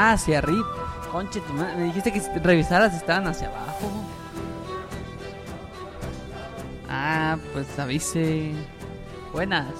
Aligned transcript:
Hacia 0.00 0.38
arriba. 0.38 0.64
Conche, 1.10 1.42
me 1.76 1.82
dijiste 1.82 2.12
que 2.12 2.20
revisaras 2.38 2.94
estaban 2.94 3.26
hacia 3.26 3.48
abajo. 3.48 3.90
Ah, 6.88 7.36
pues 7.52 7.76
avise. 7.80 8.52
Buenas. 9.32 9.72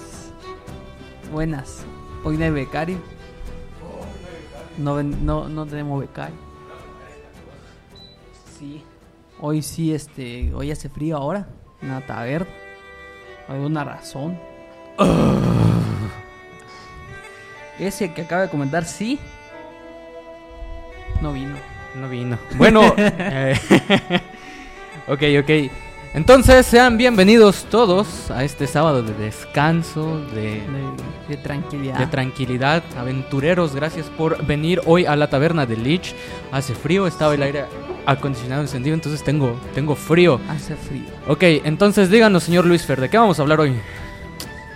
Buenas. 1.31 1.85
Hoy 2.25 2.35
no 2.37 2.43
hay 2.43 2.51
becario. 2.51 2.97
No, 4.77 5.01
no, 5.01 5.47
no 5.47 5.65
tenemos 5.65 6.01
becario. 6.01 6.35
Sí. 8.57 8.83
Hoy 9.39 9.61
sí, 9.61 9.93
este. 9.93 10.53
Hoy 10.53 10.69
hace 10.69 10.89
frío 10.89 11.15
ahora. 11.15 11.47
En 11.81 11.91
la 11.91 12.05
taberna. 12.05 12.49
Alguna 13.47 13.85
razón. 13.85 14.37
Ese 17.79 18.13
que 18.13 18.23
acaba 18.23 18.41
de 18.41 18.49
comentar, 18.49 18.83
sí. 18.83 19.17
No 21.21 21.33
vino. 21.33 21.55
No 21.95 22.07
vino. 22.09 22.37
Bueno, 22.55 22.93
eh, 22.97 23.55
ok, 25.07 25.21
ok. 25.41 25.71
Entonces, 26.13 26.65
sean 26.65 26.97
bienvenidos 26.97 27.65
todos 27.69 28.31
a 28.31 28.43
este 28.43 28.65
sábado 28.65 29.03
de 29.03 29.13
descanso, 29.13 30.19
de, 30.33 30.41
De, 30.41 30.65
de 31.29 31.37
tranquilidad. 31.37 31.99
de 31.99 32.07
tranquilidad. 32.07 32.83
Aventureros, 32.97 33.75
gracias 33.75 34.07
por 34.07 34.43
venir 34.45 34.81
hoy 34.85 35.05
a 35.05 35.15
la 35.15 35.29
taberna 35.29 35.65
de 35.67 35.77
Lich. 35.77 36.15
Hace 36.51 36.73
frío, 36.73 37.05
estaba 37.05 37.35
el 37.35 37.43
aire 37.43 37.65
acondicionado 38.07 38.61
encendido, 38.61 38.95
entonces 38.95 39.23
tengo, 39.23 39.59
tengo 39.75 39.95
frío. 39.95 40.39
Hace 40.49 40.75
frío. 40.75 41.03
Ok, 41.27 41.43
entonces 41.63 42.09
díganos, 42.09 42.43
señor 42.43 42.65
Luis 42.65 42.85
Fer, 42.85 42.99
¿de 42.99 43.09
qué 43.09 43.17
vamos 43.19 43.37
a 43.37 43.43
hablar 43.43 43.59
hoy? 43.59 43.75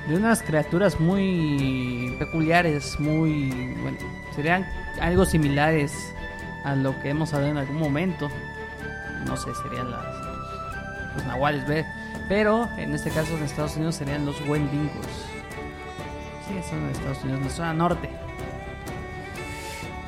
De 0.07 0.15
unas 0.15 0.43
criaturas 0.43 0.99
muy 0.99 2.13
peculiares, 2.19 2.99
muy. 2.99 3.49
Bueno, 3.81 3.97
serían 4.35 4.67
algo 5.01 5.25
similares 5.25 6.13
a 6.63 6.75
lo 6.75 6.99
que 7.01 7.09
hemos 7.09 7.33
hablado 7.33 7.51
en 7.51 7.57
algún 7.57 7.77
momento. 7.77 8.29
No 9.27 9.37
sé, 9.37 9.49
serían 9.63 9.91
las. 9.91 10.03
Los 11.15 11.25
nahuales, 11.25 11.67
ve. 11.67 11.85
Pero 12.29 12.69
en 12.77 12.93
este 12.93 13.09
caso 13.11 13.35
en 13.37 13.43
Estados 13.43 13.75
Unidos 13.75 13.95
serían 13.95 14.25
los 14.25 14.39
Wendigos. 14.47 15.05
Sí, 16.47 16.55
son 16.69 16.79
en 16.83 16.89
Estados 16.89 17.21
Unidos, 17.23 17.39
en 17.41 17.47
la 17.47 17.53
zona 17.53 17.73
norte. 17.73 18.09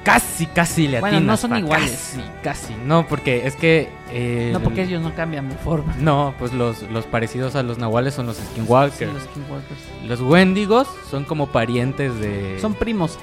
Casi, 0.03 0.45
casi 0.45 0.87
le 0.87 0.99
Bueno, 0.99 1.19
no 1.19 1.35
son 1.35 1.49
pa, 1.49 1.59
iguales. 1.59 2.13
Casi, 2.43 2.67
casi. 2.67 2.75
No, 2.85 3.07
porque 3.07 3.47
es 3.47 3.55
que... 3.55 3.89
eh, 4.11 4.51
No, 4.53 4.59
porque 4.59 4.83
el- 4.83 4.89
ellos 4.89 5.01
no 5.01 5.15
cambian 5.15 5.49
de 5.49 5.55
forma. 5.55 5.95
No, 5.99 6.35
pues 6.37 6.53
los, 6.53 6.83
los 6.91 7.05
parecidos 7.07 7.55
a 7.55 7.63
los 7.63 7.79
nahuales 7.79 8.13
son 8.13 8.27
los 8.27 8.37
skinwalkers. 8.37 8.99
Sí, 8.99 9.05
los 9.13 9.23
Skinwalkers. 9.23 9.79
Los 10.07 10.21
wendigos 10.21 10.87
son 11.09 11.23
como 11.25 11.47
parientes 11.47 12.19
de... 12.19 12.59
Son 12.61 12.75
primos. 12.75 13.17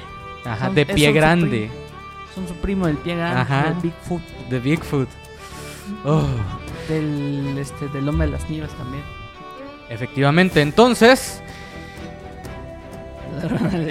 Ajá, 0.44 0.66
son- 0.66 0.74
de 0.74 0.86
pie 0.86 1.12
grande. 1.12 1.70
Son 2.34 2.48
su 2.48 2.54
primo 2.54 2.86
del 2.86 2.96
pie 2.96 3.16
grande, 3.16 3.40
Ajá. 3.40 3.74
Bigfoot, 3.82 4.22
De 4.48 4.58
Bigfoot. 4.58 5.08
Oh, 6.04 6.26
del, 6.88 7.56
este, 7.58 7.88
del 7.88 8.08
hombre 8.08 8.26
de 8.26 8.32
las 8.32 8.48
nieves 8.48 8.70
también. 8.72 9.02
efectivamente, 9.90 10.62
entonces... 10.62 11.42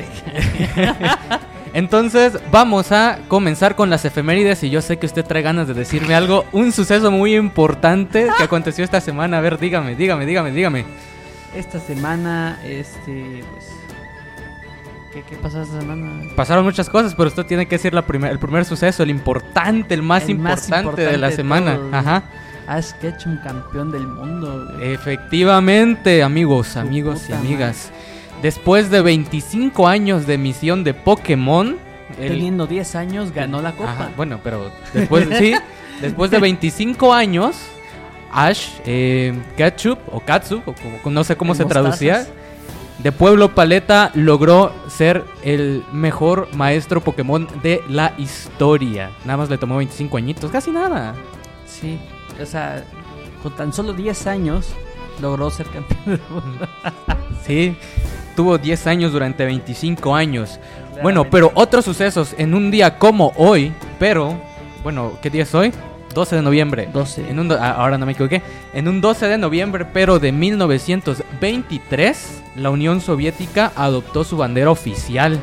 Entonces 1.74 2.38
vamos 2.52 2.92
a 2.92 3.20
comenzar 3.30 3.76
con 3.76 3.90
las 3.90 4.04
efemérides 4.04 4.62
y 4.64 4.70
yo 4.70 4.82
sé 4.82 4.98
que 4.98 5.06
usted 5.06 5.26
trae 5.26 5.42
ganas 5.42 5.68
de 5.68 5.74
decirme 5.74 6.16
algo, 6.16 6.46
un 6.52 6.74
suceso 6.74 7.12
muy 7.12 7.36
importante 7.36 8.28
que 8.38 8.44
aconteció 8.44 8.84
esta 8.84 9.00
semana. 9.00 9.38
A 9.38 9.42
ver, 9.42 9.58
dígame, 9.58 9.96
dígame, 9.96 10.26
dígame, 10.26 10.52
dígame. 10.52 10.86
Esta 11.56 11.80
semana, 11.80 12.60
este, 12.66 13.44
pues... 13.52 13.70
¿Qué, 15.14 15.24
qué 15.24 15.36
pasó 15.36 15.62
esta 15.62 15.80
semana? 15.80 16.22
Pasaron 16.36 16.64
muchas 16.64 16.90
cosas, 16.90 17.14
pero 17.16 17.28
usted 17.30 17.46
tiene 17.46 17.66
que 17.68 17.76
decir 17.76 17.94
la 17.94 18.04
primer, 18.06 18.32
el 18.32 18.40
primer 18.40 18.64
suceso, 18.66 19.04
el 19.04 19.10
importante, 19.10 19.94
el 19.94 20.02
más, 20.04 20.28
El 20.30 20.38
más 20.40 20.68
importante, 20.70 21.02
de 21.06 21.18
la 21.18 21.30
de 21.30 21.36
semana. 21.36 21.76
todos. 21.76 21.94
Ajá. 21.94 22.24
Ash 22.68 22.92
Ketchum, 23.02 23.38
campeón 23.44 23.92
del 23.92 24.08
mundo. 24.08 24.70
güey. 24.78 24.94
Efectivamente, 24.94 26.24
amigos, 26.24 26.78
amigos 26.78 27.30
y 27.30 27.34
amigas. 27.34 27.92
Después 28.42 28.90
de 28.90 29.02
25 29.02 29.88
años 29.88 30.26
de 30.26 30.36
emisión 30.36 30.84
de 30.84 30.94
Pokémon, 30.94 31.78
el- 32.20 32.30
Teniendo 32.30 32.68
10 32.68 32.96
años, 32.96 33.32
ganó 33.34 33.62
la 33.62 33.72
copa. 33.74 33.92
Ajá, 33.92 34.10
bueno, 34.16 34.40
pero 34.44 34.72
después, 34.94 35.28
sí, 35.38 35.54
después 36.02 36.32
de 36.32 36.40
25 36.40 37.14
años, 37.14 37.56
Ash 38.32 38.68
eh, 38.86 39.34
Ketchup 39.58 40.00
o 40.12 40.20
Katsup, 40.22 40.68
o 40.68 40.74
como- 40.74 41.12
no 41.14 41.24
sé 41.24 41.36
cómo 41.36 41.54
se 41.56 41.64
mostazas. 41.64 42.00
traducía, 42.00 42.28
de 43.04 43.12
Pueblo 43.12 43.56
Paleta 43.56 44.12
logró 44.14 44.72
ser 44.88 45.26
el 45.44 45.84
mejor 45.92 46.48
maestro 46.54 47.02
Pokémon 47.02 47.48
de 47.64 47.82
la 47.90 48.14
historia. 48.18 49.12
Nada 49.26 49.38
más 49.38 49.50
le 49.50 49.58
tomó 49.58 49.78
25 49.78 50.18
añitos, 50.18 50.52
casi 50.52 50.72
nada. 50.72 51.16
Sí, 51.66 52.00
o 52.42 52.46
sea, 52.46 52.84
con 53.42 53.56
tan 53.56 53.74
solo 53.74 53.94
10 53.94 54.28
años 54.28 54.70
logró 55.20 55.50
ser 55.50 55.68
campeón 55.68 56.02
del 56.06 56.22
mundo. 56.30 56.68
Sí, 57.44 57.76
tuvo 58.36 58.60
10 58.60 58.86
años 58.86 59.12
durante 59.12 59.44
25 59.44 60.16
años. 60.16 60.60
Bueno, 61.02 61.28
pero 61.28 61.52
otros 61.56 61.84
sucesos 61.84 62.36
en 62.38 62.54
un 62.54 62.70
día 62.70 63.00
como 63.00 63.34
hoy, 63.36 63.74
pero, 63.98 64.40
bueno, 64.84 65.14
¿qué 65.24 65.32
día 65.32 65.42
es 65.42 65.56
hoy? 65.56 65.74
12 66.14 66.38
de 66.38 66.42
noviembre. 66.42 66.90
12. 66.94 67.30
En 67.30 67.40
un 67.40 67.48
do- 67.48 67.58
ah, 67.60 67.72
ahora 67.72 67.98
no 67.98 68.06
me 68.06 68.12
equivoqué. 68.14 68.42
En 68.74 68.88
un 68.88 69.02
12 69.02 69.28
de 69.28 69.38
noviembre, 69.38 69.86
pero 69.86 70.20
de 70.20 70.32
1923, 70.32 72.42
la 72.56 72.70
Unión 72.70 73.02
Soviética 73.02 73.72
adoptó 73.76 74.24
su 74.24 74.38
bandera 74.38 74.72
oficial. 74.72 75.40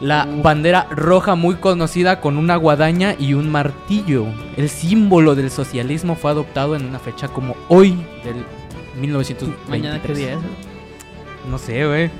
La 0.00 0.26
bandera 0.42 0.86
roja 0.90 1.34
muy 1.34 1.56
conocida 1.56 2.20
con 2.20 2.38
una 2.38 2.56
guadaña 2.56 3.14
y 3.18 3.34
un 3.34 3.50
martillo. 3.50 4.26
El 4.56 4.68
símbolo 4.70 5.34
del 5.34 5.50
socialismo 5.50 6.14
fue 6.14 6.30
adoptado 6.30 6.76
en 6.76 6.86
una 6.86 6.98
fecha 7.00 7.26
como 7.28 7.56
hoy 7.68 7.90
del 8.24 8.44
1923. 9.00 9.68
Mañana 9.68 10.00
qué 10.00 10.14
día 10.14 10.32
es. 10.34 10.38
No 11.50 11.58
sé, 11.58 11.84
güey. 11.86 12.10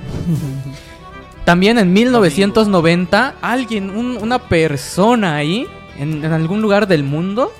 También 1.45 1.77
en 1.79 1.93
1990, 1.93 3.35
alguien, 3.41 3.89
un- 3.91 4.17
una 4.21 4.39
persona 4.39 5.35
ahí, 5.35 5.65
en, 5.97 6.23
en 6.25 6.31
algún 6.33 6.61
lugar 6.61 6.85
del 6.87 7.03
mundo, 7.03 7.51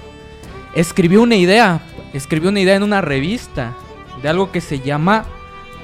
escribió 0.73 1.21
una 1.21 1.35
idea. 1.35 1.81
Escribió 2.13 2.49
una 2.49 2.59
idea 2.59 2.75
en 2.75 2.83
una 2.83 3.01
revista 3.01 3.73
de 4.21 4.29
algo 4.29 4.51
que 4.51 4.61
se 4.61 4.79
llama 4.79 5.25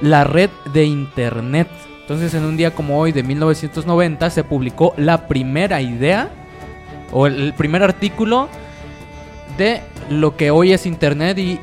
la 0.00 0.24
red 0.24 0.50
de 0.72 0.84
Internet. 0.84 1.68
Entonces, 2.00 2.34
en 2.34 2.44
un 2.44 2.56
día 2.56 2.74
como 2.74 2.98
hoy 2.98 3.12
de 3.12 3.22
1990, 3.22 4.30
se 4.30 4.44
publicó 4.44 4.94
la 4.96 5.26
primera 5.26 5.80
idea 5.80 6.30
o 7.12 7.26
el, 7.26 7.54
primer 7.54 7.82
artículo 7.82 8.48
de 9.58 9.80
lo 10.10 10.36
que 10.36 10.50
hoy 10.50 10.72
es 10.72 10.86
Internet 10.86 11.38
y, 11.38 11.58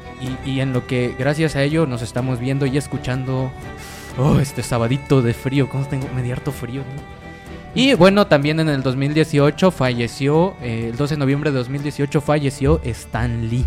y- 0.46 0.60
en 0.60 0.74
lo 0.74 0.88
que 0.88 1.16
gracias 1.18 1.56
a 1.56 1.64
ello 1.64 1.86
nos 1.86 2.02
estamos 2.02 2.40
viendo 2.40 2.66
y 2.66 2.78
escuchando. 2.78 3.52
Oh, 4.18 4.40
este 4.40 4.62
sabadito 4.62 5.22
de 5.22 5.34
frío, 5.34 5.68
como 5.70 5.86
tengo 5.86 6.08
harto 6.32 6.52
frío. 6.52 6.82
¿no? 6.82 7.23
Y 7.76 7.96
bueno, 7.96 8.28
también 8.28 8.60
en 8.60 8.70
el 8.70 8.84
2018 8.84 9.72
falleció, 9.72 10.56
eh, 10.62 10.90
el 10.92 10.98
12 10.98 11.16
de 11.16 11.20
noviembre 11.20 11.52
de 11.52 11.58
2018 11.58 12.22
falleció 12.22 12.80
Stan 12.84 13.50
Lee. 13.50 13.66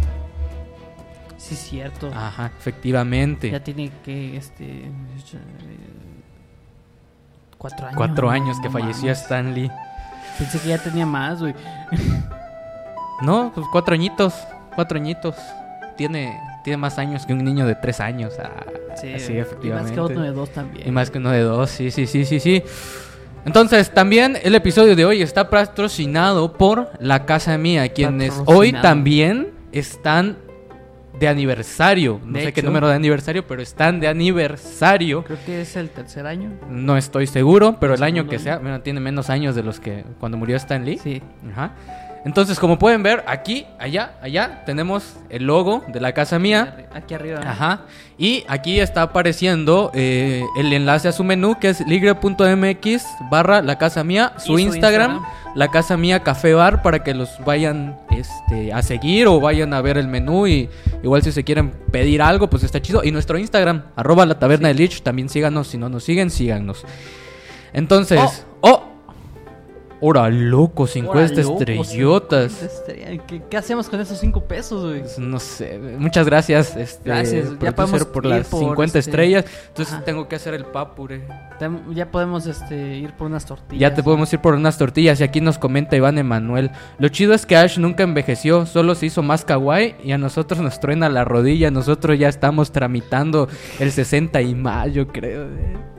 Sí, 1.39 1.57
cierto. 1.57 2.11
Ajá, 2.15 2.53
efectivamente. 2.59 3.51
Ya 3.51 3.63
tiene 3.63 3.91
que, 4.05 4.37
este... 4.37 4.91
Cuatro 7.59 7.87
años. 7.87 7.97
Cuatro 7.97 8.31
años 8.31 8.57
no 8.59 8.63
que 8.63 8.71
falleció 8.71 9.05
mames. 9.07 9.23
Stan 9.23 9.55
Lee. 9.55 9.71
Pensé 10.39 10.59
que 10.61 10.69
ya 10.69 10.79
tenía 10.79 11.07
más, 11.07 11.41
güey. 11.41 11.55
No, 13.23 13.51
pues 13.55 13.67
cuatro 13.73 13.95
añitos, 13.95 14.35
cuatro 14.75 14.99
añitos. 14.99 15.35
Tiene, 15.97 16.39
tiene 16.63 16.77
más 16.77 16.99
años 16.99 17.25
que 17.25 17.33
un 17.33 17.43
niño 17.43 17.67
de 17.67 17.75
tres 17.75 18.01
años. 18.01 18.35
Ah, 18.39 18.67
sí, 18.97 19.09
Y 19.09 19.13
más 19.13 19.23
que 19.23 19.41
efectivamente. 19.41 20.01
otro 20.01 20.21
de 20.21 20.33
dos 20.33 20.51
también. 20.51 20.87
Y 20.87 20.91
más 20.91 21.11
que 21.11 21.19
uno 21.19 21.31
de 21.31 21.41
dos, 21.41 21.71
sí, 21.71 21.91
sí, 21.91 22.07
sí, 22.07 22.25
sí, 22.25 22.39
sí. 22.39 22.63
Entonces, 23.47 23.91
también 23.91 24.37
el 24.43 24.57
episodio 24.57 24.97
de 24.97 25.05
hoy 25.05 25.23
está 25.23 25.49
patrocinado 25.49 26.53
por 26.53 26.91
La 26.99 27.25
Casa 27.27 27.57
Mía, 27.57 27.89
quienes 27.91 28.35
hoy 28.45 28.73
también 28.73 29.53
están 29.71 30.37
de 31.21 31.29
aniversario. 31.29 32.21
No 32.25 32.39
De 32.39 32.47
sé 32.47 32.53
qué 32.53 32.63
número 32.63 32.89
de 32.89 32.97
aniversario, 32.97 33.47
pero 33.47 33.63
están 33.63 34.01
de 34.01 34.09
aniversario. 34.09 35.23
Creo 35.23 35.39
que 35.47 35.61
es 35.61 35.77
el 35.77 35.91
tercer 35.91 36.27
año. 36.27 36.51
No 36.69 36.97
estoy 36.97 37.29
seguro, 37.29 37.77
pero 37.79 37.95
el 37.95 38.03
año 38.03 38.27
que 38.27 38.35
año. 38.35 38.43
sea, 38.43 38.59
bueno, 38.59 38.81
tiene 38.81 38.99
menos 38.99 39.31
años 39.31 39.55
de 39.55 39.63
los 39.63 39.79
que 39.79 40.05
cuando 40.19 40.37
murió 40.37 40.57
Stan 40.57 40.85
Lee. 40.85 40.99
Sí. 40.99 41.23
Ajá. 41.53 41.73
Entonces, 42.27 42.59
como 42.59 42.77
pueden 42.77 43.05
ver, 43.05 43.23
aquí, 43.29 43.67
allá, 43.79 44.15
allá, 44.21 44.65
tenemos 44.67 45.15
el 45.31 45.45
logo 45.45 45.85
de 45.87 46.01
la 46.01 46.13
casa 46.13 46.41
mía. 46.41 46.89
Aquí 46.93 47.15
arriba. 47.15 47.39
Ajá. 47.47 47.83
Y 48.19 48.43
aquí 48.49 48.81
está 48.81 49.03
apareciendo 49.03 49.93
eh, 49.95 50.43
el 50.59 50.73
enlace 50.73 51.07
a 51.07 51.13
su 51.13 51.23
menú, 51.23 51.57
que 51.61 51.69
es 51.69 51.87
ligre.mx 51.87 53.07
barra 53.31 53.63
la 53.63 53.79
casa 53.79 54.03
mía, 54.03 54.33
su, 54.39 54.55
su 54.55 54.59
Instagram, 54.59 55.19
Instagram. 55.19 55.55
la 55.55 55.69
casa 55.69 55.97
mía 55.97 56.25
café 56.25 56.53
bar, 56.53 56.83
para 56.83 57.05
que 57.05 57.15
los 57.15 57.31
vayan 57.45 57.97
este, 58.11 58.73
a 58.73 58.83
seguir 58.83 59.29
o 59.29 59.39
vayan 59.39 59.73
a 59.73 59.81
ver 59.81 59.97
el 59.97 60.09
menú. 60.09 60.49
Y 60.49 60.69
igual 61.05 61.23
si 61.23 61.31
se 61.31 61.45
quieren 61.45 61.71
pedir 61.93 62.23
algo, 62.23 62.51
pues 62.51 62.65
está 62.65 62.83
chido. 62.83 63.05
Y 63.05 63.13
nuestro 63.13 63.39
Instagram, 63.39 63.85
arroba 63.95 64.27
la 64.27 64.37
taberna 64.37 64.67
de 64.67 64.75
Lich, 64.75 65.03
también 65.03 65.29
síganos. 65.29 65.69
Si 65.69 65.79
no 65.79 65.89
nos 65.89 66.03
siguen, 66.03 66.31
síganos. 66.31 66.85
Entonces, 67.73 68.45
oh, 68.63 68.96
Hora 70.01 70.29
loco, 70.29 70.87
50 70.87 71.19
Órale, 71.19 71.43
loco, 71.43 71.59
estrellotas. 71.59 72.53
50 72.53 72.75
estrellas. 72.75 73.25
¿Qué, 73.27 73.43
qué 73.49 73.57
hacemos 73.57 73.89
con 73.89 74.01
esos 74.01 74.19
5 74.19 74.45
pesos, 74.45 74.85
güey? 74.85 75.01
Pues, 75.01 75.19
no 75.19 75.41
sé, 75.41 75.79
muchas 75.99 76.27
gracias, 76.27 76.77
este, 76.77 77.09
Gracias, 77.09 77.59
ya 77.61 77.75
podemos 77.75 78.05
por 78.05 78.27
las 78.27 78.47
por, 78.49 78.61
50 78.61 78.85
este, 78.85 78.99
estrellas. 78.99 79.45
Entonces 79.69 79.95
ajá. 79.95 80.05
tengo 80.05 80.29
que 80.29 80.37
hacer 80.37 80.55
el 80.55 80.67
papure. 80.67 81.23
Ya 81.95 82.11
podemos 82.11 82.47
este, 82.47 82.97
ir 82.97 83.13
por 83.15 83.27
unas 83.29 83.47
tortillas. 83.47 83.81
Ya 83.81 83.95
te 83.95 84.03
podemos 84.03 84.31
ir 84.33 84.41
por 84.41 84.55
unas 84.55 84.77
tortillas 84.77 85.21
y 85.21 85.25
aquí 85.25 85.41
nos 85.41 85.59
comenta 85.59 85.97
Iván 85.97 86.19
Emanuel. 86.19 86.71
Lo 86.99 87.09
chido 87.09 87.33
es 87.33 87.47
que 87.47 87.57
Ash 87.57 87.79
nunca 87.79 88.03
envejeció, 88.03 88.67
solo 88.67 88.95
se 88.95 89.07
hizo 89.07 89.23
más 89.23 89.45
kawaii 89.45 89.95
y 90.05 90.13
a 90.13 90.19
nosotros 90.19 90.61
nos 90.61 90.79
truena 90.81 91.09
la 91.09 91.25
rodilla. 91.25 91.71
Nosotros 91.71 92.19
ya 92.19 92.29
estamos 92.29 92.73
tramitando 92.73 93.49
el 93.79 93.91
60 93.93 94.43
y 94.43 94.55
más, 94.55 94.93
yo 94.93 95.09
creo. 95.09 95.45
eh. 95.45 95.96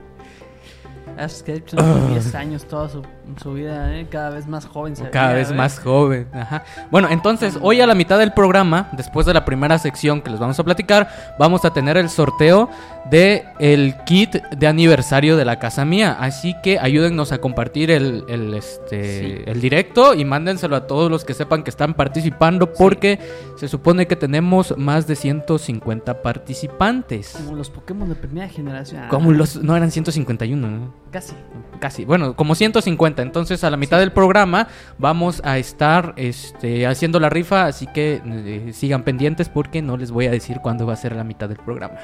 Ash 1.17 1.41
Ketchum, 1.41 1.79
Ah. 1.79 2.07
10 2.11 2.35
años 2.35 2.65
toda 2.65 2.89
su, 2.89 3.01
su 3.41 3.53
vida, 3.53 3.95
¿eh? 3.95 4.07
cada 4.09 4.29
vez 4.29 4.47
más 4.47 4.65
joven. 4.65 4.95
se 4.95 5.09
Cada 5.09 5.33
vez 5.33 5.51
¿eh? 5.51 5.53
más 5.53 5.79
joven. 5.79 6.27
Ajá. 6.33 6.63
Bueno, 6.91 7.07
entonces, 7.09 7.57
hoy 7.61 7.81
a 7.81 7.87
la 7.87 7.95
mitad 7.95 8.19
del 8.19 8.33
programa, 8.33 8.89
después 8.93 9.25
de 9.25 9.33
la 9.33 9.43
primera 9.45 9.77
sección 9.79 10.21
que 10.21 10.29
les 10.29 10.39
vamos 10.39 10.59
a 10.59 10.63
platicar, 10.63 11.35
vamos 11.39 11.65
a 11.65 11.71
tener 11.73 11.97
el 11.97 12.09
sorteo 12.09 12.69
de 13.09 13.45
el 13.59 13.95
kit 14.06 14.36
de 14.36 14.68
aniversario 14.68 15.38
de 15.38 15.45
la 15.45 15.59
casa 15.59 15.86
mía. 15.86 16.18
Así 16.19 16.56
que 16.62 16.80
ayúdennos 16.80 17.31
a 17.31 17.38
compartir 17.39 17.92
el, 17.92 18.24
el, 18.27 18.54
este, 18.54 18.98
Sí. 19.19 19.42
el 19.45 19.62
directo 19.62 20.13
y 20.13 20.25
mándenselo 20.25 20.75
a 20.75 20.88
todos 20.88 21.09
los 21.09 21.24
que 21.24 21.33
sepan 21.33 21.63
que 21.63 21.69
están 21.69 21.94
participando 21.94 22.74
porque 22.74 23.19
se 23.57 23.68
supone 23.68 24.07
que 24.07 24.15
tenemos 24.15 24.77
más 24.77 25.07
de 25.07 25.15
150 25.15 26.21
participantes. 26.21 27.36
Como 27.38 27.56
los 27.56 27.69
Pokémon 27.69 28.09
de 28.09 28.15
primera 28.15 28.48
generación. 28.50 29.04
Ah, 29.06 29.10
Como 29.10 29.31
los... 29.31 29.62
No 29.63 29.75
eran 29.75 29.92
151, 29.92 30.69
¿no? 30.69 30.94
Casi. 31.12 31.33
Casi, 31.80 32.06
bueno, 32.06 32.36
como 32.36 32.56
150. 32.56 33.21
Entonces, 33.21 33.63
a 33.63 33.69
la 33.69 33.77
mitad 33.77 34.00
del 34.00 34.12
programa 34.12 34.68
vamos 34.98 35.42
a 35.45 35.57
estar 35.57 36.13
este, 36.18 36.86
haciendo 36.88 37.19
la 37.19 37.30
rifa. 37.30 37.65
Así 37.65 37.88
que 37.88 38.21
eh, 38.25 38.71
sigan 38.74 39.03
pendientes 39.03 39.50
porque 39.50 39.81
no 39.81 39.98
les 39.98 40.12
voy 40.12 40.25
a 40.27 40.31
decir 40.31 40.57
cuándo 40.62 40.86
va 40.86 40.94
a 40.94 40.98
ser 40.98 41.15
la 41.15 41.24
mitad 41.24 41.48
del 41.48 41.57
programa. 41.60 41.95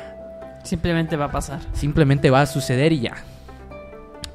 Simplemente 0.63 1.15
va 1.17 1.25
a 1.25 1.31
pasar. 1.31 1.59
Simplemente 1.73 2.29
va 2.29 2.41
a 2.41 2.45
suceder 2.45 2.91
y 2.93 3.01
ya. 3.01 3.13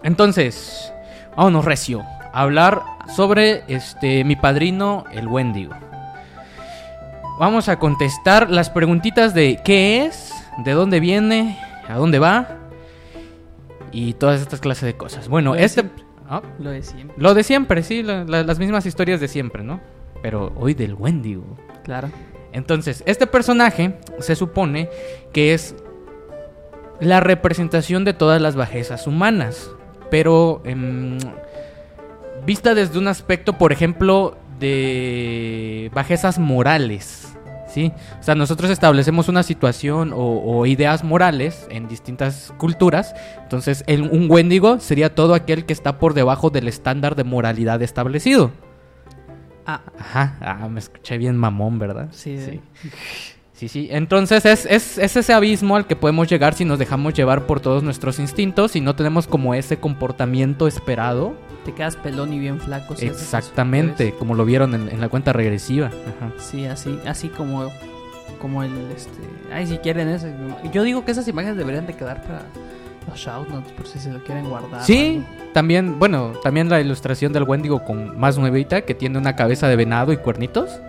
Entonces, 0.03 0.93
vámonos 1.37 1.65
recio. 1.65 2.03
A 2.33 2.43
hablar 2.43 2.83
sobre 3.15 3.65
este, 3.69 4.23
mi 4.25 4.37
padrino, 4.37 5.05
el 5.13 5.27
Wendigo. 5.27 5.75
Vamos 7.39 7.69
a 7.69 7.79
contestar 7.79 8.51
las 8.51 8.69
preguntitas 8.71 9.33
de 9.33 9.61
qué 9.65 10.05
es, 10.05 10.35
de 10.65 10.73
dónde 10.73 11.01
viene, 11.01 11.59
a 11.89 11.95
dónde 11.95 12.19
va 12.19 12.49
y 13.93 14.15
todas 14.15 14.41
estas 14.41 14.61
clases 14.61 14.85
de 14.85 14.97
cosas. 14.97 15.29
Bueno, 15.29 15.55
Lo 15.55 15.61
este... 15.61 15.85
Ah, 16.29 16.43
Lo 16.59 16.71
de 16.71 16.83
siempre. 16.83 17.17
lo 17.17 17.33
de 17.33 17.43
siempre, 17.43 17.83
sí, 17.83 18.03
la- 18.03 18.25
la- 18.25 18.43
las 18.43 18.59
mismas 18.59 18.85
historias 18.85 19.19
de 19.19 19.29
siempre, 19.29 19.63
¿no? 19.65 19.81
Pero 20.21 20.53
hoy 20.57 20.75
del 20.75 20.93
Wendigo. 20.95 21.57
Claro. 21.85 22.11
Entonces, 22.53 23.03
este 23.07 23.27
personaje 23.27 23.97
se 24.19 24.37
supone 24.37 24.91
que 25.33 25.55
es 25.55 25.75
la 27.01 27.21
representación 27.21 28.05
de 28.05 28.13
todas 28.15 28.41
las 28.41 28.57
bajezas 28.57 29.07
humanas, 29.07 29.71
pero 30.11 30.63
em, 30.65 31.19
vista 32.47 32.75
desde 32.75 32.99
un 32.99 33.09
aspecto, 33.09 33.55
por 33.55 33.73
ejemplo, 33.73 34.37
de 34.61 35.91
bajezas 35.95 36.39
morales. 36.39 37.25
¿Sí? 37.69 37.93
O 38.19 38.23
sea, 38.23 38.35
nosotros 38.35 38.71
establecemos 38.71 39.29
una 39.29 39.43
situación 39.43 40.15
o, 40.15 40.17
o 40.43 40.65
ideas 40.65 41.05
morales 41.05 41.67
en 41.71 41.87
distintas 41.87 42.55
culturas. 42.57 43.15
Entonces, 43.43 43.85
el- 43.87 44.03
un 44.11 44.31
Wendigo 44.31 44.81
sería 44.81 45.15
todo 45.15 45.35
aquel 45.35 45.67
que 45.67 45.75
está 45.75 45.99
por 45.99 46.15
debajo 46.15 46.49
del 46.49 46.67
estándar 46.67 47.15
de 47.15 47.25
moralidad 47.25 47.83
establecido. 47.83 48.53
Ah, 49.67 49.83
Ajá, 49.99 50.39
ah, 50.41 50.67
me 50.71 50.79
escuché 50.81 51.19
bien 51.19 51.37
mamón, 51.37 51.79
¿verdad? 51.79 52.09
sí. 52.11 52.39
Sí, 52.39 52.61
sí. 53.59 53.69
sí. 53.69 53.89
Entonces 53.91 54.45
es, 54.45 54.67
es, 54.67 54.99
es 54.99 55.17
ese 55.17 55.33
abismo 55.33 55.77
al 55.77 55.87
que 55.87 55.97
podemos 55.97 56.29
llegar 56.29 56.55
si 56.55 56.65
nos 56.65 56.79
dejamos 56.79 57.15
llevar 57.15 57.47
por 57.47 57.61
todos 57.61 57.83
nuestros 57.83 58.19
instintos 58.19 58.77
y 58.77 58.81
no 58.81 58.95
tenemos 58.95 59.27
como 59.27 59.55
ese 59.55 59.79
comportamiento 59.79 60.67
esperado. 60.67 61.35
Te 61.65 61.75
quedas 61.75 61.97
pelón 61.97 62.33
y 62.33 62.39
bien 62.39 62.61
flaco. 62.61 62.97
si 62.97 63.07
Exactamente, 63.07 64.15
como 64.19 64.35
lo 64.35 64.45
vieron 64.45 64.75
en, 64.75 64.89
en 64.89 65.01
la 65.01 65.09
cuenta 65.09 65.33
regresiva. 65.33 65.91
Sí, 66.39 66.65
así, 66.65 66.99
así 67.07 67.29
como, 67.29 67.71
como 68.41 68.63
el, 68.63 68.73
este... 68.97 69.11
Ay, 69.53 69.67
si 69.67 69.79
quieren 69.79 70.09
eso. 70.09 70.29
Yo 70.73 70.83
digo 70.83 71.05
que 71.05 71.11
esas 71.11 71.29
imágenes 71.29 71.57
deberían 71.59 71.87
de 71.87 71.95
quedar 71.95 72.23
para 72.23 72.43
los 73.07 73.19
shoutnotes, 73.19 73.73
por 73.73 73.87
si 73.87 73.99
se 73.99 74.13
lo 74.13 74.23
quieren 74.23 74.49
guardar. 74.49 74.83
Sí, 74.83 75.23
también, 75.53 75.99
bueno, 75.99 76.33
también 76.43 76.69
la 76.69 76.81
ilustración 76.81 77.33
del 77.33 77.43
Wendigo 77.43 77.85
con 77.85 78.19
más 78.19 78.39
nuevita 78.39 78.83
que 78.83 78.95
tiene 78.95 79.19
una 79.19 79.35
cabeza 79.35 79.69
de 79.69 79.77
venado 79.77 80.13
y 80.13 80.19
cuernitos. 80.19 80.81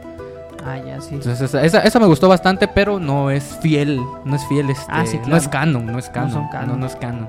Ah, 0.70 0.78
ya, 0.78 1.02
sí. 1.02 1.16
Entonces 1.16 1.42
esa, 1.42 1.66
esa, 1.66 1.80
esa 1.82 2.00
me 2.00 2.06
gustó 2.06 2.30
bastante, 2.30 2.68
pero 2.68 3.00
no 3.00 3.32
es 3.32 3.58
fiel, 3.62 4.00
no 4.24 4.36
es 4.36 4.46
fiel, 4.46 4.70
este, 4.70 4.86
Ah, 4.88 5.06
sí, 5.06 5.20
no 5.26 5.36
es 5.36 5.48
canon, 5.48 5.86
no 5.88 5.98
es 5.98 6.10
canon, 6.10 6.48
no, 6.68 6.76
no 6.76 6.86
es 6.86 6.96
canon. 6.96 7.28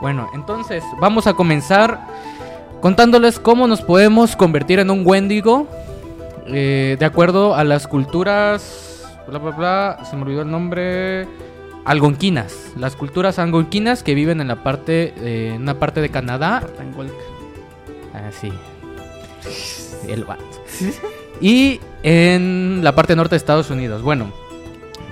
Bueno, 0.00 0.28
entonces 0.32 0.82
vamos 0.98 1.26
a 1.26 1.34
comenzar 1.34 2.00
contándoles 2.80 3.38
cómo 3.38 3.66
nos 3.66 3.82
podemos 3.82 4.34
convertir 4.34 4.78
en 4.78 4.90
un 4.90 5.06
Wendigo 5.06 5.66
eh, 6.46 6.96
de 6.98 7.04
acuerdo 7.04 7.54
a 7.54 7.64
las 7.64 7.86
culturas, 7.86 9.06
bla 9.26 9.38
bla 9.38 9.50
bla, 9.50 10.04
se 10.08 10.16
me 10.16 10.22
olvidó 10.22 10.42
el 10.42 10.50
nombre, 10.50 11.28
algonquinas, 11.84 12.72
las 12.76 12.96
culturas 12.96 13.38
algonquinas 13.38 14.02
que 14.02 14.14
viven 14.14 14.40
en 14.40 14.48
la 14.48 14.62
parte, 14.62 15.12
eh, 15.18 15.52
en 15.54 15.62
una 15.62 15.78
parte 15.78 16.00
de 16.00 16.08
Canadá, 16.08 16.62
Tangolca. 16.78 17.12
Ah. 18.14 18.30
El 20.06 20.24
vato. 20.24 20.44
Y 21.40 21.80
en 22.02 22.80
la 22.82 22.94
parte 22.94 23.16
norte 23.16 23.30
de 23.30 23.38
Estados 23.38 23.70
Unidos. 23.70 24.02
Bueno, 24.02 24.32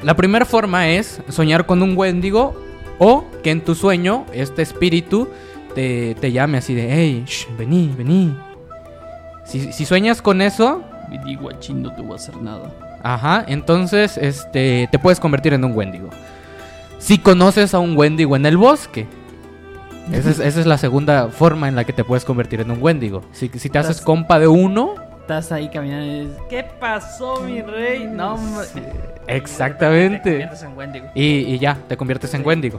la 0.02 0.14
primera 0.14 0.44
forma 0.44 0.88
es 0.88 1.20
soñar 1.28 1.66
con 1.66 1.82
un 1.82 1.96
Wendigo 1.96 2.54
o 2.98 3.24
que 3.42 3.50
en 3.50 3.62
tu 3.62 3.74
sueño 3.74 4.24
este 4.32 4.62
espíritu 4.62 5.28
te, 5.74 6.14
te 6.14 6.32
llame 6.32 6.58
así 6.58 6.74
de, 6.74 6.92
hey, 6.92 7.24
shh, 7.26 7.46
vení, 7.56 7.92
vení. 7.96 8.36
Si, 9.44 9.72
si 9.72 9.84
sueñas 9.84 10.22
con 10.22 10.40
eso, 10.40 10.82
digo, 11.24 11.50
no 11.74 11.94
te 11.94 12.02
voy 12.02 12.12
a 12.12 12.16
hacer 12.16 12.36
nada. 12.36 12.72
ajá, 13.02 13.44
entonces 13.46 14.16
este, 14.16 14.88
te 14.90 14.98
puedes 14.98 15.20
convertir 15.20 15.52
en 15.52 15.64
un 15.64 15.72
Wendigo. 15.72 16.10
Si 16.98 17.18
conoces 17.18 17.74
a 17.74 17.78
un 17.78 17.96
Wendigo 17.96 18.36
en 18.36 18.46
el 18.46 18.56
bosque. 18.56 19.06
Esa 20.12 20.30
es, 20.30 20.38
esa 20.40 20.60
es 20.60 20.66
la 20.66 20.78
segunda 20.78 21.28
forma 21.28 21.68
en 21.68 21.76
la 21.76 21.84
que 21.84 21.92
te 21.92 22.04
puedes 22.04 22.24
convertir 22.24 22.60
en 22.60 22.70
un 22.70 22.82
Wendigo. 22.82 23.22
Si, 23.32 23.48
si 23.54 23.70
te 23.70 23.78
haces 23.78 24.00
compa 24.00 24.38
de 24.38 24.48
uno, 24.48 24.94
Estás 25.26 25.50
ahí 25.50 25.68
caminando 25.68 26.06
y 26.06 26.20
dices, 26.20 26.36
¿qué 26.48 26.64
pasó, 26.78 27.40
mi 27.40 27.60
rey? 27.60 28.06
No. 28.08 28.36
Te 29.26 29.36
exactamente. 29.36 30.30
conviertes 30.30 30.62
en 30.62 30.76
Wendigo, 30.78 31.06
Y, 31.16 31.24
y 31.24 31.58
ya, 31.58 31.76
te 31.88 31.96
conviertes 31.96 32.32
en 32.34 32.42
Sí. 32.42 32.46
Wendigo. 32.46 32.78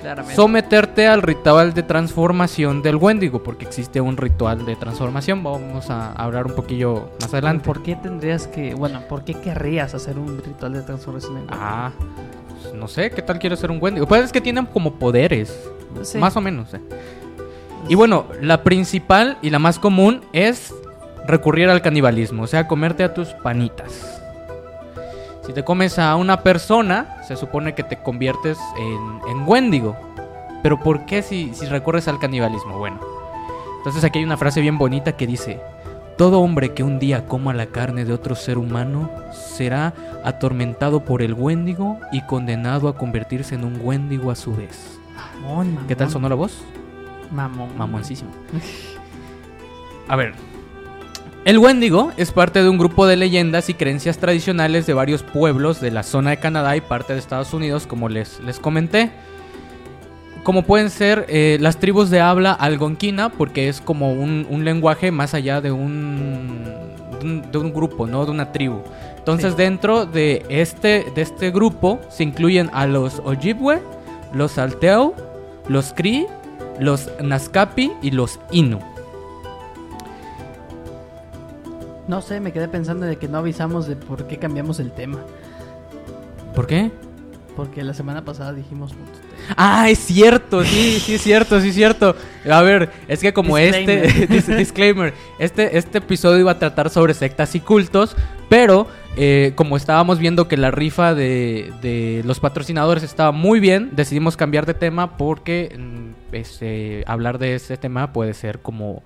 claramente. 0.00 0.34
Someterte 0.34 1.06
al 1.06 1.22
ritual 1.22 1.72
de 1.72 1.84
transformación 1.84 2.82
del 2.82 2.96
Wendigo, 2.96 3.44
porque 3.44 3.64
existe 3.64 4.00
un 4.00 4.16
ritual 4.16 4.66
de 4.66 4.74
transformación. 4.74 5.44
Vamos 5.44 5.88
a 5.88 6.10
hablar 6.14 6.46
un 6.46 6.56
poquillo 6.56 7.10
más 7.20 7.32
adelante. 7.32 7.64
¿Por 7.64 7.84
qué 7.84 7.94
tendrías 7.94 8.48
que, 8.48 8.74
bueno, 8.74 9.02
por 9.08 9.24
qué 9.24 9.34
querrías 9.34 9.94
hacer 9.94 10.18
un 10.18 10.42
ritual 10.44 10.72
de 10.72 10.82
transformación 10.82 11.32
en 11.36 11.38
Wendigo? 11.42 11.60
Ah, 11.62 11.92
pues, 12.60 12.74
no 12.74 12.88
sé, 12.88 13.12
¿qué 13.12 13.22
tal 13.22 13.38
quiero 13.38 13.54
ser 13.54 13.70
un 13.70 13.78
Wendigo? 13.80 14.08
Pues 14.08 14.24
es 14.24 14.32
que 14.32 14.40
tienen 14.40 14.66
como 14.66 14.94
poderes, 14.94 15.56
Sí. 16.02 16.18
más 16.18 16.36
o 16.36 16.40
menos. 16.40 16.74
eh. 16.74 16.80
Y 17.88 17.94
bueno, 17.94 18.24
la 18.40 18.64
principal 18.64 19.38
y 19.42 19.50
la 19.50 19.60
más 19.60 19.78
común 19.78 20.22
es 20.32 20.74
recurrir 21.26 21.68
al 21.68 21.82
canibalismo, 21.82 22.42
o 22.42 22.46
sea, 22.46 22.66
comerte 22.66 23.04
a 23.04 23.14
tus 23.14 23.28
panitas. 23.34 24.22
Si 25.46 25.52
te 25.52 25.62
comes 25.62 25.98
a 25.98 26.16
una 26.16 26.42
persona, 26.42 27.22
se 27.26 27.36
supone 27.36 27.74
que 27.74 27.82
te 27.82 27.98
conviertes 27.98 28.58
en, 28.78 29.20
en 29.30 29.46
Wendigo. 29.46 29.96
Pero 30.62 30.80
¿por 30.80 31.04
qué 31.04 31.22
si, 31.22 31.52
si 31.54 31.66
recurres 31.66 32.08
al 32.08 32.18
canibalismo? 32.18 32.78
Bueno, 32.78 32.98
entonces 33.78 34.02
aquí 34.04 34.18
hay 34.18 34.24
una 34.24 34.38
frase 34.38 34.62
bien 34.62 34.78
bonita 34.78 35.12
que 35.12 35.26
dice, 35.26 35.60
todo 36.16 36.40
hombre 36.40 36.72
que 36.72 36.82
un 36.82 36.98
día 36.98 37.26
coma 37.26 37.52
la 37.52 37.66
carne 37.66 38.06
de 38.06 38.12
otro 38.14 38.34
ser 38.34 38.56
humano 38.56 39.10
será 39.32 39.92
atormentado 40.24 41.04
por 41.04 41.20
el 41.20 41.34
Wendigo 41.34 41.98
y 42.12 42.22
condenado 42.22 42.88
a 42.88 42.96
convertirse 42.96 43.54
en 43.54 43.64
un 43.64 43.78
Wendigo 43.82 44.30
a 44.30 44.36
su 44.36 44.54
vez. 44.54 44.98
Mamón, 45.42 45.78
¿Qué 45.86 45.94
tal 45.94 46.08
sonó 46.08 46.28
la 46.28 46.34
voz? 46.34 46.64
Mamón. 47.30 47.76
Mamoncísimo. 47.76 48.30
A 50.08 50.16
ver. 50.16 50.34
El 51.44 51.58
Wendigo 51.58 52.10
es 52.16 52.32
parte 52.32 52.62
de 52.62 52.68
un 52.70 52.78
grupo 52.78 53.06
de 53.06 53.16
leyendas 53.16 53.68
y 53.68 53.74
creencias 53.74 54.16
tradicionales 54.16 54.86
de 54.86 54.94
varios 54.94 55.22
pueblos 55.22 55.78
de 55.80 55.90
la 55.90 56.02
zona 56.02 56.30
de 56.30 56.38
Canadá 56.38 56.74
y 56.76 56.80
parte 56.80 57.12
de 57.12 57.18
Estados 57.18 57.52
Unidos, 57.52 57.86
como 57.86 58.08
les, 58.08 58.40
les 58.40 58.58
comenté. 58.58 59.10
Como 60.42 60.62
pueden 60.62 60.88
ser 60.88 61.26
eh, 61.28 61.58
las 61.60 61.78
tribus 61.78 62.08
de 62.08 62.20
habla 62.20 62.52
algonquina, 62.52 63.28
porque 63.28 63.68
es 63.68 63.80
como 63.82 64.12
un, 64.12 64.46
un 64.48 64.64
lenguaje 64.64 65.10
más 65.10 65.34
allá 65.34 65.60
de 65.60 65.70
un, 65.70 66.64
de 67.20 67.26
un, 67.26 67.52
de 67.52 67.58
un 67.58 67.72
grupo, 67.74 68.06
¿no? 68.06 68.24
De 68.24 68.30
una 68.30 68.50
tribu. 68.52 68.80
Entonces, 69.18 69.52
Sí. 69.52 69.58
dentro 69.58 70.06
de 70.06 70.44
este, 70.48 71.04
de 71.14 71.22
este 71.22 71.50
grupo 71.50 72.00
se 72.08 72.22
incluyen 72.24 72.70
a 72.72 72.86
los 72.86 73.20
Ojibwe, 73.24 73.80
los 74.32 74.56
Alteo, 74.58 75.14
los 75.68 75.92
Cree, 75.94 76.26
los 76.78 77.10
Naskapi 77.22 77.92
y 78.02 78.10
los 78.12 78.38
Inu. 78.50 78.80
No 82.08 82.20
sé, 82.22 82.40
me 82.40 82.52
quedé 82.52 82.68
pensando 82.68 83.06
de 83.06 83.16
que 83.16 83.28
no 83.28 83.38
avisamos 83.38 83.86
de 83.86 83.96
por 83.96 84.26
qué 84.26 84.38
cambiamos 84.38 84.78
el 84.80 84.92
tema. 84.92 85.18
¿Por 86.54 86.66
qué? 86.66 86.90
Porque 87.56 87.82
la 87.82 87.94
semana 87.94 88.24
pasada 88.24 88.52
dijimos. 88.52 88.92
Ah, 89.56 89.88
es 89.90 89.98
cierto, 89.98 90.64
sí, 90.64 90.98
sí 91.00 91.14
es 91.14 91.22
cierto, 91.22 91.60
sí 91.60 91.68
es 91.68 91.74
cierto. 91.74 92.16
A 92.50 92.62
ver, 92.62 92.90
es 93.08 93.20
que 93.20 93.32
como 93.32 93.56
Disclaimer. 93.56 94.04
este 94.06 94.28
dis- 94.34 94.56
disclaimer, 94.56 95.14
este 95.38 95.76
este 95.78 95.98
episodio 95.98 96.40
iba 96.40 96.52
a 96.52 96.58
tratar 96.58 96.90
sobre 96.90 97.14
sectas 97.14 97.54
y 97.54 97.60
cultos, 97.60 98.16
pero 98.48 98.86
eh, 99.16 99.52
como 99.54 99.76
estábamos 99.76 100.18
viendo 100.18 100.48
que 100.48 100.56
la 100.56 100.70
rifa 100.70 101.14
de, 101.14 101.72
de 101.82 102.22
los 102.24 102.40
patrocinadores 102.40 103.02
estaba 103.02 103.32
muy 103.32 103.60
bien, 103.60 103.90
decidimos 103.92 104.36
cambiar 104.36 104.66
de 104.66 104.74
tema 104.74 105.16
porque 105.16 105.76
mm, 105.78 106.34
este, 106.34 107.04
hablar 107.06 107.38
de 107.38 107.54
ese 107.54 107.76
tema 107.76 108.12
puede 108.12 108.34
ser 108.34 108.60
como 108.60 109.02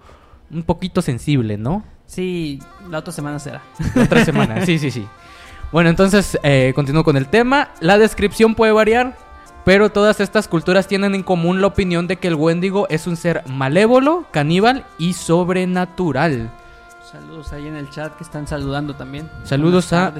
un 0.50 0.62
poquito 0.62 1.02
sensible, 1.02 1.58
¿no? 1.58 1.84
Sí, 2.08 2.58
la 2.90 2.98
otra 2.98 3.12
semana 3.12 3.38
será. 3.38 3.62
La 3.94 4.02
otra 4.04 4.24
semana, 4.24 4.64
sí, 4.66 4.78
sí, 4.78 4.90
sí. 4.90 5.06
Bueno, 5.70 5.90
entonces 5.90 6.38
eh, 6.42 6.72
continúo 6.74 7.04
con 7.04 7.16
el 7.16 7.28
tema. 7.28 7.68
La 7.80 7.98
descripción 7.98 8.54
puede 8.54 8.72
variar, 8.72 9.16
pero 9.66 9.90
todas 9.90 10.18
estas 10.18 10.48
culturas 10.48 10.86
tienen 10.88 11.14
en 11.14 11.22
común 11.22 11.60
la 11.60 11.66
opinión 11.66 12.06
de 12.06 12.16
que 12.16 12.28
el 12.28 12.34
Wendigo 12.34 12.86
es 12.88 13.06
un 13.06 13.16
ser 13.16 13.42
malévolo, 13.46 14.26
caníbal 14.32 14.86
y 14.98 15.12
sobrenatural. 15.12 16.50
Saludos 17.12 17.52
ahí 17.52 17.66
en 17.66 17.76
el 17.76 17.88
chat 17.90 18.16
que 18.16 18.24
están 18.24 18.46
saludando 18.46 18.94
también. 18.94 19.30
Saludos 19.44 19.92
a-. 19.92 20.12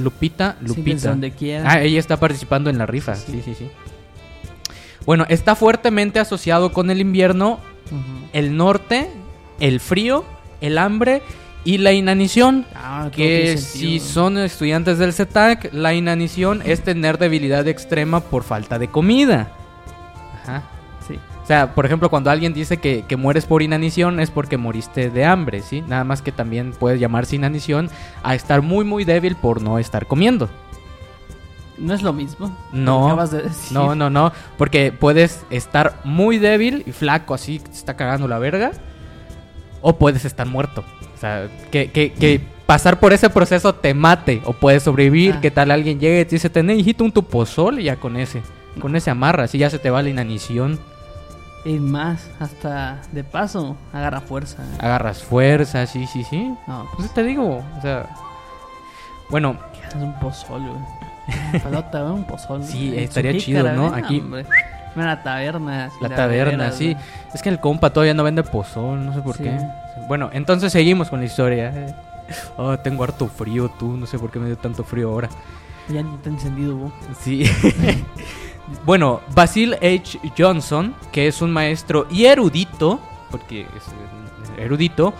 Lupita, 0.00 0.56
Sí, 0.60 0.66
Lupita. 0.66 1.10
donde. 1.10 1.62
Ah, 1.64 1.80
ella 1.80 1.98
está 2.00 2.16
participando 2.16 2.68
en 2.70 2.78
la 2.78 2.86
rifa, 2.86 3.14
Sí, 3.14 3.32
sí, 3.32 3.42
sí, 3.44 3.54
sí. 3.54 3.70
Bueno, 5.04 5.24
está 5.28 5.54
fuertemente 5.54 6.18
asociado 6.18 6.72
con 6.72 6.90
el 6.90 7.00
invierno, 7.00 7.60
el 8.32 8.56
norte, 8.56 9.08
el 9.60 9.78
frío, 9.78 10.24
el 10.60 10.78
hambre 10.78 11.22
y 11.64 11.78
la 11.78 11.92
inanición. 11.92 12.64
Ah, 12.74 13.10
que 13.12 13.58
si 13.58 13.98
son 13.98 14.38
estudiantes 14.38 14.98
del 14.98 15.12
CETAC, 15.12 15.72
la 15.72 15.94
inanición 15.94 16.62
es 16.64 16.82
tener 16.82 17.18
debilidad 17.18 17.66
extrema 17.66 18.20
por 18.20 18.44
falta 18.44 18.78
de 18.78 18.88
comida. 18.88 19.52
Ajá. 20.42 20.62
Sí. 21.06 21.18
O 21.42 21.46
sea, 21.46 21.74
por 21.74 21.84
ejemplo, 21.84 22.08
cuando 22.08 22.30
alguien 22.30 22.54
dice 22.54 22.76
que, 22.78 23.04
que 23.06 23.16
mueres 23.16 23.46
por 23.46 23.62
inanición 23.62 24.20
es 24.20 24.30
porque 24.30 24.56
moriste 24.56 25.10
de 25.10 25.24
hambre, 25.24 25.60
¿sí? 25.60 25.82
Nada 25.82 26.04
más 26.04 26.22
que 26.22 26.32
también 26.32 26.72
puede 26.72 26.98
llamarse 26.98 27.36
inanición 27.36 27.90
a 28.22 28.34
estar 28.34 28.62
muy, 28.62 28.84
muy 28.84 29.04
débil 29.04 29.36
por 29.36 29.60
no 29.60 29.78
estar 29.78 30.06
comiendo. 30.06 30.48
No 31.78 31.94
es 31.94 32.02
lo 32.02 32.12
mismo. 32.12 32.56
No. 32.72 33.00
Lo 33.00 33.06
acabas 33.06 33.30
de 33.32 33.42
decir. 33.42 33.72
No, 33.72 33.94
no, 33.94 34.08
no, 34.08 34.32
porque 34.56 34.92
puedes 34.92 35.44
estar 35.50 36.00
muy 36.04 36.38
débil 36.38 36.84
y 36.86 36.92
flaco, 36.92 37.34
así, 37.34 37.58
que 37.58 37.68
te 37.68 37.76
está 37.76 37.96
cagando 37.96 38.28
la 38.28 38.38
verga, 38.38 38.72
o 39.88 39.96
puedes 39.96 40.24
estar 40.24 40.46
muerto. 40.48 40.82
O 41.14 41.18
sea, 41.20 41.48
que, 41.70 41.92
que, 41.92 42.12
que 42.12 42.40
pasar 42.66 42.98
por 42.98 43.12
ese 43.12 43.30
proceso 43.30 43.72
te 43.72 43.94
mate, 43.94 44.42
o 44.44 44.52
puedes 44.52 44.82
sobrevivir, 44.82 45.34
Ah. 45.36 45.40
que 45.40 45.52
tal 45.52 45.70
alguien 45.70 46.00
llegue 46.00 46.22
y 46.22 46.24
te 46.24 46.34
dice, 46.34 46.50
ten, 46.50 46.68
hijito, 46.70 47.04
un 47.04 47.12
tu 47.12 47.22
pozol, 47.22 47.78
y 47.78 47.84
ya 47.84 47.94
con 47.96 48.16
ese, 48.16 48.42
con 48.80 48.96
ese 48.96 49.10
amarra, 49.10 49.44
así 49.44 49.58
ya 49.58 49.70
se 49.70 49.78
te 49.78 49.88
va 49.90 50.02
la 50.02 50.08
inanición, 50.10 50.80
Y 51.64 51.78
más, 51.78 52.28
hasta 52.40 53.00
de 53.12 53.22
paso, 53.22 53.76
agarra 53.92 54.20
fuerza. 54.20 54.64
agarras 54.80 55.22
fuerza, 55.22 55.86
sí, 55.86 56.06
sí, 56.08 56.24
sí. 56.24 56.52
No, 56.66 56.88
Pues 56.96 57.14
te 57.14 57.22
digo, 57.22 57.64
o 57.78 57.80
sea, 57.82 58.06
bueno, 59.30 59.56
es 59.88 59.94
un 59.94 60.12
pozol, 60.18 60.62
güey. 60.62 61.62
Palota, 61.62 62.02
güey, 62.02 62.14
un 62.14 62.24
pozol. 62.26 62.64
Sí, 62.64 62.92
estaría 62.96 63.36
chido, 63.38 63.72
¿no? 63.72 63.90
güey, 63.90 64.02
Aquí- 64.02 64.20
hombre. 64.20 64.46
La 64.96 65.22
taberna. 65.22 65.90
La 66.00 66.08
taberna, 66.08 66.72
sí. 66.72 66.96
Es 67.34 67.42
que 67.42 67.48
el 67.48 67.60
compa 67.60 67.90
todavía 67.90 68.14
no 68.14 68.24
vende 68.24 68.42
pozol, 68.42 69.04
no 69.04 69.14
sé 69.14 69.20
por 69.20 69.36
Sí. 69.36 69.44
qué. 69.44 69.58
Bueno, 70.08 70.30
entonces 70.32 70.72
seguimos 70.72 71.08
con 71.10 71.20
la 71.20 71.26
historia. 71.26 71.72
Oh, 72.56 72.76
tengo 72.78 73.04
harto 73.04 73.28
frío, 73.28 73.70
tú, 73.78 73.96
no 73.96 74.06
sé 74.06 74.18
por 74.18 74.30
qué 74.30 74.38
me 74.38 74.46
dio 74.46 74.56
tanto 74.58 74.82
frío 74.84 75.10
ahora. 75.10 75.28
Ya 75.88 76.02
ni 76.02 76.16
te 76.18 76.28
encendido, 76.30 76.76
güey. 76.76 76.92
Sí. 77.20 77.44
bueno, 78.84 79.20
Basil 79.34 79.74
H. 79.74 80.18
Johnson, 80.36 80.94
que 81.12 81.28
es 81.28 81.40
un 81.42 81.52
maestro 81.52 82.06
y 82.10 82.24
erudito, 82.24 83.00
porque 83.30 83.62
es 83.62 83.68
eh, 84.58 84.64
erudito, 84.64 85.14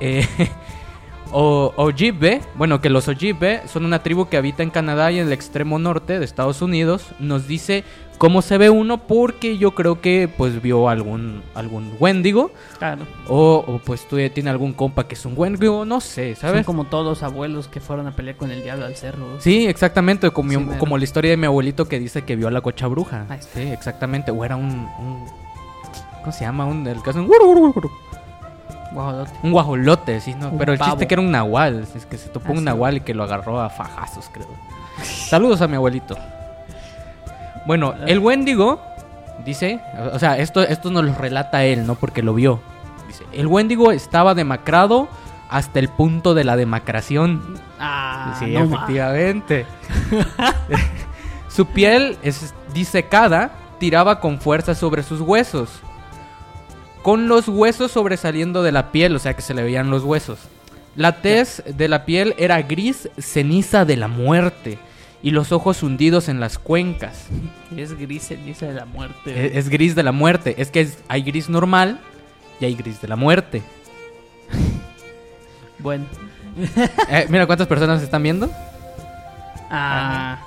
eh, 0.00 0.26
o 1.32 1.72
Ojibwe, 1.76 2.40
bueno, 2.54 2.80
que 2.80 2.90
los 2.90 3.08
Ojibwe 3.08 3.62
son 3.66 3.84
una 3.84 4.02
tribu 4.02 4.28
que 4.28 4.36
habita 4.36 4.62
en 4.62 4.70
Canadá 4.70 5.10
y 5.10 5.18
en 5.18 5.26
el 5.26 5.32
extremo 5.32 5.78
norte 5.78 6.18
de 6.18 6.24
Estados 6.24 6.62
Unidos, 6.62 7.06
nos 7.18 7.46
dice 7.48 7.84
cómo 8.22 8.40
se 8.40 8.56
ve 8.56 8.70
uno 8.70 8.98
porque 8.98 9.58
yo 9.58 9.72
creo 9.74 10.00
que 10.00 10.28
pues 10.38 10.62
vio 10.62 10.88
algún 10.88 11.42
algún 11.56 11.92
Wendigo 11.98 12.52
Claro. 12.78 13.02
o, 13.26 13.64
o, 13.66 13.78
pues 13.80 14.06
tú 14.06 14.16
tiene 14.32 14.48
algún 14.48 14.72
compa 14.74 15.08
que 15.08 15.14
es 15.16 15.26
un 15.26 15.34
Wendigo, 15.36 15.84
no 15.84 16.00
sé, 16.00 16.36
Son 16.36 16.50
¿sabes? 16.50 16.64
como 16.64 16.84
todos 16.84 17.04
los 17.04 17.22
abuelos 17.24 17.66
que 17.66 17.80
fueron 17.80 18.06
a 18.06 18.12
pelear 18.14 18.36
con 18.36 18.52
el 18.52 18.62
diablo 18.62 18.84
al 18.86 18.94
cerro. 18.94 19.40
Sí, 19.40 19.66
exactamente, 19.66 20.30
como, 20.30 20.50
Sí, 20.52 20.56
mi- 20.56 20.64
mero. 20.66 20.78
como 20.78 20.98
la 20.98 21.02
historia 21.02 21.32
de 21.32 21.36
mi 21.36 21.46
abuelito 21.46 21.86
que 21.88 21.98
dice 21.98 22.22
que 22.22 22.36
vio 22.36 22.46
a 22.46 22.52
la 22.52 22.60
cocha 22.60 22.86
bruja. 22.86 23.26
Ahí 23.28 23.40
está. 23.40 23.58
Sí, 23.58 23.66
exactamente, 23.66 24.30
o 24.30 24.44
era 24.44 24.54
un, 24.54 24.66
un- 25.00 25.26
¿cómo 26.20 26.30
se 26.30 26.44
llama? 26.44 26.64
Un 26.64 26.86
el 26.86 27.02
caso 27.02 27.18
un, 27.18 27.26
Guajolote. 28.94 29.32
un 29.42 29.50
guajolote, 29.50 30.20
sí, 30.20 30.34
no, 30.34 30.50
Un 30.50 30.58
pero 30.58 30.72
el 30.74 30.78
chiste 30.78 30.92
pavo. 30.96 31.08
que 31.08 31.14
era 31.14 31.22
un 31.22 31.30
nahual, 31.32 31.88
es 31.96 32.06
que 32.06 32.16
se 32.18 32.28
topó 32.28 32.50
Ah, 32.50 32.52
un 32.52 32.58
sí. 32.58 32.64
nahual 32.64 32.98
y 32.98 33.00
que 33.00 33.14
lo 33.14 33.24
agarró 33.24 33.60
a 33.60 33.68
fajazos, 33.68 34.28
creo. 34.32 34.46
Saludos 35.02 35.60
a 35.62 35.66
mi 35.66 35.74
abuelito. 35.74 36.16
Bueno, 37.66 37.94
el 38.06 38.18
Wendigo 38.18 38.80
dice, 39.44 39.80
o 40.12 40.18
sea, 40.18 40.38
esto 40.38 40.62
esto 40.62 40.90
nos 40.90 41.04
lo 41.04 41.14
relata 41.14 41.64
él, 41.64 41.86
no 41.86 41.94
porque 41.94 42.22
lo 42.22 42.34
vio. 42.34 42.60
Dice, 43.06 43.24
el 43.32 43.46
Wendigo 43.46 43.92
estaba 43.92 44.34
demacrado 44.34 45.08
hasta 45.48 45.78
el 45.78 45.88
punto 45.88 46.34
de 46.34 46.44
la 46.44 46.56
demacración. 46.56 47.60
Ah, 47.78 48.36
Sí, 48.38 48.46
no 48.46 48.64
efectivamente. 48.64 49.66
Su 51.48 51.66
piel 51.66 52.16
es 52.22 52.54
disecada, 52.72 53.52
tiraba 53.78 54.20
con 54.20 54.40
fuerza 54.40 54.74
sobre 54.74 55.02
sus 55.02 55.20
huesos. 55.20 55.68
Con 57.02 57.28
los 57.28 57.48
huesos 57.48 57.90
sobresaliendo 57.90 58.62
de 58.62 58.72
la 58.72 58.90
piel, 58.92 59.14
o 59.16 59.18
sea 59.18 59.34
que 59.34 59.42
se 59.42 59.52
le 59.52 59.62
veían 59.62 59.90
los 59.90 60.04
huesos. 60.04 60.38
La 60.96 61.20
tez 61.20 61.62
de 61.66 61.88
la 61.88 62.04
piel 62.04 62.34
era 62.38 62.62
gris 62.62 63.08
ceniza 63.18 63.84
de 63.84 63.96
la 63.96 64.08
muerte 64.08 64.78
y 65.22 65.30
los 65.30 65.52
ojos 65.52 65.82
hundidos 65.82 66.28
en 66.28 66.40
las 66.40 66.58
cuencas. 66.58 67.26
Es 67.76 67.96
gris 67.98 68.28
ceniza 68.28 68.66
de 68.66 68.74
la 68.74 68.84
muerte. 68.84 69.56
Es, 69.58 69.68
gris 69.70 69.94
de 69.94 70.02
la 70.02 70.12
muerte. 70.12 70.54
Es 70.58 70.70
que 70.70 70.80
es- 70.82 70.98
hay 71.08 71.22
gris 71.22 71.48
normal 71.48 72.00
y 72.60 72.64
hay 72.66 72.74
gris 72.74 73.00
de 73.00 73.08
la 73.08 73.16
muerte. 73.16 73.62
Bueno. 75.78 76.04
Eh, 77.08 77.26
mira 77.30 77.46
cuántas 77.46 77.66
personas 77.66 78.02
están 78.02 78.22
viendo. 78.22 78.50
Ah, 79.70 80.38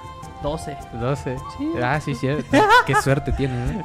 12. 0.44 0.78
12. 0.94 1.38
Sí. 1.58 1.70
Ah, 1.82 2.00
sí, 2.00 2.14
cierto. 2.16 2.46
Qué 2.86 2.94
suerte 3.02 3.32
tiene, 3.32 3.56
¿eh? 3.80 3.84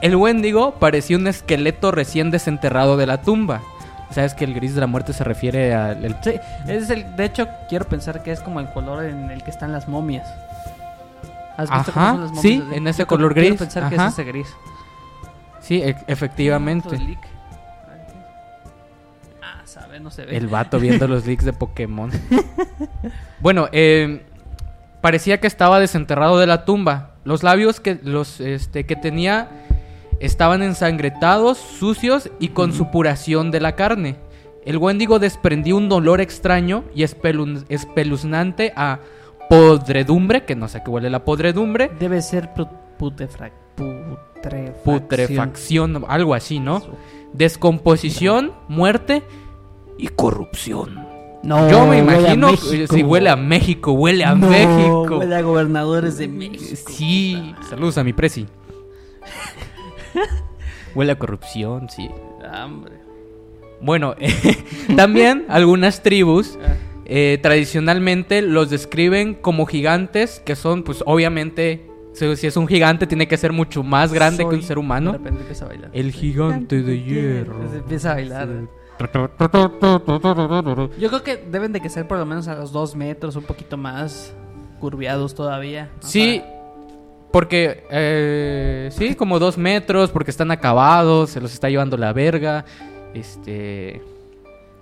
El 0.00 0.16
Wendigo 0.16 0.74
parecía 0.76 1.16
un 1.18 1.26
esqueleto 1.26 1.90
recién 1.90 2.30
desenterrado 2.30 2.96
de 2.96 3.06
la 3.06 3.20
tumba. 3.20 3.60
¿Sabes 4.10 4.34
que 4.34 4.44
el 4.44 4.54
gris 4.54 4.74
de 4.74 4.80
la 4.80 4.86
muerte 4.86 5.12
se 5.12 5.22
refiere 5.24 5.74
al... 5.74 6.04
el- 6.04 6.16
Sí, 6.22 6.32
es 6.66 6.88
el, 6.90 7.14
de 7.16 7.24
hecho, 7.26 7.46
quiero 7.68 7.84
pensar 7.86 8.22
que 8.22 8.32
es 8.32 8.40
como 8.40 8.58
el 8.60 8.68
color 8.70 9.04
en 9.04 9.30
el 9.30 9.42
que 9.42 9.50
están 9.50 9.70
las 9.72 9.86
momias. 9.88 10.26
¿Has 11.56 11.70
visto 11.70 11.92
cómo 11.92 12.06
Ajá, 12.06 12.12
son 12.14 12.20
las 12.22 12.32
momias? 12.32 12.42
sí, 12.42 12.64
en 12.72 12.86
ese 12.88 13.04
color 13.06 13.34
quiero 13.34 13.48
gris, 13.48 13.58
pensar 13.60 13.88
que 13.88 13.96
es 13.96 14.02
ese 14.02 14.24
gris. 14.24 14.46
Sí, 15.60 15.82
e- 15.82 15.96
efectivamente. 16.06 16.88
Ah, 19.42 19.62
sabe, 19.64 20.00
no 20.00 20.10
se 20.10 20.24
ve. 20.24 20.36
El 20.36 20.46
vato 20.48 20.78
viendo 20.80 21.06
los 21.08 21.26
leaks 21.26 21.44
de 21.44 21.52
Pokémon. 21.52 22.10
bueno, 23.40 23.68
eh, 23.72 24.24
parecía 25.00 25.40
que 25.40 25.46
estaba 25.46 25.78
desenterrado 25.80 26.38
de 26.38 26.46
la 26.46 26.64
tumba. 26.64 27.10
Los 27.24 27.42
labios 27.42 27.80
que, 27.80 27.98
los, 28.02 28.40
este, 28.40 28.86
que 28.86 28.96
tenía 28.96 29.48
estaban 30.20 30.62
ensangrentados, 30.62 31.58
sucios 31.58 32.30
y 32.38 32.48
con 32.48 32.72
supuración 32.72 33.50
de 33.50 33.60
la 33.60 33.74
carne. 33.76 34.16
El 34.64 34.76
Wendigo 34.78 35.18
desprendió 35.18 35.76
un 35.76 35.88
dolor 35.88 36.20
extraño 36.20 36.84
y 36.94 37.02
espeluznante 37.04 38.72
a 38.76 39.00
podredumbre, 39.48 40.44
que 40.44 40.54
no 40.56 40.68
sé 40.68 40.82
qué 40.84 40.90
huele 40.90 41.08
la 41.10 41.24
podredumbre, 41.24 41.90
Debe 41.98 42.20
ser 42.20 42.50
putrefacción. 42.98 44.18
putrefacción, 44.84 46.04
algo 46.08 46.34
así, 46.34 46.60
¿no? 46.60 46.82
Descomposición, 47.32 48.52
muerte 48.68 49.22
y 49.96 50.08
corrupción. 50.08 51.06
No, 51.42 51.70
Yo 51.70 51.86
me 51.86 51.98
imagino 51.98 52.56
si 52.56 53.02
huele 53.02 53.30
a 53.30 53.36
México, 53.36 53.92
huele 53.92 54.24
a 54.24 54.34
No, 54.34 54.48
México. 54.48 55.18
Huele 55.18 55.36
a 55.36 55.40
gobernadores 55.42 56.18
de 56.18 56.28
México. 56.28 56.90
Sí, 56.90 57.54
saludos 57.70 57.96
a 57.96 58.04
mi 58.04 58.12
presi. 58.12 58.46
huele 60.94 61.12
a 61.12 61.18
corrupción, 61.18 61.88
sí. 61.88 62.10
Ah. 62.44 62.68
Bueno, 63.80 64.14
también 64.96 65.46
algunas 65.48 66.02
tribus 66.02 66.58
Ah, 66.62 66.74
eh, 67.10 67.38
tradicionalmente 67.40 68.42
los 68.42 68.68
describen 68.68 69.34
como 69.34 69.64
gigantes, 69.64 70.42
que 70.44 70.54
son, 70.56 70.82
pues 70.82 71.02
obviamente, 71.06 71.86
si 72.12 72.36
si 72.36 72.46
es 72.46 72.56
un 72.58 72.68
gigante 72.68 73.06
tiene 73.06 73.26
que 73.26 73.38
ser 73.38 73.52
mucho 73.52 73.82
más 73.82 74.12
grande 74.12 74.46
que 74.46 74.54
un 74.54 74.62
ser 74.62 74.76
De 74.76 74.80
humano. 74.80 75.12
repente 75.12 75.40
empieza 75.40 75.64
a 75.64 75.68
bailar. 75.68 75.90
El 75.94 76.12
gigante 76.12 76.82
de 76.82 77.02
hierro. 77.02 77.70
Se 77.70 77.78
empieza 77.78 78.10
a 78.10 78.14
bailar. 78.14 78.48
Yo 80.98 81.08
creo 81.08 81.22
que 81.22 81.36
deben 81.36 81.72
de 81.72 81.80
que 81.80 81.88
ser 81.88 82.06
por 82.06 82.18
lo 82.18 82.26
menos 82.26 82.46
a 82.48 82.56
los 82.56 82.72
dos 82.72 82.94
metros, 82.94 83.36
un 83.36 83.44
poquito 83.44 83.76
más 83.76 84.34
curviados 84.80 85.34
todavía. 85.34 85.90
¿no? 86.02 86.08
Sí, 86.08 86.42
porque, 87.32 87.84
eh, 87.90 88.88
sí, 88.92 89.14
como 89.14 89.38
dos 89.38 89.58
metros, 89.58 90.10
porque 90.10 90.30
están 90.30 90.50
acabados, 90.50 91.30
se 91.30 91.40
los 91.40 91.52
está 91.52 91.68
llevando 91.68 91.96
la 91.96 92.12
verga. 92.12 92.64
Este. 93.14 94.02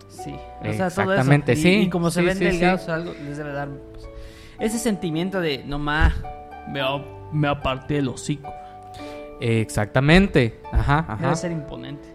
Sí, 0.08 0.32
o 0.60 0.72
sea, 0.72 0.90
todo 0.90 1.12
Exactamente, 1.12 1.52
eso. 1.52 1.60
Y- 1.60 1.62
sí, 1.62 1.78
Y, 1.82 1.90
como 1.90 2.10
se 2.10 2.20
sí, 2.20 2.26
ven 2.26 2.36
sí, 2.38 2.44
delgados 2.44 2.82
sí. 2.82 2.90
o 2.90 2.94
algo, 2.94 3.12
les 3.24 3.36
debe 3.36 3.52
dar 3.52 3.68
pues, 3.92 4.08
ese 4.58 4.78
sentimiento 4.78 5.40
de, 5.40 5.62
no 5.64 5.78
más, 5.78 6.14
me, 6.68 6.80
me 7.32 7.48
aparté 7.48 7.98
el 7.98 8.08
hocico. 8.08 8.52
Exactamente. 9.40 10.58
Ajá, 10.72 11.04
ajá. 11.08 11.22
Debe 11.22 11.36
ser 11.36 11.52
imponente. 11.52 12.08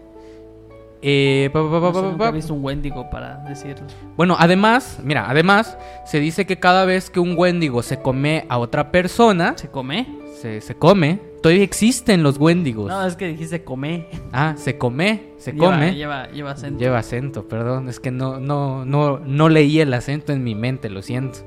Eh, 1.04 1.50
pa, 1.52 1.60
pa, 1.62 1.68
pa, 1.68 1.80
No 1.80 1.80
pa, 1.80 1.92
sé, 1.94 2.00
pa, 2.00 2.02
nunca 2.10 2.24
he 2.24 2.28
pa. 2.28 2.30
visto 2.30 2.54
un 2.54 2.64
Wendigo 2.64 3.10
para 3.10 3.38
decirlo. 3.48 3.84
Bueno, 4.16 4.36
además, 4.38 5.00
mira, 5.02 5.28
además, 5.28 5.76
se 6.06 6.20
dice 6.20 6.46
que 6.46 6.58
cada 6.60 6.84
vez 6.84 7.10
que 7.10 7.18
un 7.20 7.34
Wendigo 7.36 7.82
se 7.82 8.00
come 8.00 8.46
a 8.48 8.58
otra 8.58 8.92
persona, 8.92 9.54
¿Se 9.56 9.68
come? 9.68 10.06
se, 10.40 10.60
se 10.60 10.74
come. 10.76 11.18
Todavía 11.42 11.64
existen 11.64 12.22
los 12.22 12.38
Wendigos. 12.38 12.88
No, 12.88 13.04
es 13.04 13.16
que 13.16 13.26
dijiste 13.26 13.64
come. 13.64 14.06
Ah, 14.32 14.54
se 14.56 14.78
come, 14.78 15.32
se 15.38 15.52
Lleva- 15.52 15.72
come. 15.72 15.94
Lleva, 15.96 16.28
lleva 16.30 16.52
acento. 16.52 16.78
Lleva 16.78 16.98
acento, 16.98 17.48
perdón. 17.48 17.88
Es 17.88 17.98
que 17.98 18.12
no, 18.12 18.38
no, 18.38 18.84
no, 18.84 19.18
no 19.18 19.48
leí 19.48 19.80
el 19.80 19.92
acento 19.92 20.32
en 20.32 20.44
mi 20.44 20.54
mente, 20.54 20.88
lo 20.88 21.02
siento. 21.02 21.40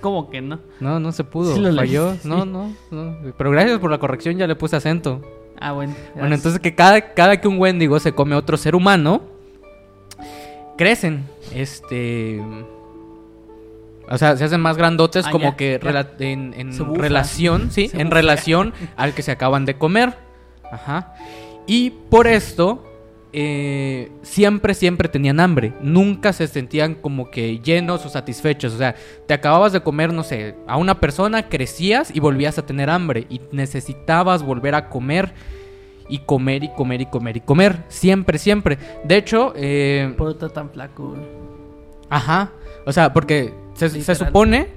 ¿Cómo 0.00 0.30
que 0.30 0.40
no? 0.40 0.58
No, 0.80 0.98
no 1.00 1.12
se 1.12 1.22
pudo. 1.22 1.54
Sí 1.54 1.60
lo 1.60 1.74
falló. 1.76 2.08
leíste, 2.12 2.28
No, 2.28 2.46
no, 2.46 2.72
no. 2.90 3.16
Pero 3.36 3.50
gracias 3.50 3.78
por 3.78 3.90
la 3.90 3.98
corrección, 3.98 4.38
ya 4.38 4.46
le 4.46 4.56
puse 4.56 4.74
acento. 4.74 5.20
Ah, 5.60 5.72
bueno. 5.72 5.94
Bueno, 6.14 6.34
entonces 6.34 6.60
que 6.60 6.74
cada, 6.74 7.12
cada 7.14 7.40
que 7.40 7.48
un 7.48 7.58
Wendigo 7.58 7.98
se 8.00 8.12
come 8.12 8.34
a 8.34 8.38
otro 8.38 8.56
ser 8.56 8.74
humano, 8.74 9.22
crecen. 10.76 11.24
Este. 11.54 12.40
O 14.10 14.18
sea, 14.18 14.36
se 14.36 14.44
hacen 14.44 14.60
más 14.60 14.76
grandotes 14.76 15.26
Ah, 15.26 15.30
como 15.30 15.50
ya, 15.50 15.56
que 15.56 15.80
ya. 15.82 16.06
en, 16.18 16.52
relación, 16.96 17.70
sí, 17.70 17.88
Se 17.88 18.00
en 18.00 18.08
bufa. 18.08 18.16
relación 18.16 18.74
al 18.96 19.14
que 19.14 19.22
se 19.22 19.30
acaban 19.30 19.64
de 19.64 19.78
comer. 19.78 20.14
Ajá. 20.70 21.14
Y 21.66 21.90
por 21.90 22.26
esto, 22.26 22.84
eh, 23.32 24.10
siempre, 24.22 24.74
siempre 24.74 25.08
tenían 25.08 25.40
hambre. 25.40 25.72
Nunca 25.80 26.32
se 26.32 26.46
sentían 26.46 26.94
como 26.94 27.30
que 27.30 27.58
llenos 27.60 28.04
o 28.04 28.08
satisfechos. 28.08 28.74
O 28.74 28.78
sea, 28.78 28.94
te 29.26 29.34
acababas 29.34 29.72
de 29.72 29.80
comer, 29.80 30.12
no 30.12 30.22
sé, 30.22 30.54
a 30.66 30.76
una 30.76 31.00
persona, 31.00 31.48
crecías 31.48 32.14
y 32.14 32.20
volvías 32.20 32.58
a 32.58 32.66
tener 32.66 32.90
hambre. 32.90 33.26
Y 33.30 33.40
necesitabas 33.50 34.42
volver 34.42 34.74
a 34.74 34.88
comer. 34.90 35.32
Y 36.08 36.18
comer 36.18 36.64
y 36.64 36.68
comer 36.68 37.00
y 37.00 37.06
comer 37.06 37.36
y 37.38 37.40
comer. 37.40 37.84
Siempre, 37.88 38.36
siempre. 38.36 38.78
De 39.04 39.16
hecho, 39.16 39.54
eh, 39.56 40.12
Por 40.18 40.28
otro 40.28 40.50
tan 40.50 40.68
flaco, 40.68 41.16
ajá. 42.10 42.52
O 42.84 42.92
sea, 42.92 43.12
porque 43.12 43.54
se, 43.74 44.14
supone. 44.14 44.68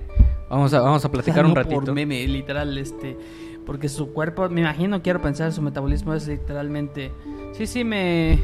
Vamos 0.49 0.73
a, 0.73 0.79
vamos 0.79 1.03
a 1.03 1.11
platicar 1.11 1.43
No 1.43 1.49
un 1.49 1.55
Por 1.55 1.65
ratito. 1.65 1.93
meme, 1.93 2.25
literal, 2.27 2.77
este. 2.77 3.17
Porque 3.65 3.89
su 3.89 4.13
cuerpo, 4.13 4.47
me 4.49 4.61
imagino, 4.61 5.01
quiero 5.01 5.21
pensar, 5.21 5.51
su 5.51 5.61
metabolismo 5.61 6.13
es 6.13 6.27
literalmente. 6.27 7.11
Sí, 7.53 7.67
sí, 7.67 7.83
me. 7.83 8.39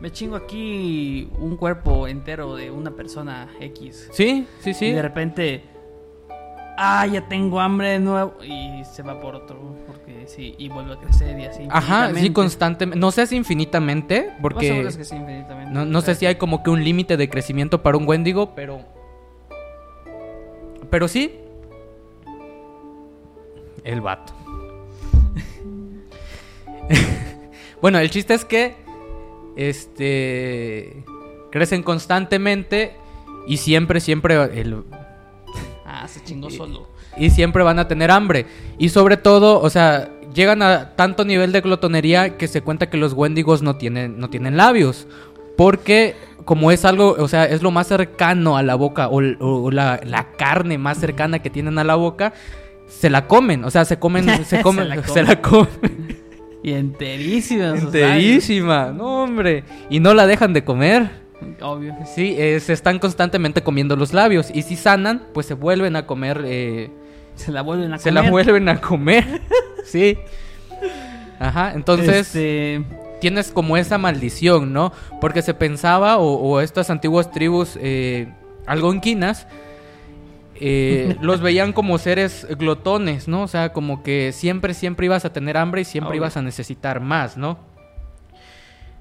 Me 0.00 0.10
chingo 0.10 0.36
aquí 0.36 1.30
un 1.38 1.56
cuerpo 1.56 2.06
entero 2.06 2.56
de 2.56 2.70
una 2.70 2.90
persona 2.90 3.48
X. 3.58 4.10
Sí, 4.12 4.46
sí, 4.60 4.70
Y 4.70 4.74
sí. 4.74 4.90
de 4.92 5.00
repente. 5.00 5.64
Ah, 6.76 7.06
ya 7.06 7.26
tengo 7.26 7.60
hambre 7.60 7.90
de 7.90 8.00
nuevo. 8.00 8.34
Y 8.42 8.84
se 8.84 9.02
va 9.02 9.18
por 9.18 9.34
otro. 9.34 9.76
Porque 9.86 10.26
sí, 10.26 10.54
y 10.58 10.68
vuelve 10.68 10.94
a 10.94 10.98
crecer 10.98 11.38
y 11.38 11.44
así. 11.44 11.62
Ajá, 11.70 12.12
sí, 12.14 12.30
constantemente. 12.32 12.98
No 12.98 13.12
sé 13.12 13.26
si 13.26 13.36
infinitamente, 13.36 14.30
porque. 14.42 14.82
que 14.94 15.04
sí, 15.04 15.16
infinitamente. 15.16 15.72
No, 15.72 15.86
no 15.86 16.00
sé 16.02 16.14
si 16.16 16.26
hay 16.26 16.34
como 16.34 16.62
que 16.62 16.68
un 16.68 16.84
límite 16.84 17.16
de 17.16 17.30
crecimiento 17.30 17.82
para 17.82 17.96
un 17.96 18.06
Wendigo, 18.06 18.54
pero. 18.54 18.80
Pero 20.90 21.08
sí. 21.08 21.40
El 23.84 24.00
vato. 24.02 24.33
bueno, 27.80 27.98
el 27.98 28.10
chiste 28.10 28.34
es 28.34 28.44
que. 28.44 28.74
Este. 29.56 31.04
Crecen 31.50 31.82
constantemente. 31.82 32.96
Y 33.46 33.58
siempre, 33.58 34.00
siempre. 34.00 34.34
el- 34.60 34.82
Ah, 35.86 36.08
se 36.08 36.22
chingó 36.24 36.50
solo. 36.50 36.88
y 37.16 37.30
siempre 37.30 37.62
van 37.62 37.78
a 37.78 37.86
tener 37.86 38.10
hambre. 38.10 38.46
Y 38.78 38.88
sobre 38.88 39.16
todo, 39.16 39.60
o 39.60 39.70
sea, 39.70 40.10
llegan 40.34 40.60
a 40.62 40.96
tanto 40.96 41.24
nivel 41.24 41.52
de 41.52 41.60
glotonería 41.60 42.36
que 42.36 42.48
se 42.48 42.62
cuenta 42.62 42.90
que 42.90 42.96
los 42.96 43.12
Wendigos 43.12 43.62
no 43.62 43.76
tienen, 43.76 44.18
no 44.18 44.28
tienen 44.28 44.56
labios. 44.56 45.06
Porque 45.56 46.16
como 46.44 46.72
es 46.72 46.84
algo, 46.84 47.14
o 47.18 47.28
sea, 47.28 47.44
es 47.44 47.62
lo 47.62 47.70
más 47.70 47.86
cercano 47.86 48.56
a 48.56 48.62
la 48.64 48.74
boca 48.74 49.08
o, 49.08 49.20
o 49.40 49.70
la, 49.70 50.00
la 50.04 50.32
carne 50.32 50.78
más 50.78 50.98
cercana 50.98 51.38
que 51.40 51.50
tienen 51.50 51.78
a 51.78 51.84
la 51.84 51.94
boca, 51.94 52.32
se 52.88 53.08
la 53.08 53.28
comen. 53.28 53.62
O 53.64 53.70
sea, 53.70 53.84
se 53.84 53.98
comen, 53.98 54.24
se 54.24 54.44
Se 54.56 54.62
comen, 54.62 54.88
la 54.88 55.02
se 55.06 55.22
la 55.22 55.40
comen. 55.40 56.23
Y 56.64 56.72
enterísima. 56.72 57.76
Enterísima, 57.76 58.86
no 58.90 59.22
hombre. 59.22 59.62
Y 59.90 60.00
no 60.00 60.14
la 60.14 60.26
dejan 60.26 60.52
de 60.52 60.64
comer. 60.64 61.08
Obvio. 61.60 61.94
Sí, 62.12 62.34
eh, 62.38 62.58
se 62.58 62.72
están 62.72 62.98
constantemente 62.98 63.62
comiendo 63.62 63.94
los 63.96 64.12
labios. 64.12 64.50
Y 64.52 64.62
si 64.62 64.74
sanan, 64.76 65.22
pues 65.34 65.46
se 65.46 65.54
vuelven 65.54 65.94
a 65.94 66.06
comer... 66.06 66.42
eh, 66.46 66.90
Se 67.36 67.52
la 67.52 67.60
vuelven 67.62 67.92
a 67.92 67.98
se 67.98 68.08
comer. 68.10 68.24
la 68.24 68.30
vuelven 68.30 68.68
a 68.70 68.80
comer. 68.80 69.42
sí. 69.84 70.18
Ajá, 71.38 71.72
entonces 71.74 72.28
Este, 72.34 72.82
tienes 73.20 73.50
como 73.50 73.76
esa 73.76 73.98
maldición, 73.98 74.72
¿no? 74.72 74.92
Porque 75.20 75.42
se 75.42 75.52
pensaba, 75.52 76.16
o, 76.18 76.34
o 76.36 76.60
estas 76.60 76.88
antiguas 76.90 77.30
tribus 77.30 77.76
eh, 77.80 78.28
algonquinas, 78.66 79.46
eh, 80.60 81.16
los 81.20 81.40
veían 81.40 81.72
como 81.72 81.98
seres 81.98 82.46
glotones, 82.58 83.28
¿no? 83.28 83.42
O 83.42 83.48
sea, 83.48 83.72
como 83.72 84.02
que 84.02 84.32
siempre, 84.32 84.74
siempre 84.74 85.06
ibas 85.06 85.24
a 85.24 85.32
tener 85.32 85.56
hambre 85.56 85.82
y 85.82 85.84
siempre 85.84 86.16
ibas 86.16 86.36
a 86.36 86.42
necesitar 86.42 87.00
más, 87.00 87.36
¿no? 87.36 87.58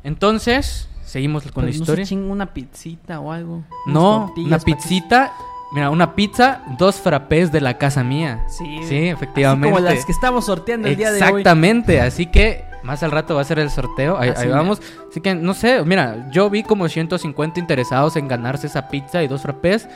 Entonces, 0.04 0.90
seguimos 1.04 1.44
con 1.52 1.66
la 1.66 1.72
¿no 1.72 1.76
historia. 1.76 2.06
se 2.06 2.10
chinga 2.10 2.32
una 2.32 2.54
pizzita 2.54 3.20
o 3.20 3.32
algo? 3.32 3.64
No, 3.86 4.34
una 4.38 4.60
pizzita. 4.60 5.34
Mira, 5.74 5.90
una 5.90 6.14
pizza, 6.14 6.62
dos 6.78 6.98
frappés 6.98 7.52
de 7.52 7.60
la 7.60 7.80
casa 7.80 8.04
mía. 8.04 8.46
Sí, 8.48 8.84
Sí, 8.84 9.08
efectivamente. 9.08 9.70
Así 9.70 9.82
como 9.84 9.90
las 9.96 10.06
que 10.06 10.12
estamos 10.12 10.46
sorteando 10.46 10.88
el 10.88 10.96
día 10.96 11.12
de 11.12 11.20
hoy. 11.20 11.28
Exactamente, 11.28 12.00
así 12.00 12.28
que 12.28 12.64
más 12.84 13.02
al 13.02 13.10
rato 13.10 13.34
va 13.34 13.42
a 13.42 13.46
ser 13.46 13.58
el 13.58 13.72
sorteo. 13.72 14.16
Ahí, 14.20 14.32
vamos. 14.50 14.82
Así 15.10 15.20
que 15.20 15.34
no 15.34 15.56
sé, 15.56 15.84
mira, 15.84 16.30
yo 16.32 16.50
vi 16.52 16.62
como 16.62 16.88
150 16.88 17.60
interesados 17.60 18.16
en 18.18 18.28
ganarse 18.28 18.68
esa 18.68 18.88
pizza 18.88 19.24
y 19.24 19.28
dos 19.28 19.42
frappés 19.42 19.88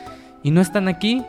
y 0.41 0.49
no 0.49 0.61
están 0.61 0.87
aquí. 0.87 1.23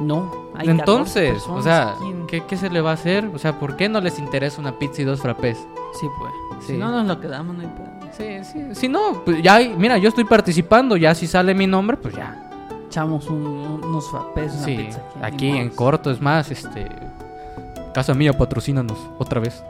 No, 0.00 0.30
hay 0.54 0.66
14 0.66 0.70
Entonces, 0.70 1.30
personas 1.32 1.60
o 1.60 1.62
sea, 1.62 1.94
¿qué, 2.28 2.44
qué 2.46 2.56
se 2.56 2.70
le 2.70 2.80
va 2.80 2.90
a 2.90 2.94
hacer? 2.94 3.28
O 3.34 3.38
sea, 3.38 3.58
¿por 3.58 3.76
qué 3.76 3.88
no 3.88 4.00
les 4.00 4.18
interesa 4.18 4.60
una 4.60 4.78
pizza 4.78 5.02
y 5.02 5.04
dos 5.04 5.20
frappés? 5.20 5.58
Sí, 6.00 6.06
pues. 6.18 6.32
Sí. 6.60 6.72
Si 6.74 6.78
no 6.78 6.90
nos 6.90 7.06
lo 7.06 7.20
quedamos, 7.20 7.56
no 7.56 7.62
hay 7.62 7.68
pedo. 7.68 7.88
Sí, 8.16 8.44
sí. 8.52 8.74
Si 8.74 8.88
no, 8.88 9.22
pues 9.24 9.42
ya, 9.42 9.56
hay- 9.56 9.74
mira, 9.76 9.98
yo 9.98 10.08
estoy 10.08 10.24
participando, 10.24 10.96
ya 10.96 11.14
si 11.14 11.26
sale 11.26 11.54
mi 11.54 11.66
nombre, 11.66 11.96
pues 11.96 12.14
ya. 12.14 12.44
Echamos 12.86 13.26
un- 13.28 13.46
un- 13.46 13.84
unos 13.84 14.08
frappés, 14.10 14.52
una 14.54 14.64
Sí, 14.64 14.76
pizza 14.76 15.02
aquí. 15.20 15.34
aquí 15.50 15.56
en 15.56 15.70
corto, 15.70 16.10
es 16.10 16.20
más, 16.20 16.50
este... 16.50 16.88
Casa 17.94 18.14
mía, 18.14 18.32
patrocínanos 18.32 18.98
otra 19.18 19.40
vez. 19.40 19.62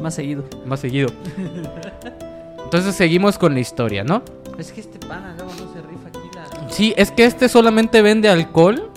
Más 0.00 0.14
seguido. 0.14 0.44
Más 0.66 0.80
seguido. 0.80 1.08
Entonces 2.64 2.94
seguimos 2.94 3.38
con 3.38 3.54
la 3.54 3.60
historia, 3.60 4.02
¿no? 4.04 4.22
Es 4.58 4.72
que 4.72 4.80
este 4.80 4.98
pana 5.06 5.34
luego 5.36 5.52
no 5.52 5.72
se 5.72 5.80
rifa 5.82 6.08
aquí 6.08 6.30
la... 6.34 6.68
Sí, 6.70 6.94
es 6.96 7.10
que 7.10 7.24
este 7.24 7.48
solamente 7.48 8.02
vende 8.02 8.28
alcohol. 8.28 8.90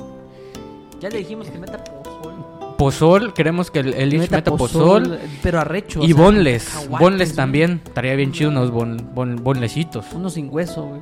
Ya 0.99 1.09
le 1.09 1.19
dijimos 1.19 1.47
que 1.49 1.57
meta 1.57 1.83
pozol. 1.83 2.33
Pozol, 2.77 3.33
queremos 3.33 3.71
que 3.71 3.79
el, 3.79 3.93
el 3.93 4.09
Lich 4.09 4.21
meta 4.31 4.43
pozol. 4.55 5.19
Pero 5.43 5.59
arrecho. 5.59 6.01
Y 6.03 6.13
bonles. 6.13 6.87
Bonles 6.89 7.35
también. 7.35 7.81
Estaría 7.85 8.15
bien 8.15 8.31
chido 8.31 8.49
unos 8.49 8.71
bon, 8.71 8.97
bon- 9.13 9.35
bonlecitos. 9.43 10.05
Unos 10.13 10.33
sin 10.33 10.49
hueso, 10.49 10.83
güey. 10.85 11.01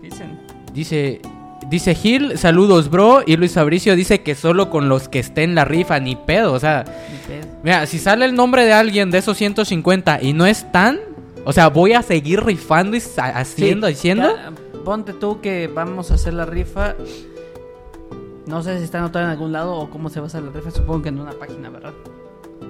¿Qué 0.00 0.08
dicen? 0.08 0.38
Dice, 0.72 1.20
dice 1.68 1.94
Gil, 1.94 2.38
saludos 2.38 2.90
bro. 2.90 3.22
Y 3.26 3.36
Luis 3.36 3.54
Fabricio 3.54 3.96
dice 3.96 4.22
que 4.22 4.34
solo 4.34 4.70
con 4.70 4.88
los 4.88 5.08
que 5.08 5.18
estén 5.18 5.54
la 5.54 5.64
rifa, 5.64 5.98
ni 5.98 6.14
pedo. 6.16 6.52
O 6.52 6.60
sea, 6.60 6.84
Ni 7.10 7.18
pedo. 7.34 7.46
mira, 7.64 7.86
si 7.86 7.98
sale 7.98 8.24
el 8.24 8.34
nombre 8.34 8.64
de 8.64 8.72
alguien 8.72 9.10
de 9.10 9.18
esos 9.18 9.36
150 9.36 10.22
y 10.22 10.32
no 10.32 10.46
están, 10.46 11.00
o 11.44 11.52
sea, 11.52 11.68
voy 11.68 11.94
a 11.94 12.02
seguir 12.02 12.44
rifando 12.44 12.96
y 12.96 13.02
haciendo, 13.16 13.88
Sí, 13.88 13.92
haciendo. 13.94 14.36
ya, 14.36 14.52
ponte 14.84 15.12
tú 15.12 15.40
que 15.40 15.66
vamos 15.66 16.10
a 16.12 16.14
hacer 16.14 16.34
la 16.34 16.46
rifa. 16.46 16.94
No 18.48 18.62
sé 18.62 18.78
si 18.78 18.84
está 18.84 18.98
anotado 18.98 19.26
en 19.26 19.30
algún 19.30 19.52
lado 19.52 19.74
o 19.76 19.90
cómo 19.90 20.08
se 20.08 20.18
va 20.20 20.24
a 20.24 20.28
hacer 20.28 20.42
la 20.42 20.50
rifa. 20.50 20.70
Supongo 20.70 21.02
que 21.02 21.08
en 21.10 21.20
una 21.20 21.32
página, 21.32 21.68
¿verdad? 21.70 21.92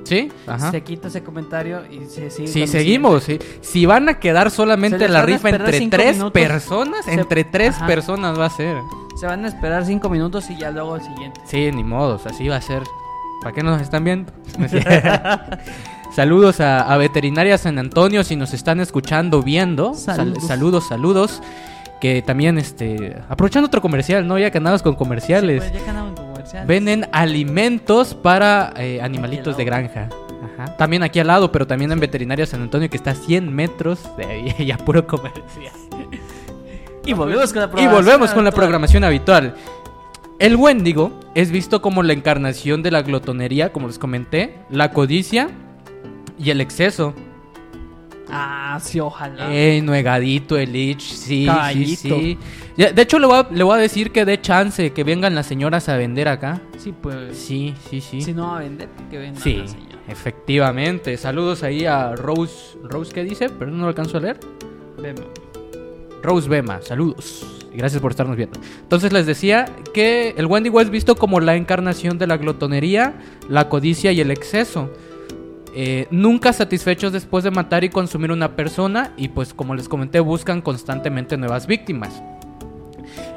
Sí, 0.05 0.31
ajá. 0.47 0.71
Se 0.71 0.83
quita 0.83 1.09
ese 1.09 1.23
comentario 1.23 1.83
y 1.91 2.05
se 2.07 2.31
sigue. 2.31 2.49
Sí, 2.49 2.67
seguimos. 2.67 3.25
sí. 3.25 3.39
Si 3.61 3.87
van 3.87 4.09
a 4.09 4.19
quedar 4.19 4.51
solamente 4.51 5.09
la 5.09 5.23
rifa 5.23 5.51
entre 5.51 5.87
tres 5.91 6.17
minutos. 6.17 6.33
personas, 6.33 7.05
Se- 7.05 7.13
entre 7.15 7.45
tres 7.45 7.77
Ajá. 7.77 7.87
personas 7.87 8.39
va 8.39 8.47
a 8.47 8.51
ser. 8.51 8.77
Se 9.21 9.27
van 9.27 9.45
a 9.45 9.49
esperar 9.49 9.85
cinco 9.85 10.09
minutos 10.09 10.49
y 10.51 10.57
ya 10.57 10.71
luego 10.71 10.97
el 10.97 11.03
siguiente. 11.03 11.41
Sí, 11.47 11.71
ni 11.73 11.85
modos, 11.85 12.25
así 12.27 12.49
va 12.49 12.57
a 12.57 12.61
ser. 12.63 12.83
¿Para 13.43 13.55
qué 13.55 13.63
nos 13.63 13.81
están 13.83 14.03
viendo? 14.05 14.33
Saludos 16.15 16.61
a, 16.61 16.81
a 16.93 16.97
Veterinaria 16.97 17.59
San 17.59 17.79
Antonio 17.79 18.25
si 18.25 18.35
nos 18.37 18.53
están 18.55 18.81
escuchando, 18.81 19.43
viendo. 19.43 19.95
Sal- 19.95 20.17
Saludos. 20.17 20.47
saludos, 20.47 20.89
saludos. 20.89 21.43
Que 22.01 22.23
también, 22.23 22.59
este, 22.59 23.17
aprovechando 23.29 23.67
otro 23.67 23.81
comercial, 23.83 24.27
¿no? 24.27 24.39
Ya 24.39 24.51
que 24.51 24.59
andamos 24.59 24.83
con 24.83 24.95
comerciales. 24.95 25.65
Sí, 25.65 25.71
pues, 26.35 26.53
ya. 26.53 26.65
Venden 26.65 27.07
alimentos 27.13 28.15
para 28.15 28.73
eh, 28.77 29.01
animalitos 29.03 29.57
de 29.57 29.65
granja. 29.65 30.09
Ajá. 30.55 30.77
También 30.77 31.03
aquí 31.03 31.19
al 31.19 31.27
lado, 31.27 31.51
pero 31.51 31.67
también 31.67 31.91
en 31.93 32.01
Veterinaria 32.01 32.47
San 32.47 32.63
Antonio, 32.63 32.89
que 32.89 32.97
está 32.97 33.11
a 33.11 33.15
100 33.15 33.53
metros 33.53 34.09
de 34.17 34.25
ahí, 34.25 34.55
ya 34.67 34.79
puro 34.79 35.07
comercial. 35.07 35.73
Y 37.05 37.13
volvemos 37.15 37.53
con 37.53 37.61
la 37.63 37.67
Y 37.67 37.71
programación. 37.71 38.05
volvemos 38.05 38.31
con 38.33 38.45
la 38.45 38.53
programación 38.53 39.05
habitual. 39.05 39.55
El 40.39 40.55
Wendigo 40.57 41.19
es 41.35 41.51
visto 41.51 41.83
como 41.83 42.03
la 42.05 42.13
encarnación 42.13 42.83
de 42.83 42.93
la 42.93 43.03
glotonería, 43.03 43.73
como 43.73 43.89
les 43.89 43.99
comenté, 43.99 44.55
la 44.71 44.93
codicia 44.93 45.49
y 46.39 46.51
el 46.51 46.61
exceso. 46.61 47.15
Ah, 48.31 48.79
sí, 48.83 49.01
ojalá. 49.01 49.53
Ey, 49.55 49.81
nuegadito, 49.81 50.57
el 50.59 50.73
Lich, 50.73 51.01
sí, 51.01 51.41
sí, 51.41 51.47
Caballito. 51.47 52.19
sí. 52.19 52.39
Ya, 52.77 52.93
De 52.93 53.03
hecho, 53.03 53.19
le 53.19 53.27
voy, 53.27 53.39
a, 53.39 53.49
le 53.51 53.65
voy 53.65 53.75
a 53.75 53.81
decir 53.81 54.11
que 54.13 54.25
dé 54.25 54.41
chance, 54.41 54.93
que 54.93 55.03
vengan 55.05 55.35
las 55.35 55.47
señoras 55.47 55.89
a 55.89 55.97
vender 55.97 56.29
acá. 56.29 56.61
Sí, 56.77 56.93
pues. 57.01 57.37
Sí, 57.37 57.75
sí, 57.89 58.01
sí. 58.01 58.21
Si 58.21 58.33
no 58.35 58.49
va 58.49 58.59
a 58.59 58.61
vender, 58.61 58.89
que 59.11 59.19
venda 59.19 59.41
Sí, 59.41 59.55
la 59.57 59.67
señora. 59.69 59.97
efectivamente. 60.09 61.17
Saludos 61.17 61.63
ahí 61.63 61.87
a 61.87 62.15
Rose. 62.15 62.77
¿Rose 62.85 63.13
qué 63.13 63.25
dice? 63.25 63.49
Pero 63.49 63.71
no 63.71 63.83
lo 63.83 63.89
alcanzo 63.89 64.19
a 64.19 64.21
leer. 64.21 64.39
Vemos. 65.01 65.27
Rose 66.23 66.49
Bema, 66.49 66.81
saludos. 66.83 67.47
Y 67.73 67.77
Gracias 67.79 68.01
por 68.03 68.11
estarnos 68.11 68.37
viendo. 68.37 68.59
Entonces 68.83 69.13
les 69.13 69.27
decía 69.27 69.67
que 69.95 70.35
el 70.37 70.47
Wendigo 70.47 70.81
es 70.81 70.91
visto 70.91 71.15
como 71.17 71.39
la 71.41 71.55
encarnación 71.57 72.19
de 72.19 72.27
la 72.27 72.37
glotonería, 72.37 73.15
la 73.49 73.69
codicia 73.69 74.11
y 74.13 74.21
el 74.21 74.31
exceso. 74.31 74.91
Eh, 75.75 76.07
nunca 76.11 76.53
satisfechos 76.53 77.13
después 77.13 77.45
de 77.45 77.51
matar 77.51 77.85
y 77.85 77.91
consumir 77.91 78.33
una 78.33 78.57
persona 78.57 79.13
y 79.17 79.29
pues 79.29 79.53
como 79.53 79.75
les 79.75 79.89
comenté 79.89 80.21
buscan 80.21 80.61
constantemente 80.61 81.37
nuevas 81.37 81.67
víctimas. 81.67 82.23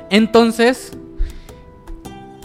Entonces, 0.09 0.97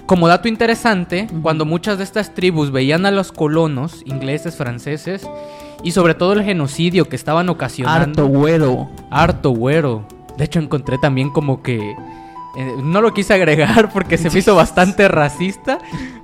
como 0.07 0.29
dato 0.29 0.49
interesante, 0.49 1.27
cuando 1.43 1.65
muchas 1.65 1.99
de 1.99 2.05
estas 2.05 2.35
tribus 2.35 2.71
veían 2.71 3.07
a 3.07 3.11
los 3.11 3.33
colonos, 3.33 4.03
ingleses, 4.05 4.57
franceses, 4.57 5.27
y 5.83 5.91
sobre 5.91 6.15
todo 6.15 6.33
el 6.35 6.43
genocidio 6.43 7.09
que 7.09 7.17
estaban 7.17 7.49
ocasionando... 7.49 8.23
Harto 8.23 8.27
güero. 8.27 8.89
Harto 9.11 9.51
güero. 9.51 10.07
De 10.37 10.45
hecho, 10.45 10.61
encontré 10.61 10.99
también 10.99 11.31
como 11.31 11.63
que. 11.63 11.95
Eh, 12.57 12.75
no 12.83 13.01
lo 13.01 13.13
quise 13.15 13.35
agregar 13.35 13.91
porque 13.93 14.19
se 14.19 14.31
me 14.31 14.39
hizo 14.39 14.55
bastante 14.55 15.09
racista. 15.09 15.79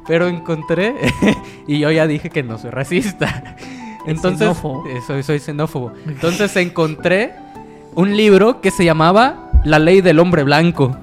Pero 0.07 0.29
encontré. 0.29 0.95
y 1.67 1.79
yo 1.79 1.91
ya 1.91 2.07
dije 2.07 2.31
que 2.31 2.43
no 2.43 2.59
soy 2.59 2.71
racista. 2.71 3.57
Entonces. 4.07 4.41
xenófobo. 4.41 4.85
eh, 4.89 5.01
soy, 5.07 5.23
soy 5.23 5.39
xenófobo. 5.39 5.93
Entonces 6.07 6.55
encontré 6.57 7.33
un 7.95 8.17
libro 8.17 8.61
que 8.61 8.71
se 8.71 8.85
llamaba 8.85 9.51
La 9.65 9.79
ley 9.79 10.01
del 10.01 10.19
hombre 10.19 10.43
blanco. 10.43 10.97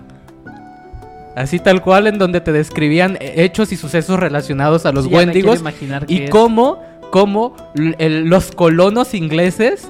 Así 1.36 1.60
tal 1.60 1.82
cual, 1.82 2.08
en 2.08 2.18
donde 2.18 2.42
te 2.42 2.52
describían 2.52 3.16
eh, 3.22 3.36
hechos 3.38 3.72
y 3.72 3.78
sucesos 3.78 4.20
relacionados 4.20 4.86
a 4.86 4.92
los 4.92 5.06
Sí, 5.06 5.12
Wendigos 5.14 5.64
y 6.08 6.28
cómo, 6.28 6.80
cómo 7.12 7.56
el- 8.00 8.26
los 8.26 8.52
colonos 8.52 9.14
ingleses 9.14 9.88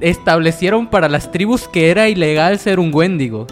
establecieron 0.00 0.88
para 0.88 1.08
las 1.08 1.30
tribus 1.30 1.68
que 1.68 1.90
era 1.90 2.08
ilegal 2.10 2.58
ser 2.58 2.78
un 2.78 2.92
Wendigo. 2.92 3.46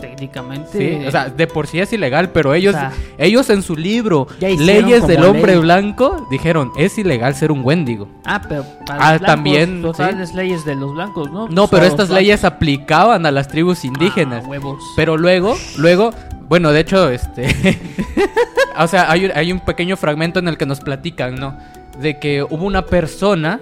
Técnicamente. 0.00 1.00
Sí, 1.00 1.06
o 1.06 1.10
sea, 1.10 1.28
de 1.28 1.46
por 1.46 1.66
sí 1.66 1.78
es 1.80 1.92
ilegal, 1.92 2.30
pero 2.30 2.54
ellos, 2.54 2.74
O 2.74 2.78
sea, 2.78 2.92
ellos 3.18 3.48
en 3.50 3.62
su 3.62 3.76
libro 3.76 4.26
Leyes 4.40 5.06
del 5.06 5.24
Hombre 5.24 5.52
ley. 5.52 5.60
Blanco 5.62 6.26
dijeron, 6.30 6.72
es 6.76 6.96
ilegal 6.98 7.34
ser 7.34 7.52
un 7.52 7.64
Wendigo. 7.64 8.08
Ah, 8.24 8.40
pero 8.48 8.64
para 8.86 9.00
Ah, 9.06 9.12
los 9.12 9.20
blancos, 9.20 9.26
también, 9.26 9.82
Totales 9.82 10.28
sí. 10.30 10.36
leyes 10.36 10.64
de 10.64 10.74
los 10.74 10.92
blancos, 10.94 11.30
¿no? 11.30 11.48
No, 11.48 11.68
pero 11.68 11.84
estas 11.84 12.10
leyes 12.10 12.44
aplicaban 12.44 13.26
a 13.26 13.30
las 13.30 13.48
tribus 13.48 13.84
indígenas. 13.84 14.44
Ah, 14.44 14.48
huevos. 14.48 14.82
Pero 14.96 15.16
luego, 15.16 15.56
luego, 15.78 16.10
bueno, 16.48 16.72
de 16.72 16.80
hecho, 16.80 17.10
este. 17.10 17.78
o 18.78 18.86
sea, 18.88 19.10
hay, 19.10 19.26
un- 19.26 19.32
hay 19.34 19.52
un 19.52 19.60
pequeño 19.60 19.96
fragmento 19.96 20.38
en 20.38 20.48
el 20.48 20.56
que 20.56 20.66
nos 20.66 20.80
platican, 20.80 21.34
¿no? 21.36 21.56
De 22.00 22.18
que 22.18 22.42
hubo 22.42 22.64
una 22.64 22.86
persona 22.86 23.60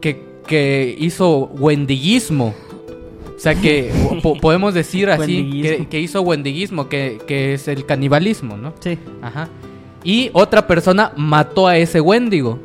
que, 0.00 0.40
que 0.46 0.94
hizo 0.98 1.46
wendiguismo. 1.58 2.54
O 3.42 3.44
sea, 3.44 3.56
que 3.56 3.92
po- 4.22 4.36
podemos 4.40 4.72
decir 4.72 5.10
así, 5.10 5.86
que 5.90 5.98
hizo 6.00 6.22
wendiguismo, 6.22 6.88
que, 6.88 7.20
que 7.26 7.54
es 7.54 7.66
el 7.66 7.84
canibalismo, 7.86 8.56
¿no? 8.56 8.72
Sí, 8.78 8.96
Ajá. 9.20 9.48
Y 10.04 10.30
otra 10.32 10.66
persona 10.68 11.12
mató 11.16 11.66
a 11.66 11.76
ese 11.76 12.00
wendigo. 12.00 12.60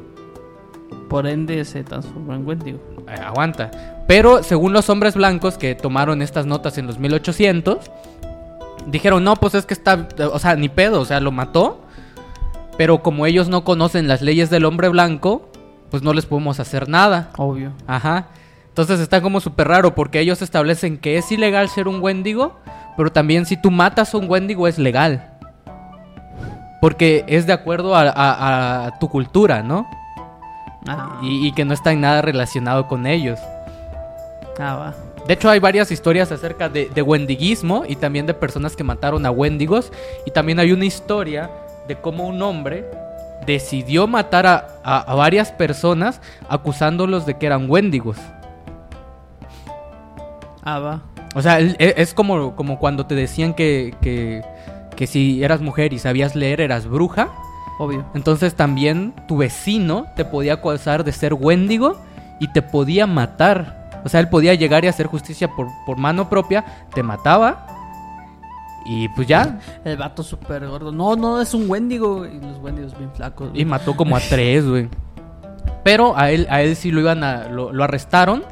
por 1.09 1.25
ende 1.25 1.65
se 1.65 1.83
transformó 1.83 2.33
en 2.35 2.45
Wendigo. 2.47 2.79
Eh, 3.07 3.19
aguanta. 3.23 4.03
Pero 4.07 4.43
según 4.43 4.71
los 4.73 4.87
hombres 4.89 5.15
blancos 5.15 5.57
que 5.57 5.73
tomaron 5.73 6.21
estas 6.21 6.45
notas 6.45 6.77
en 6.77 6.85
los 6.85 6.99
1800, 6.99 7.89
dijeron, 8.87 9.23
no, 9.23 9.35
pues 9.35 9.55
es 9.55 9.65
que 9.65 9.73
está, 9.73 10.07
o 10.31 10.37
sea, 10.39 10.55
ni 10.55 10.69
pedo, 10.69 11.01
o 11.01 11.05
sea, 11.05 11.19
lo 11.19 11.31
mató. 11.31 11.81
Pero 12.77 13.01
como 13.01 13.25
ellos 13.25 13.49
no 13.49 13.63
conocen 13.63 14.07
las 14.07 14.21
leyes 14.21 14.49
del 14.51 14.65
hombre 14.65 14.89
blanco, 14.89 15.49
pues 15.89 16.03
no 16.03 16.13
les 16.13 16.25
podemos 16.27 16.59
hacer 16.59 16.87
nada. 16.87 17.31
Obvio. 17.37 17.71
Ajá. 17.87 18.27
Entonces 18.77 18.99
está 18.99 19.21
como 19.21 19.39
súper 19.39 19.67
raro 19.69 19.95
porque 19.95 20.19
ellos 20.19 20.43
establecen 20.43 20.99
que 20.99 21.17
es 21.17 21.31
ilegal 21.31 21.67
ser 21.67 21.87
un 21.87 21.99
wendigo, 21.99 22.59
pero 22.95 23.11
también 23.11 23.47
si 23.47 23.57
tú 23.59 23.71
matas 23.71 24.13
a 24.13 24.17
un 24.19 24.29
wendigo 24.29 24.67
es 24.67 24.77
legal. 24.77 25.31
Porque 26.79 27.25
es 27.27 27.47
de 27.47 27.53
acuerdo 27.53 27.95
a, 27.95 28.01
a- 28.03 28.85
a 28.85 28.99
tu 28.99 29.09
cultura, 29.09 29.63
¿no? 29.63 29.87
Ah, 30.87 31.17
Y, 31.23 31.47
y 31.47 31.51
que 31.53 31.65
no 31.65 31.73
está 31.73 31.91
en 31.91 32.01
nada 32.01 32.21
relacionado 32.21 32.87
con 32.87 33.07
ellos. 33.07 33.39
ah, 34.59 34.75
va. 34.75 34.93
De 35.27 35.33
hecho, 35.33 35.49
hay 35.49 35.59
varias 35.59 35.91
historias 35.91 36.31
acerca 36.31 36.69
de, 36.69 36.85
de 36.93 37.01
wendiguismo 37.01 37.83
y 37.87 37.95
también 37.95 38.27
de 38.27 38.35
personas 38.35 38.75
que 38.75 38.83
mataron 38.83 39.25
a 39.25 39.31
wendigos. 39.31 39.91
Y 40.27 40.29
también 40.31 40.59
hay 40.59 40.71
una 40.71 40.85
historia 40.85 41.49
de 41.87 41.95
cómo 41.95 42.27
un 42.27 42.39
hombre 42.43 42.85
decidió 43.47 44.05
matar 44.05 44.45
a, 44.45 44.67
a- 44.83 44.99
a 45.11 45.15
varias 45.15 45.51
personas 45.51 46.21
acusándolos 46.47 47.25
de 47.25 47.39
que 47.39 47.47
eran 47.47 47.67
wendigos. 47.67 48.17
Ah. 50.67 51.01
O 51.35 51.41
sea, 51.41 51.59
e- 51.59 51.75
es 51.97 52.13
como, 52.13 52.55
como 52.55 52.79
cuando 52.79 53.05
te 53.05 53.15
decían 53.15 53.53
que, 53.53 53.95
que, 54.01 54.43
que 54.95 55.07
si 55.07 55.43
eras 55.43 55.61
mujer 55.61 55.93
y 55.93 55.99
sabías 55.99 56.35
leer 56.35 56.61
eras 56.61 56.87
bruja. 56.87 57.29
Obvio. 57.79 58.05
Entonces 58.15 58.55
también 58.55 59.13
tu 59.27 59.37
vecino 59.37 60.07
te 60.15 60.25
podía 60.25 60.53
acusar 60.53 61.03
de 61.03 61.11
ser 61.11 61.33
wendigo 61.33 62.01
y 62.39 62.51
te 62.51 62.61
podía 62.61 63.05
matar. 63.07 64.01
O 64.03 64.09
sea, 64.09 64.19
él 64.19 64.29
podía 64.29 64.53
llegar 64.55 64.83
y 64.83 64.87
hacer 64.87 65.07
justicia 65.07 65.47
por, 65.47 65.67
por 65.85 65.97
mano 65.97 66.29
propia, 66.29 66.65
te 66.93 67.03
mataba 67.03 67.67
y 68.89 69.09
pues 69.09 69.27
ya. 69.27 69.59
El 69.83 69.97
vato 69.97 70.23
súper 70.23 70.65
gordo. 70.65 70.91
No, 70.91 71.15
no, 71.15 71.41
es 71.41 71.53
un 71.53 71.69
Wendigo. 71.69 72.25
Y 72.25 72.39
los 72.39 72.57
Wendigos 72.59 72.97
bien 72.97 73.11
flacos. 73.13 73.49
Y 73.53 73.65
mató 73.65 73.95
como 73.95 74.15
a 74.15 74.19
tres, 74.29 74.65
güey. 74.67 74.89
Pero 75.83 76.17
a 76.17 76.31
él, 76.31 76.47
a 76.49 76.61
él 76.61 76.75
sí 76.75 76.91
lo 76.91 77.01
iban 77.01 77.23
a. 77.23 77.49
Lo, 77.49 77.73
lo 77.73 77.83
arrestaron. 77.83 78.43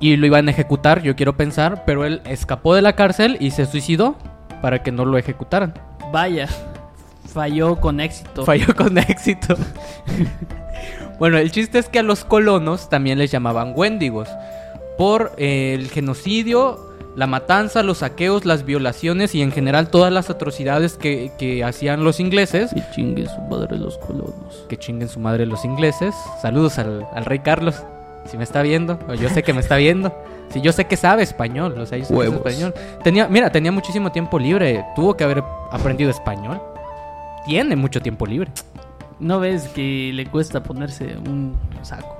Y 0.00 0.16
lo 0.16 0.26
iban 0.26 0.48
a 0.48 0.50
ejecutar, 0.50 1.02
yo 1.02 1.14
quiero 1.14 1.36
pensar. 1.36 1.84
Pero 1.84 2.04
él 2.04 2.22
escapó 2.24 2.74
de 2.74 2.82
la 2.82 2.94
cárcel 2.94 3.36
y 3.38 3.50
se 3.50 3.66
suicidó 3.66 4.16
para 4.62 4.82
que 4.82 4.90
no 4.90 5.04
lo 5.04 5.18
ejecutaran. 5.18 5.74
Vaya. 6.10 6.48
Falló 7.32 7.76
con 7.76 8.00
éxito. 8.00 8.44
Falló 8.44 8.74
con 8.74 8.98
éxito. 8.98 9.56
bueno, 11.18 11.38
el 11.38 11.52
chiste 11.52 11.78
es 11.78 11.88
que 11.88 12.00
a 12.00 12.02
los 12.02 12.24
colonos 12.24 12.88
también 12.88 13.18
les 13.18 13.30
llamaban 13.30 13.74
Wendigos. 13.76 14.28
Por 14.98 15.32
eh, 15.36 15.74
el 15.78 15.88
genocidio, 15.88 16.90
la 17.14 17.26
matanza, 17.26 17.82
los 17.82 17.98
saqueos, 17.98 18.44
las 18.46 18.64
violaciones 18.64 19.34
y 19.34 19.42
en 19.42 19.52
general 19.52 19.90
todas 19.90 20.12
las 20.12 20.30
atrocidades 20.30 20.96
que, 20.96 21.30
que 21.38 21.62
hacían 21.62 22.04
los 22.04 22.20
ingleses. 22.20 22.72
Y 22.74 22.82
chingue 22.94 23.28
su 23.28 23.40
madre 23.42 23.78
los 23.78 23.98
colonos. 23.98 24.64
Que 24.68 24.78
chinguen 24.78 25.08
su 25.08 25.20
madre 25.20 25.44
los 25.44 25.64
ingleses. 25.64 26.14
Saludos 26.40 26.78
al, 26.78 27.06
al 27.14 27.26
rey 27.26 27.40
Carlos. 27.40 27.84
Si 28.26 28.36
me 28.36 28.44
está 28.44 28.62
viendo, 28.62 28.98
o 29.08 29.14
yo 29.14 29.28
sé 29.28 29.42
que 29.42 29.52
me 29.52 29.60
está 29.60 29.76
viendo. 29.76 30.14
Si 30.50 30.60
yo 30.60 30.72
sé 30.72 30.86
que 30.86 30.96
sabe 30.96 31.22
español, 31.22 31.74
o 31.78 31.86
sea, 31.86 31.98
yo 31.98 32.04
sé 32.04 32.12
que 32.12 32.20
es 32.20 32.28
Huevos. 32.28 32.46
español. 32.46 32.74
Tenía, 33.02 33.28
mira, 33.28 33.50
tenía 33.50 33.72
muchísimo 33.72 34.10
tiempo 34.12 34.38
libre. 34.38 34.84
Tuvo 34.96 35.16
que 35.16 35.24
haber 35.24 35.42
aprendido 35.70 36.10
español. 36.10 36.60
Tiene 37.46 37.76
mucho 37.76 38.00
tiempo 38.00 38.26
libre. 38.26 38.50
¿No 39.18 39.40
ves 39.40 39.68
que 39.68 40.10
le 40.14 40.26
cuesta 40.26 40.62
ponerse 40.62 41.16
un 41.16 41.56
saco? 41.82 42.16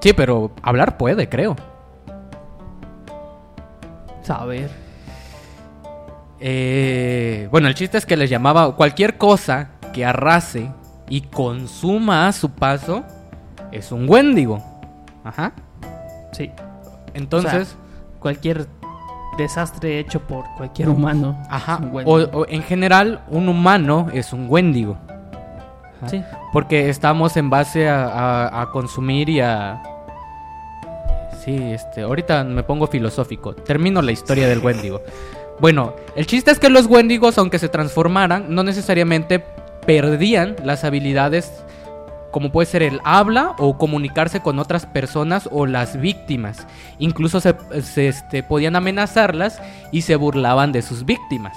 Sí, 0.00 0.12
pero 0.12 0.52
hablar 0.62 0.96
puede, 0.96 1.28
creo. 1.28 1.56
Saber. 4.22 4.70
Eh, 6.40 7.48
bueno, 7.50 7.68
el 7.68 7.74
chiste 7.74 7.98
es 7.98 8.06
que 8.06 8.16
les 8.16 8.28
llamaba 8.30 8.74
cualquier 8.76 9.16
cosa 9.16 9.70
que 9.92 10.04
arrase 10.04 10.70
y 11.08 11.22
consuma 11.22 12.26
a 12.26 12.32
su 12.32 12.50
paso 12.50 13.04
es 13.70 13.92
un 13.92 14.08
Wendigo. 14.08 14.62
Ajá. 15.24 15.52
Sí. 16.32 16.50
Entonces, 17.14 17.76
Cualquier 18.18 18.66
desastre 19.36 19.98
hecho 19.98 20.20
por 20.20 20.44
cualquier 20.56 20.88
humano. 20.88 21.36
ajá. 21.50 21.80
O, 22.04 22.46
en 22.48 22.62
general, 22.62 23.22
un 23.28 23.48
humano 23.48 24.08
es 24.12 24.32
un 24.32 24.46
Wendigo. 24.48 24.96
Ajá. 25.98 26.08
Sí. 26.08 26.22
Porque 26.52 26.88
estamos 26.88 27.36
en 27.36 27.50
base 27.50 27.88
a, 27.88 28.04
a- 28.06 28.62
a 28.62 28.70
consumir 28.70 29.28
y 29.28 29.40
a... 29.40 29.82
Sí, 31.44 31.56
este, 31.72 32.02
ahorita 32.02 32.44
me 32.44 32.62
pongo 32.62 32.86
filosófico. 32.86 33.54
Termino 33.54 34.00
la 34.02 34.12
historia 34.12 34.46
del 34.46 34.60
Wendigo. 34.60 35.00
Bueno, 35.58 35.94
el 36.14 36.26
chiste 36.26 36.50
es 36.52 36.58
que 36.60 36.68
los 36.70 36.86
Wendigos, 36.86 37.36
aunque 37.38 37.58
se 37.58 37.68
transformaran, 37.68 38.54
no 38.54 38.62
necesariamente 38.62 39.44
perdían 39.86 40.54
las 40.64 40.84
habilidades 40.84 41.64
como 42.32 42.50
puede 42.50 42.66
ser 42.66 42.82
el 42.82 43.00
habla 43.04 43.54
o 43.58 43.78
comunicarse 43.78 44.40
con 44.40 44.58
otras 44.58 44.84
personas 44.86 45.48
o 45.52 45.66
las 45.66 46.00
víctimas. 46.00 46.66
Incluso 46.98 47.40
se, 47.40 47.54
se, 47.82 48.08
este, 48.08 48.42
podían 48.42 48.74
amenazarlas 48.74 49.60
y 49.92 50.02
se 50.02 50.16
burlaban 50.16 50.72
de 50.72 50.82
sus 50.82 51.04
víctimas. 51.04 51.56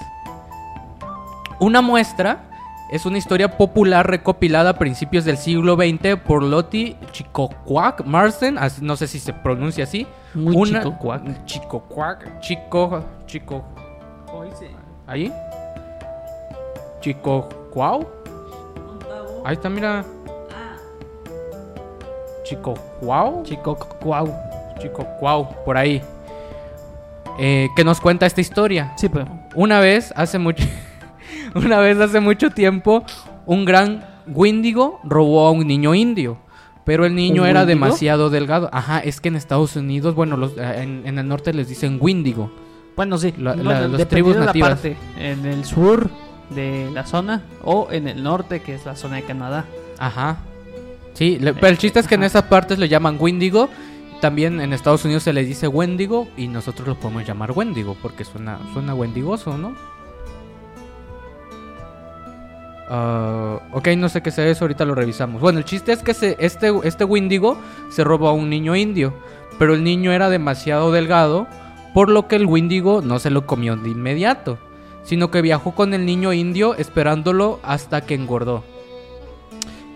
Una 1.60 1.82
muestra 1.82 2.44
es 2.92 3.06
una 3.06 3.18
historia 3.18 3.58
popular 3.58 4.06
recopilada 4.08 4.72
a 4.72 4.78
principios 4.78 5.26
del 5.26 5.38
siglo 5.38 5.76
XX 5.76 6.18
por 6.24 6.44
Lottie 6.44 6.98
Chicoquac 7.12 8.06
Marsden, 8.06 8.58
as- 8.60 8.82
no 8.82 8.96
sé 8.96 9.08
si 9.08 9.18
se 9.20 9.34
pronuncia 9.34 9.86
así. 9.86 10.06
Muy 10.36 10.56
Una- 10.56 10.80
chicocuac. 10.84 11.46
Chicoquac, 11.46 12.40
Chico, 12.42 13.04
Chico, 13.26 13.64
ahí. 15.08 15.32
Chicoquau. 17.02 18.08
Ahí 19.46 19.54
está, 19.54 19.70
mira. 19.70 20.04
Chicoquau. 22.46 23.44
Chicocuau. 23.44 24.34
Chicoquau, 24.80 25.50
por 25.66 25.78
ahí. 25.78 26.02
Eh, 27.40 27.68
que 27.76 27.84
nos 27.84 28.00
cuenta 28.00 28.26
esta 28.26 28.40
historia. 28.42 28.94
Sí, 28.96 29.10
pero. 29.10 29.28
Una 29.56 29.80
vez, 29.80 30.14
hace 30.16 30.40
mucho. 30.40 30.64
una 31.56 31.80
vez 31.80 32.00
hace 32.00 32.20
mucho 32.22 32.50
tiempo, 32.52 33.04
un 33.46 33.66
gran 33.66 34.06
Wendigo 34.28 35.00
robó 35.04 35.48
a 35.48 35.52
un 35.52 35.68
niño 35.68 35.94
indio. 35.96 36.38
Pero 36.86 37.06
el 37.06 37.16
niño 37.16 37.42
¿Un 37.42 37.48
era 37.48 37.66
demasiado 37.66 38.30
delgado. 38.30 38.70
Ajá, 38.72 39.00
es 39.00 39.20
que 39.20 39.30
en 39.30 39.36
Estados 39.36 39.76
Unidos, 39.76 40.14
bueno, 40.14 40.38
los, 40.38 40.56
eh, 40.56 40.84
en, 40.84 41.02
en 41.06 41.18
el 41.18 41.28
norte 41.28 41.52
les 41.52 41.68
dicen 41.68 41.98
Wendigo. 42.00 42.52
Bueno, 42.96 43.18
sí. 43.18 43.34
La- 43.40 43.56
Bueno, 43.56 43.98
tribus 44.06 44.36
de 44.36 44.40
la 44.42 44.46
nativas. 44.46 44.70
parte, 44.70 44.96
en 45.20 45.46
el 45.48 45.66
sur 45.66 46.10
de 46.52 46.90
la 46.94 47.06
zona 47.08 47.42
o 47.64 47.88
en 47.92 48.08
el 48.08 48.22
norte, 48.24 48.62
que 48.62 48.76
es 48.76 48.86
la 48.86 48.96
zona 48.96 49.16
de 49.16 49.24
Canadá. 49.24 49.66
Ajá. 49.98 50.38
Sí, 51.16 51.40
le- 51.40 51.54
pero 51.54 51.68
el 51.70 51.78
chiste 51.80 52.00
es 52.00 52.08
que 52.08 52.16
en 52.16 52.24
esas 52.24 52.44
partes 52.44 52.78
le 52.78 52.88
llaman 52.88 53.18
Wendigo. 53.20 53.70
También 54.22 54.62
en 54.62 54.72
Estados 54.74 55.04
Unidos 55.06 55.24
se 55.24 55.34
les 55.34 55.48
dice 55.48 55.68
Wendigo 55.68 56.28
y 56.38 56.48
nosotros 56.48 56.88
lo 56.88 56.96
podemos 56.96 57.26
llamar 57.26 57.52
Wendigo 57.52 57.98
porque 58.02 58.24
suena, 58.24 58.60
suena 58.74 58.94
wendigoso, 58.96 59.58
¿no? 59.58 59.76
Ah, 62.90 63.60
ok, 63.72 63.88
no 63.98 64.10
sé 64.10 64.22
qué 64.22 64.32
sea 64.32 64.46
eso, 64.48 64.66
ahorita 64.66 64.86
lo 64.86 64.94
revisamos. 64.96 65.42
Bueno, 65.42 65.60
el 65.60 65.66
chiste 65.66 65.92
es 65.92 66.04
que 66.04 66.14
se, 66.14 66.36
este, 66.40 66.72
este 66.84 67.04
Wendigo 67.04 67.58
se 67.90 68.04
robó 68.04 68.28
a 68.30 68.34
un 68.34 68.50
niño 68.50 68.76
indio, 68.76 69.14
pero 69.58 69.74
el 69.74 69.84
niño 69.84 70.12
era 70.12 70.30
demasiado 70.30 70.92
delgado, 70.92 71.48
por 71.94 72.10
lo 72.10 72.28
que 72.28 72.36
el 72.36 72.46
Wendigo 72.46 73.02
no 73.02 73.20
se 73.20 73.32
lo 73.32 73.46
comió 73.48 73.76
de 73.76 73.90
inmediato, 73.90 74.60
sino 75.04 75.32
que 75.32 75.42
viajó 75.42 75.74
con 75.74 75.94
el 75.94 76.06
niño 76.06 76.32
indio 76.34 76.76
esperándolo 76.76 77.60
hasta 77.64 78.02
que 78.02 78.14
engordó. 78.16 78.64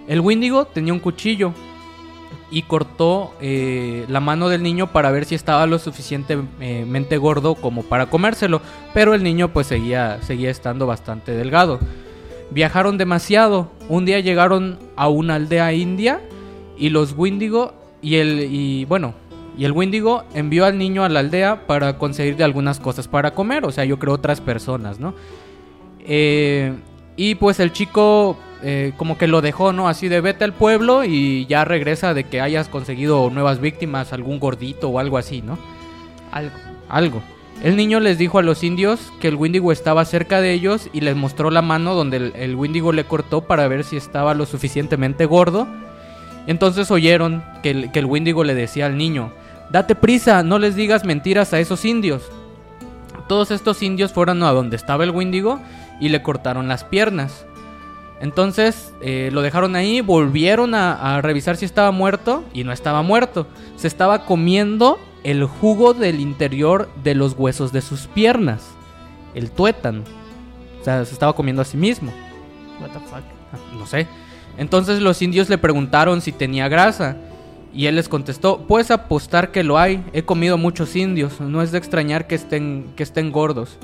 El 0.10 0.22
Wendigo 0.22 0.66
tenía 0.66 0.92
un 0.92 1.00
cuchillo 1.00 1.54
y 2.50 2.64
cortó 2.64 3.32
eh, 3.42 4.06
la 4.08 4.20
mano 4.20 4.50
del 4.50 4.64
niño 4.64 4.92
para 4.92 5.12
ver 5.12 5.26
si 5.26 5.36
estaba 5.36 5.68
lo 5.68 5.78
suficientemente 5.78 7.18
gordo 7.18 7.54
como 7.54 7.84
para 7.84 8.08
comérselo, 8.08 8.60
pero 8.92 9.14
el 9.14 9.22
niño 9.22 9.50
pues 9.54 9.68
seguía, 9.68 10.20
seguía 10.24 10.50
estando 10.50 10.88
bastante 10.88 11.34
delgado. 11.34 11.80
Viajaron 12.50 12.98
demasiado. 12.98 13.70
Un 13.88 14.06
día 14.06 14.20
llegaron 14.20 14.80
a 14.96 15.08
una 15.10 15.36
aldea 15.36 15.74
india 15.74 16.22
y 16.76 16.90
los 16.90 17.14
Wendigo 17.14 17.76
y 18.02 18.16
el 18.16 18.48
y 18.52 18.86
bueno, 18.86 19.14
y 19.56 19.66
el 19.66 19.74
Wendigo 19.74 20.24
envió 20.34 20.66
al 20.66 20.80
niño 20.80 21.04
a 21.04 21.10
la 21.10 21.20
aldea 21.20 21.68
para 21.68 22.00
conseguirle 22.00 22.44
algunas 22.44 22.80
cosas 22.80 23.08
para 23.08 23.36
comer, 23.36 23.64
o 23.64 23.72
sea, 23.72 23.86
yo 23.86 24.00
creo 24.00 24.16
otras 24.16 24.42
personas, 24.42 25.00
¿no? 25.00 25.14
Eh, 26.00 26.74
y 27.20 27.36
pues 27.36 27.60
el 27.60 27.74
chico 27.74 28.38
eh, 28.64 28.94
como 28.96 29.18
que 29.18 29.28
lo 29.28 29.42
dejó, 29.42 29.74
¿no? 29.74 29.90
Así 29.90 30.08
de 30.08 30.22
vete 30.22 30.46
al 30.46 30.54
pueblo 30.54 31.04
y 31.04 31.46
ya 31.48 31.66
regresa 31.66 32.14
de 32.14 32.24
que 32.24 32.40
hayas 32.40 32.70
conseguido 32.70 33.30
nuevas 33.30 33.60
víctimas, 33.60 34.14
algún 34.14 34.40
gordito 34.40 34.88
o 34.88 35.00
algo 35.00 35.18
así, 35.18 35.42
¿no? 35.42 35.60
Algo. 36.32 36.56
Algo. 36.88 37.22
El 37.62 37.76
niño 37.76 38.00
les 38.00 38.18
dijo 38.18 38.40
a 38.40 38.42
los 38.42 38.64
indios 38.64 39.12
que 39.20 39.28
el 39.28 39.36
Wendigo 39.36 39.74
estaba 39.74 40.06
cerca 40.06 40.40
de 40.40 40.54
ellos 40.54 40.90
y 40.94 41.02
les 41.02 41.18
mostró 41.18 41.52
la 41.52 41.62
mano 41.62 41.94
donde 41.94 42.16
el, 42.16 42.34
el 42.38 42.56
Wendigo 42.56 42.94
le 42.94 43.04
cortó 43.04 43.42
para 43.42 43.68
ver 43.68 43.84
si 43.84 43.98
estaba 43.98 44.34
lo 44.34 44.46
suficientemente 44.46 45.26
gordo. 45.26 45.68
Entonces 46.48 46.90
oyeron 46.90 47.44
que 47.62 47.72
el, 47.72 47.92
que 47.92 48.00
el 48.00 48.06
Wendigo 48.06 48.46
le 48.46 48.56
decía 48.56 48.86
al 48.86 48.98
niño, 48.98 49.34
date 49.72 49.94
prisa, 49.94 50.42
no 50.42 50.58
les 50.58 50.78
digas 50.78 51.04
mentiras 51.04 51.52
a 51.52 51.60
esos 51.60 51.84
indios. 51.84 52.24
Todos 53.28 53.52
estos 53.52 53.84
indios 53.84 54.14
fueron 54.14 54.42
a 54.42 54.52
donde 54.52 54.78
estaba 54.78 55.04
el 55.04 55.12
Wendigo 55.12 55.60
y 56.00 56.10
le 56.10 56.22
cortaron 56.22 56.68
las 56.68 56.84
piernas. 56.84 57.46
Entonces 58.22 58.94
eh, 59.02 59.30
lo 59.32 59.42
dejaron 59.42 59.76
ahí, 59.76 60.02
volvieron 60.02 60.76
a, 60.76 61.16
a 61.16 61.22
revisar 61.22 61.56
si 61.56 61.66
estaba 61.66 61.92
muerto 61.92 62.44
y 62.54 62.64
no 62.64 62.72
estaba 62.72 63.02
muerto. 63.02 63.48
Se 63.78 63.88
estaba 63.88 64.26
comiendo 64.26 65.00
el 65.24 65.46
jugo 65.46 65.94
del 65.94 66.20
interior 66.20 66.90
de 67.04 67.16
los 67.16 67.34
huesos 67.34 67.72
de 67.72 67.82
sus 67.82 68.08
piernas, 68.08 68.68
el 69.36 69.52
tuétano. 69.52 70.04
O 70.82 70.84
sea, 70.84 71.04
se 71.06 71.14
estaba 71.14 71.34
comiendo 71.34 71.62
a 71.62 71.66
sí 71.66 71.78
mismo. 71.78 72.12
What 72.82 72.90
the 72.90 73.00
fuck. 73.00 73.24
No 73.78 73.86
sé. 73.86 74.08
Entonces 74.58 75.02
los 75.02 75.22
indios 75.22 75.50
le 75.50 75.58
preguntaron 75.58 76.22
si 76.22 76.32
tenía 76.32 76.68
grasa. 76.68 77.18
Y 77.74 77.86
él 77.86 77.96
les 77.96 78.10
contestó, 78.10 78.66
puedes 78.68 78.90
apostar 78.90 79.52
que 79.52 79.64
lo 79.64 79.78
hay, 79.78 80.04
he 80.12 80.24
comido 80.24 80.58
muchos 80.58 80.96
indios, 80.96 81.40
no 81.40 81.62
es 81.62 81.72
de 81.72 81.78
extrañar 81.78 82.26
que 82.26 82.34
estén, 82.34 82.92
que 82.96 83.04
estén 83.04 83.32
gordos. 83.32 83.78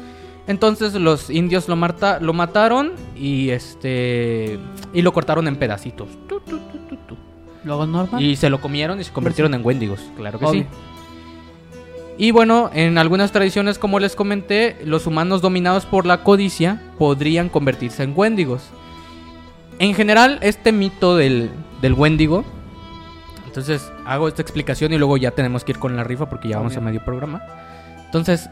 Entonces 0.48 0.94
los 0.94 1.30
indios 1.30 1.68
lo, 1.68 1.76
marta- 1.76 2.20
lo 2.20 2.34
mataron 2.34 2.92
y 3.16 3.50
este 3.50 4.60
y 4.94 5.02
lo 5.02 5.12
cortaron 5.14 5.48
en 5.48 5.56
pedacitos. 5.56 6.08
Tu, 6.28 6.40
tu, 6.42 6.58
tu. 6.60 7.18
Luego 7.64 7.88
normal. 7.88 8.22
Y 8.22 8.36
se 8.36 8.50
lo 8.52 8.62
comieron 8.62 9.00
y 9.00 9.04
se 9.04 9.12
convirtieron 9.12 9.54
en 9.56 9.66
wendigos, 9.66 10.00
claro 10.16 10.38
que 10.38 10.46
Obvio. 10.46 10.62
sí. 10.62 10.68
Y 12.18 12.32
bueno, 12.32 12.70
en 12.74 12.98
algunas 12.98 13.32
tradiciones, 13.32 13.78
como 13.80 14.00
les 14.00 14.16
comenté, 14.16 14.78
los 14.86 15.06
humanos 15.08 15.42
dominados 15.42 15.86
por 15.86 16.06
la 16.06 16.24
codicia 16.24 16.82
podrían 16.98 17.50
convertirse 17.50 18.04
en 18.04 18.14
wendigos. 18.16 18.70
En 19.80 19.94
general, 19.96 20.40
este 20.42 20.72
mito 20.72 21.18
del, 21.18 21.50
del 21.82 21.94
wendigo. 21.94 22.46
Entonces, 23.48 23.92
hago 24.06 24.28
esta 24.30 24.42
explicación 24.42 24.94
y 24.94 24.98
luego 24.98 25.18
ya 25.18 25.32
tenemos 25.32 25.66
que 25.66 25.74
ir 25.74 25.80
con 25.80 25.96
la 25.98 26.04
rifa 26.06 26.30
porque 26.30 26.48
ya 26.48 26.58
vamos 26.58 26.78
a 26.78 26.82
medio 26.82 27.04
programa. 27.04 27.42
Entonces, 28.06 28.50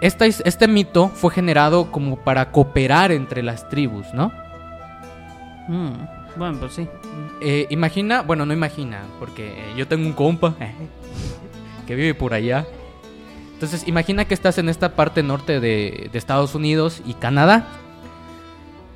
esta 0.00 0.26
is- 0.26 0.42
este 0.44 0.68
mito 0.68 1.08
fue 1.08 1.30
generado 1.32 1.90
como 1.90 2.16
para 2.16 2.50
cooperar 2.52 3.12
entre 3.12 3.42
las 3.42 3.68
tribus, 3.68 4.06
¿no? 4.14 4.32
Mm, 5.68 5.92
Bueno, 6.36 6.58
pues 6.60 6.74
sí. 6.74 6.86
Eh, 7.40 7.66
imagina, 7.70 8.20
bueno, 8.22 8.44
no 8.44 8.52
imagina, 8.52 9.02
porque 9.18 9.48
eh, 9.48 9.72
yo 9.76 9.88
tengo 9.88 10.06
un 10.06 10.12
compa 10.12 10.54
que 11.86 11.94
vive 11.94 12.14
por 12.14 12.34
allá. 12.34 12.66
Entonces, 13.54 13.88
imagina 13.88 14.26
que 14.26 14.34
estás 14.34 14.58
en 14.58 14.68
esta 14.68 14.94
parte 14.94 15.22
norte 15.22 15.60
de, 15.60 16.10
de 16.12 16.18
Estados 16.18 16.54
Unidos 16.54 17.00
y 17.06 17.14
Canadá. 17.14 17.66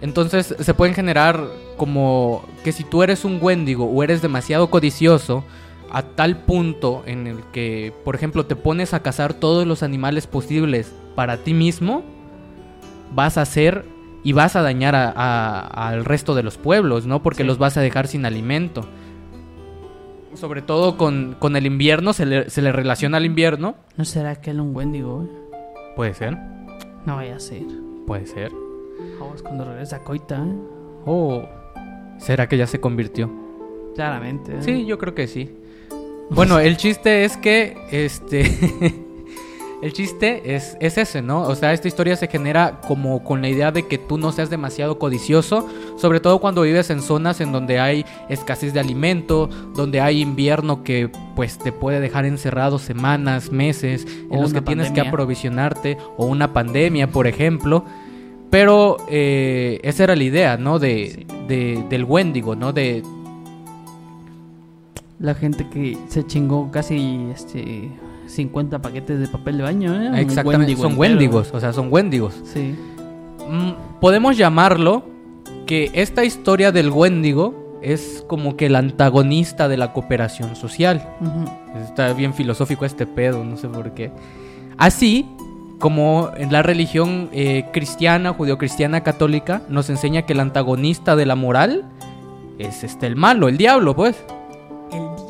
Entonces, 0.03 0.55
se 0.59 0.75
pueden 0.75 0.95
generar 0.95 1.43
como 1.79 2.45
que 2.63 2.73
si 2.73 2.85
tú 2.85 3.03
eres 3.03 3.25
un 3.25 3.39
Wendigo 3.41 3.87
o 3.87 4.03
eres 4.03 4.21
demasiado 4.23 4.69
codicioso, 4.71 5.45
a 5.93 6.03
tal 6.03 6.45
punto 6.45 7.03
en 7.07 7.27
el 7.27 7.39
que, 7.53 7.93
por 8.05 8.15
ejemplo, 8.15 8.47
te 8.47 8.57
pones 8.57 8.95
a 8.95 9.01
cazar 9.03 9.35
todos 9.35 9.67
los 9.67 9.83
animales 9.83 10.27
posibles 10.27 10.93
para 11.15 11.39
ti 11.39 11.55
mismo, 11.55 12.03
vas 13.15 13.39
a 13.39 13.43
hacer 13.43 13.85
y 14.23 14.33
vas 14.33 14.55
a 14.57 14.63
dañar 14.63 14.95
a- 14.95 15.11
a- 15.11 15.89
al 15.89 16.05
resto 16.05 16.35
de 16.35 16.43
los 16.43 16.59
pueblos, 16.59 17.07
¿no? 17.07 17.23
Porque 17.23 17.43
Sí. 17.43 17.47
los 17.47 17.59
vas 17.59 17.77
a 17.77 17.81
dejar 17.81 18.07
sin 18.07 18.25
alimento. 18.27 18.87
Sobre 20.35 20.63
todo 20.63 20.97
con, 20.97 21.35
con 21.39 21.57
el 21.57 21.67
invierno, 21.67 22.13
se 22.13 22.25
le, 22.25 22.51
se 22.51 22.63
le 22.63 22.71
relaciona 22.71 23.17
al 23.17 23.27
invierno. 23.27 23.75
¿No 23.97 24.05
será 24.05 24.37
que 24.37 24.53
él 24.53 24.61
un 24.61 24.75
Wendigo? 24.77 25.25
eh? 25.25 25.29
Puede 25.97 26.15
ser, 26.15 26.37
No 27.05 27.17
vaya 27.17 27.37
a 27.37 27.41
ser. 27.41 27.63
puede 28.07 28.27
ser. 28.27 28.53
Vamos 29.19 29.43
cuando 29.43 29.65
regresa 29.65 29.97
a 29.97 30.05
Coita, 30.05 30.37
¿eh? 30.37 30.55
Oh, 31.05 31.43
¿será 32.19 32.49
que 32.49 32.57
ya 32.57 32.67
se 32.67 32.81
convirtió? 32.81 33.31
Claramente. 33.97 34.53
¿eh? 34.53 34.63
Sí, 34.63 34.87
yo 34.87 34.99
creo 34.99 35.15
que 35.15 35.27
sí. 35.27 35.51
Bueno, 36.31 36.59
el 36.59 36.77
chiste 36.77 37.25
es 37.25 37.37
que, 37.37 37.77
este, 37.91 38.43
el 39.83 39.93
chiste 39.93 40.55
es, 40.55 40.77
es 40.81 40.97
ese, 40.97 41.23
¿no? 41.23 41.43
O 41.43 41.55
sea, 41.57 41.73
esta 41.73 41.89
historia 41.89 42.15
se 42.17 42.29
genera 42.29 42.81
como 42.87 43.25
con 43.25 43.43
la 43.43 43.49
idea 43.49 43.73
de 43.73 43.87
que 43.89 43.99
tú 43.99 44.17
no 44.17 44.31
seas 44.31 44.49
demasiado 44.49 44.99
codicioso, 44.99 45.67
sobre 45.97 46.21
todo 46.21 46.39
cuando 46.39 46.63
vives 46.63 46.89
en 46.91 47.03
zonas 47.03 47.41
en 47.41 47.51
donde 47.51 47.81
hay 47.81 48.05
escasez 48.29 48.73
de 48.73 48.81
alimento, 48.81 49.49
donde 49.75 50.01
hay 50.01 50.21
invierno 50.21 50.85
que 50.85 51.11
pues 51.35 51.59
te 51.59 51.73
puede 51.73 51.99
dejar 52.01 52.25
encerrado 52.27 52.79
semanas, 52.79 53.51
meses, 53.51 54.07
en 54.31 54.39
O 54.39 54.43
los 54.43 54.53
que 54.53 54.61
tienes 54.63 54.91
que 54.93 55.01
aprovisionarte, 55.01 55.99
o 56.17 56.27
una 56.27 56.53
pandemia, 56.53 57.09
por 57.09 57.27
ejemplo. 57.27 57.85
Pero 58.51 58.97
eh, 59.09 59.79
esa 59.83 60.05
era 60.05 60.17
la 60.17 60.25
idea, 60.25 60.57
¿no? 60.57 60.79
De, 60.79 61.11
Sí. 61.11 61.27
de- 61.49 61.85
del 61.89 62.05
Wendigo, 62.05 62.55
¿no? 62.57 62.73
De, 62.73 63.03
La 65.21 65.35
gente 65.35 65.69
que 65.69 65.99
se 66.09 66.27
chingó 66.27 66.71
casi 66.71 67.29
este 67.33 67.91
50 68.27 68.81
paquetes 68.81 69.21
de 69.21 69.29
papel 69.29 69.59
de 69.59 69.63
baño, 69.63 69.95
¿eh? 69.95 70.21
Exactamente, 70.21 70.73
Wendigo 70.75 70.83
son 70.83 70.93
entero. 70.93 71.01
Wendigos, 71.01 71.51
o 71.53 71.61
sea, 71.61 71.73
son 71.73 71.93
Wendigos. 71.93 72.41
Sí. 72.45 72.75
Mm, 73.49 74.01
podemos 74.01 74.39
llamarlo 74.39 75.05
que 75.67 75.91
esta 75.93 76.25
historia 76.25 76.73
del 76.73 76.91
Wendigo 76.91 77.79
es 77.83 78.25
como 78.27 78.57
que 78.57 78.67
el 78.67 78.77
antagonista 78.77 79.69
de 79.69 79.77
la 79.77 79.93
cooperación 79.93 80.57
social. 80.57 81.07
Está 81.85 82.13
bien 82.13 82.33
filosófico 82.35 82.85
este 82.85 83.07
pedo, 83.07 83.45
no 83.45 83.57
sé 83.57 83.69
por 83.69 83.93
qué. 83.93 84.11
Así 84.79 85.27
como 85.79 86.31
en 86.37 86.53
la 86.53 86.63
religión 86.63 87.29
eh, 87.33 87.67
cristiana, 87.73 88.33
judeocristiana 88.33 89.03
católica, 89.03 89.63
nos 89.69 89.91
enseña 89.91 90.23
que 90.23 90.33
el 90.33 90.41
antagonista 90.41 91.15
de 91.15 91.27
la 91.27 91.37
moral 91.37 91.85
es 92.59 92.85
este 92.85 93.07
el 93.07 93.17
malo, 93.17 93.49
el 93.49 93.57
diablo, 93.57 93.95
pues. 93.95 94.17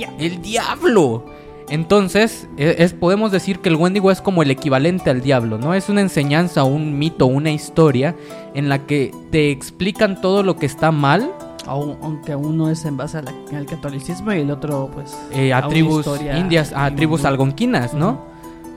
El 0.02 0.08
diablo. 0.08 0.24
¡El 0.36 0.42
diablo! 0.42 1.24
Entonces, 1.68 2.48
e- 2.56 2.76
es, 2.78 2.94
podemos 2.94 3.30
decir 3.30 3.60
que 3.60 3.68
el 3.68 3.76
Wendigo 3.76 4.10
es 4.10 4.20
como 4.20 4.42
el 4.42 4.50
equivalente 4.50 5.08
al 5.10 5.20
diablo, 5.20 5.56
¿no? 5.58 5.72
Es 5.74 5.88
una 5.88 6.00
enseñanza, 6.00 6.64
un 6.64 6.98
mito, 6.98 7.26
una 7.26 7.50
historia 7.52 8.16
en 8.54 8.68
la 8.68 8.86
que 8.86 9.14
te 9.30 9.50
explican 9.52 10.20
todo 10.20 10.42
lo 10.42 10.56
que 10.56 10.66
está 10.66 10.90
mal 10.90 11.30
Au- 11.66 11.96
Aunque 12.02 12.34
uno 12.34 12.70
es 12.70 12.84
en 12.86 12.96
base 12.96 13.18
a 13.18 13.22
la- 13.22 13.34
al 13.56 13.66
catolicismo 13.66 14.32
y 14.32 14.38
el 14.40 14.50
otro, 14.50 14.90
pues. 14.92 15.16
eh, 15.30 15.52
a, 15.52 15.68
tribus 15.68 16.06
indias, 16.36 16.72
a 16.74 16.92
tribus 16.92 17.24
algonquinas, 17.24 17.94
¿no? 17.94 18.24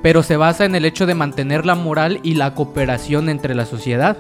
Pero 0.03 0.21
se 0.21 0.35
basa 0.37 0.65
en 0.65 0.75
el 0.75 0.83
hecho 0.85 1.05
de 1.07 1.15
mantener 1.15 1.65
la 1.65 1.73
moral 1.75 2.19
y 2.23 2.35
la 2.35 2.53
cooperación 2.53 3.29
entre 3.29 3.55
la 3.55 3.65
sociedad. 3.65 4.17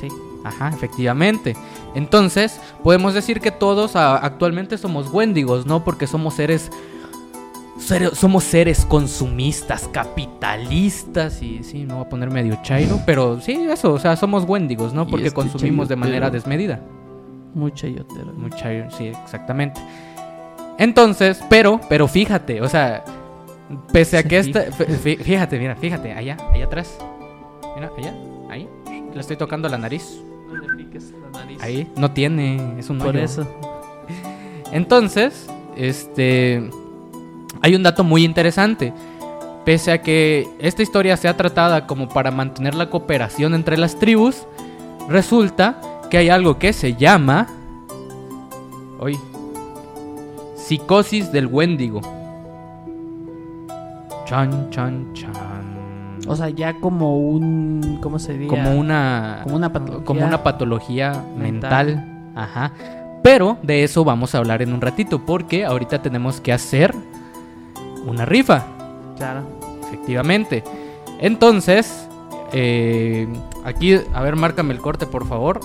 Sí. 0.00 0.08
Ajá, 0.42 0.70
efectivamente. 0.70 1.54
Entonces, 1.94 2.60
podemos 2.82 3.14
decir 3.14 3.40
que 3.40 3.50
todos 3.50 3.96
ah, 3.96 4.16
actualmente 4.16 4.78
somos 4.78 5.12
Wendigos, 5.12 5.64
¿no? 5.66 5.84
Porque 5.84 6.06
somos 6.06 6.34
seres, 6.34 6.70
sere- 7.78 8.14
somos 8.14 8.44
seres 8.44 8.84
consumistas, 8.84 9.88
capitalistas 9.92 11.40
y 11.42 11.62
sí, 11.62 11.84
no 11.84 11.96
voy 11.96 12.04
a 12.06 12.08
poner 12.08 12.30
medio 12.30 12.58
chairo, 12.62 13.00
pero 13.06 13.40
sí, 13.40 13.52
eso, 13.70 13.92
o 13.92 13.98
sea, 13.98 14.16
somos 14.16 14.44
Wendigos, 14.44 14.92
¿no? 14.92 15.06
Porque 15.06 15.26
este 15.28 15.34
consumimos 15.34 15.88
de 15.88 15.96
manera 15.96 16.30
desmedida. 16.30 16.80
Muy 17.54 17.72
chayotero. 17.72 18.32
Muy 18.36 18.50
chairo, 18.50 18.90
sí, 18.90 19.06
exactamente. 19.06 19.80
Entonces, 20.78 21.40
pero, 21.48 21.80
pero 21.88 22.08
fíjate, 22.08 22.60
o 22.60 22.68
sea, 22.68 23.04
pese 23.92 24.18
a 24.18 24.22
que 24.24 24.38
esta, 24.38 24.62
fíjate, 24.72 25.58
mira, 25.58 25.76
fíjate, 25.76 26.12
allá, 26.12 26.36
allá 26.52 26.64
atrás. 26.64 26.98
Mira, 27.76 27.90
allá, 27.96 28.14
ahí. 28.50 28.68
Le 29.14 29.20
estoy 29.20 29.36
tocando 29.36 29.68
la 29.68 29.78
nariz. 29.78 30.20
No 30.46 30.54
le 30.56 30.74
piques 30.76 31.12
la 31.22 31.38
nariz. 31.38 31.62
Ahí, 31.62 31.90
no 31.96 32.10
tiene, 32.10 32.78
es 32.78 32.90
un 32.90 32.98
Por 32.98 33.08
hoyo. 33.08 33.20
eso. 33.20 33.46
Entonces, 34.72 35.46
este. 35.76 36.68
Hay 37.62 37.74
un 37.74 37.82
dato 37.82 38.04
muy 38.04 38.24
interesante. 38.24 38.92
Pese 39.64 39.92
a 39.92 40.02
que 40.02 40.46
esta 40.58 40.82
historia 40.82 41.16
sea 41.16 41.36
tratada 41.36 41.86
como 41.86 42.08
para 42.08 42.30
mantener 42.30 42.74
la 42.74 42.90
cooperación 42.90 43.54
entre 43.54 43.78
las 43.78 43.98
tribus, 43.98 44.46
resulta 45.08 45.80
que 46.10 46.18
hay 46.18 46.28
algo 46.28 46.58
que 46.58 46.72
se 46.72 46.94
llama. 46.94 47.46
Hoy. 49.00 49.18
Psicosis 50.56 51.30
del 51.32 51.46
Wendigo. 51.46 52.00
Chan, 54.26 54.70
chan, 54.70 55.12
chan. 55.12 55.63
O 56.26 56.36
sea, 56.36 56.48
ya 56.48 56.74
como 56.80 57.18
un. 57.18 57.98
¿Cómo 58.02 58.18
se 58.18 58.32
diría? 58.32 58.48
como 58.48 58.74
una. 58.78 59.40
Como 59.44 59.56
una 59.56 59.72
patología. 59.72 60.04
como 60.04 60.24
una 60.26 60.42
patología 60.42 61.24
mental. 61.36 61.86
mental. 61.96 62.32
Ajá. 62.36 62.72
Pero 63.22 63.56
de 63.62 63.84
eso 63.84 64.04
vamos 64.04 64.34
a 64.34 64.38
hablar 64.38 64.60
en 64.62 64.72
un 64.72 64.80
ratito, 64.80 65.20
porque 65.24 65.64
ahorita 65.64 66.02
tenemos 66.02 66.40
que 66.40 66.52
hacer 66.52 66.94
una 68.06 68.24
rifa, 68.26 68.66
Claro. 69.16 69.42
efectivamente. 69.86 70.62
Entonces, 71.20 72.06
eh, 72.52 73.26
aquí, 73.64 73.94
a 74.12 74.20
ver, 74.22 74.36
márcame 74.36 74.74
el 74.74 74.80
corte, 74.80 75.06
por 75.06 75.26
favor. 75.26 75.60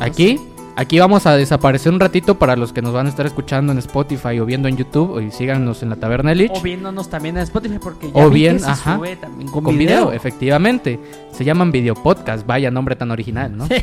Aquí, 0.00 0.40
aquí 0.80 0.98
vamos 0.98 1.26
a 1.26 1.36
desaparecer 1.36 1.92
un 1.92 2.00
ratito 2.00 2.38
para 2.38 2.56
los 2.56 2.72
que 2.72 2.80
nos 2.80 2.94
van 2.94 3.04
a 3.04 3.10
estar 3.10 3.26
escuchando 3.26 3.70
en 3.70 3.78
Spotify 3.78 4.40
o 4.40 4.46
viendo 4.46 4.66
en 4.66 4.78
YouTube, 4.78 5.20
y 5.20 5.30
síganos 5.30 5.82
en 5.82 5.90
la 5.90 5.96
Taberna 5.96 6.30
de 6.30 6.36
Lich. 6.36 6.52
O 6.54 6.62
viéndonos 6.62 7.10
también 7.10 7.36
en 7.36 7.42
Spotify, 7.42 7.78
porque 7.78 8.10
ya 8.10 8.26
O 8.26 8.30
vi 8.30 8.40
bien, 8.40 8.54
que 8.56 8.60
se 8.60 8.70
ajá, 8.70 8.96
sube 8.96 9.16
también 9.16 9.50
con, 9.50 9.62
Con 9.62 9.76
video. 9.76 10.06
video, 10.06 10.12
efectivamente. 10.12 10.98
Se 11.32 11.44
llaman 11.44 11.70
video 11.70 11.94
podcast, 11.94 12.46
vaya 12.46 12.70
nombre 12.70 12.96
tan 12.96 13.10
original, 13.10 13.54
¿no? 13.54 13.66
Sí. 13.66 13.74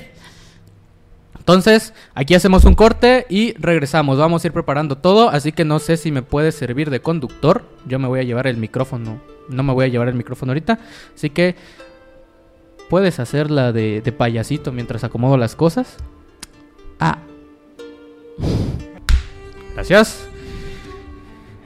Entonces, 1.37 1.93
aquí 2.15 2.33
hacemos 2.33 2.65
un 2.65 2.73
corte 2.73 3.27
y 3.29 3.53
regresamos. 3.53 4.17
Vamos 4.17 4.43
a 4.43 4.47
ir 4.47 4.53
preparando 4.53 4.97
todo, 4.97 5.29
así 5.29 5.51
que 5.51 5.63
no 5.65 5.77
sé 5.79 5.97
si 5.97 6.11
me 6.11 6.23
puede 6.23 6.51
servir 6.51 6.89
de 6.89 6.99
conductor. 6.99 7.63
Yo 7.87 7.99
me 7.99 8.07
voy 8.07 8.19
a 8.19 8.23
llevar 8.23 8.47
el 8.47 8.57
micrófono. 8.57 9.21
No 9.49 9.63
me 9.63 9.71
voy 9.71 9.85
a 9.85 9.87
llevar 9.87 10.07
el 10.09 10.15
micrófono 10.15 10.49
ahorita. 10.49 10.79
Así 11.15 11.29
que 11.29 11.55
puedes 12.89 13.19
hacerla 13.19 13.71
de, 13.71 14.01
de 14.01 14.11
payasito 14.11 14.73
mientras 14.73 15.03
acomodo 15.03 15.37
las 15.37 15.55
cosas. 15.55 15.97
Ah, 16.99 17.19
Gracias. 19.77 20.27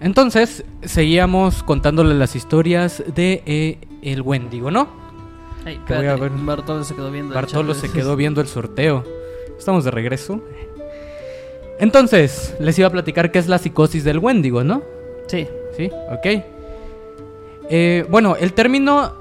Entonces, 0.01 0.65
seguíamos 0.83 1.63
contándole 1.63 2.13
las 2.15 2.35
historias 2.35 3.03
de 3.15 3.41
eh, 3.45 3.77
el 4.01 4.21
Wendigo, 4.21 4.69
¿no? 4.69 4.89
voy 5.87 6.05
a 6.07 6.15
ver. 6.15 6.31
Bartolo 6.31 6.83
se 6.83 6.95
quedó 6.95 7.09
viendo. 7.09 7.33
el 7.33 7.35
Bartolo 7.35 7.73
se 7.73 7.89
quedó 7.89 8.15
viendo 8.15 8.41
el 8.41 8.47
sorteo. 8.47 9.05
Estamos 9.57 9.85
de 9.85 9.91
regreso. 9.91 10.41
Entonces, 11.79 12.55
les 12.59 12.77
iba 12.79 12.87
a 12.87 12.91
platicar 12.91 13.31
qué 13.31 13.39
es 13.39 13.47
la 13.47 13.59
psicosis 13.59 14.03
del 14.03 14.19
Wendigo, 14.19 14.63
¿no? 14.63 14.81
Sí. 15.27 15.47
Sí, 15.77 15.89
ok. 16.11 16.43
Eh, 17.69 18.05
bueno, 18.09 18.35
el 18.35 18.53
término 18.53 19.13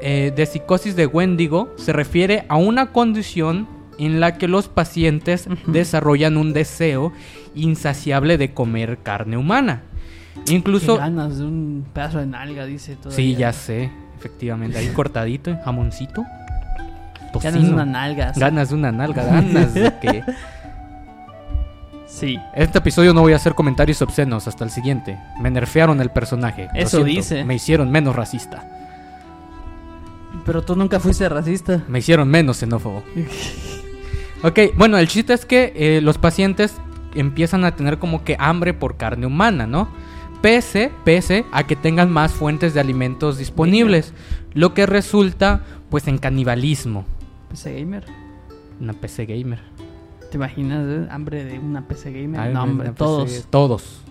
eh, 0.00 0.32
de 0.34 0.46
psicosis 0.46 0.96
de 0.96 1.06
Wendigo 1.06 1.72
se 1.76 1.92
refiere 1.92 2.44
a 2.48 2.56
una 2.56 2.92
condición 2.92 3.68
en 3.98 4.20
la 4.20 4.38
que 4.38 4.48
los 4.48 4.68
pacientes 4.68 5.48
desarrollan 5.66 6.36
un 6.36 6.52
deseo 6.52 7.12
insaciable 7.54 8.38
de 8.38 8.52
comer 8.52 8.98
carne 9.02 9.36
humana. 9.36 9.82
Incluso... 10.48 10.94
Qué 10.94 11.00
ganas 11.00 11.38
de 11.38 11.44
un 11.44 11.84
pedazo 11.92 12.18
de 12.18 12.26
nalga, 12.26 12.64
dice 12.64 12.96
todo. 12.96 13.12
Sí, 13.12 13.34
ya 13.34 13.52
sé, 13.52 13.90
efectivamente, 14.18 14.78
ahí 14.78 14.88
cortadito, 14.88 15.56
jamoncito. 15.64 16.24
Ganas 17.32 17.42
de 17.42 17.50
tocino. 17.52 17.74
una 17.74 17.84
nalga. 17.86 18.34
sí. 18.34 18.40
Ganas 18.40 18.68
de 18.70 18.74
una 18.74 18.92
nalga, 18.92 19.24
ganas 19.24 19.74
de 19.74 19.92
que... 20.00 20.22
Sí. 22.06 22.38
Este 22.54 22.78
episodio 22.78 23.14
no 23.14 23.22
voy 23.22 23.32
a 23.32 23.36
hacer 23.36 23.54
comentarios 23.54 24.02
obscenos 24.02 24.46
hasta 24.46 24.64
el 24.64 24.70
siguiente. 24.70 25.18
Me 25.40 25.50
nerfearon 25.50 25.98
el 26.02 26.10
personaje. 26.10 26.68
Eso 26.74 27.02
dice. 27.02 27.42
Me 27.42 27.54
hicieron 27.54 27.90
menos 27.90 28.14
racista. 28.14 28.81
Pero 30.44 30.62
tú 30.62 30.76
nunca 30.76 30.98
fuiste 31.00 31.28
racista. 31.28 31.84
Me 31.88 32.00
hicieron 32.00 32.28
menos 32.28 32.58
xenófobo. 32.58 33.02
Ok, 34.44 34.58
bueno, 34.76 34.98
el 34.98 35.06
chiste 35.06 35.34
es 35.34 35.46
que 35.46 35.72
eh, 35.76 36.00
los 36.00 36.18
pacientes 36.18 36.74
empiezan 37.14 37.64
a 37.64 37.76
tener 37.76 38.00
como 38.00 38.24
que 38.24 38.36
hambre 38.40 38.74
por 38.74 38.96
carne 38.96 39.24
humana, 39.24 39.68
¿no? 39.68 39.88
Pese, 40.40 40.90
pese 41.04 41.46
a 41.52 41.64
que 41.64 41.76
tengan 41.76 42.10
más 42.10 42.32
fuentes 42.32 42.74
de 42.74 42.80
alimentos 42.80 43.38
disponibles. 43.38 44.12
Lo 44.52 44.74
que 44.74 44.86
resulta, 44.86 45.62
pues, 45.90 46.08
en 46.08 46.18
canibalismo. 46.18 47.04
PC 47.50 47.78
Gamer. 47.78 48.04
Una 48.80 48.94
PC 48.94 49.26
gamer. 49.26 49.60
¿Te 50.32 50.38
imaginas 50.38 50.84
eh? 50.88 51.06
hambre 51.10 51.44
de 51.44 51.60
una 51.60 51.86
PC 51.86 52.10
Gamer? 52.10 52.40
Ay, 52.40 52.52
no, 52.52 52.64
hombre, 52.64 52.90
PC 52.90 53.44
todos. 53.48 54.02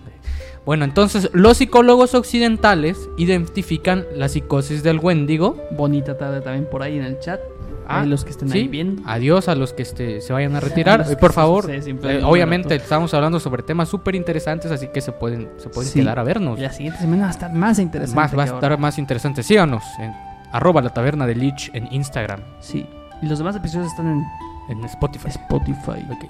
Bueno, 0.64 0.84
entonces 0.84 1.28
los 1.32 1.56
psicólogos 1.56 2.14
occidentales 2.14 3.08
identifican 3.16 4.04
la 4.14 4.28
psicosis 4.28 4.82
del 4.82 4.98
Wendigo. 4.98 5.56
Bonita 5.72 6.16
tarde 6.16 6.40
también 6.40 6.66
por 6.70 6.82
ahí 6.82 6.96
en 6.98 7.04
el 7.04 7.18
chat. 7.18 7.40
Ah, 7.88 8.04
los 8.06 8.24
que 8.24 8.30
estén 8.30 8.48
sí. 8.48 8.58
ahí 8.58 8.68
viendo. 8.68 9.02
Adiós 9.06 9.48
a 9.48 9.56
los 9.56 9.72
que 9.72 9.82
este, 9.82 10.20
se 10.20 10.32
vayan 10.32 10.54
a 10.54 10.60
retirar. 10.60 11.06
que 11.06 11.16
por 11.16 11.32
favor, 11.32 11.64
se 11.66 11.90
eh, 11.90 12.22
obviamente 12.24 12.76
estamos 12.76 13.12
hablando 13.12 13.40
sobre 13.40 13.64
temas 13.64 13.88
súper 13.88 14.14
interesantes, 14.14 14.70
así 14.70 14.86
que 14.88 15.00
se 15.00 15.10
pueden, 15.10 15.50
se 15.56 15.68
pueden 15.68 15.90
Sí. 15.90 15.98
quedar 16.00 16.18
a 16.20 16.22
vernos. 16.22 16.60
La 16.60 16.72
siguiente 16.72 17.00
semana 17.00 17.22
va 17.24 17.28
a 17.28 17.32
estar 17.32 17.52
más 17.52 17.78
interesante. 17.80 18.16
Más, 18.20 18.38
va 18.38 18.42
a 18.42 18.46
estar 18.46 18.64
ahora. 18.64 18.76
más 18.76 18.98
interesante. 18.98 19.42
Síganos 19.42 19.82
en 19.98 20.12
arroba 20.52 20.80
la 20.80 20.90
taberna 20.90 21.26
de 21.26 21.34
Lich 21.34 21.70
en 21.74 21.92
Instagram, 21.92 22.40
Sí. 22.60 22.86
Y 23.20 23.26
los 23.26 23.38
demás 23.38 23.56
episodios 23.56 23.88
están 23.88 24.06
en 24.06 24.24
en 24.68 24.84
Spotify. 24.84 25.28
Spotify. 25.28 26.06
Ok. 26.08 26.24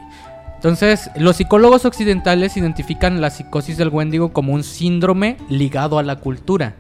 Entonces, 0.63 1.11
los 1.17 1.39
psicólogos 1.39 1.85
occidentales 1.85 2.57
identifican 2.57 3.21
la 3.21 3.31
psicosis 3.31 3.77
del 3.77 3.89
Wendigo 3.89 4.33
como 4.33 4.53
un 4.53 4.63
síndrome 4.63 5.37
ligado 5.49 5.99
a 5.99 6.05
la 6.05 6.21
cultura. 6.21 6.77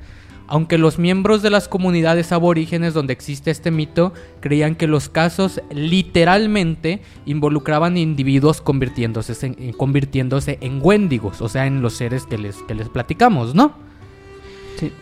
Aunque 0.46 0.78
los 0.78 1.00
miembros 1.00 1.42
de 1.42 1.50
las 1.50 1.66
comunidades 1.66 2.30
aborígenes 2.30 2.94
donde 2.94 3.12
existe 3.12 3.50
este 3.50 3.72
mito 3.72 4.12
creían 4.38 4.76
que 4.76 4.86
los 4.86 5.08
casos 5.08 5.60
literalmente 5.72 7.02
involucraban 7.26 7.96
individuos 7.96 8.60
convirtiéndose 8.60 9.44
en, 9.44 9.56
eh, 9.58 9.74
convirtiéndose 9.76 10.58
en 10.60 10.80
o 10.80 11.48
sea, 11.48 11.66
en 11.66 11.82
los 11.82 11.94
seres 11.94 12.24
que 12.24 12.38
les, 12.38 12.58
que 12.68 12.76
les 12.76 12.88
platicamos, 12.88 13.52
¿no? 13.56 13.72
Sí. 14.78 14.92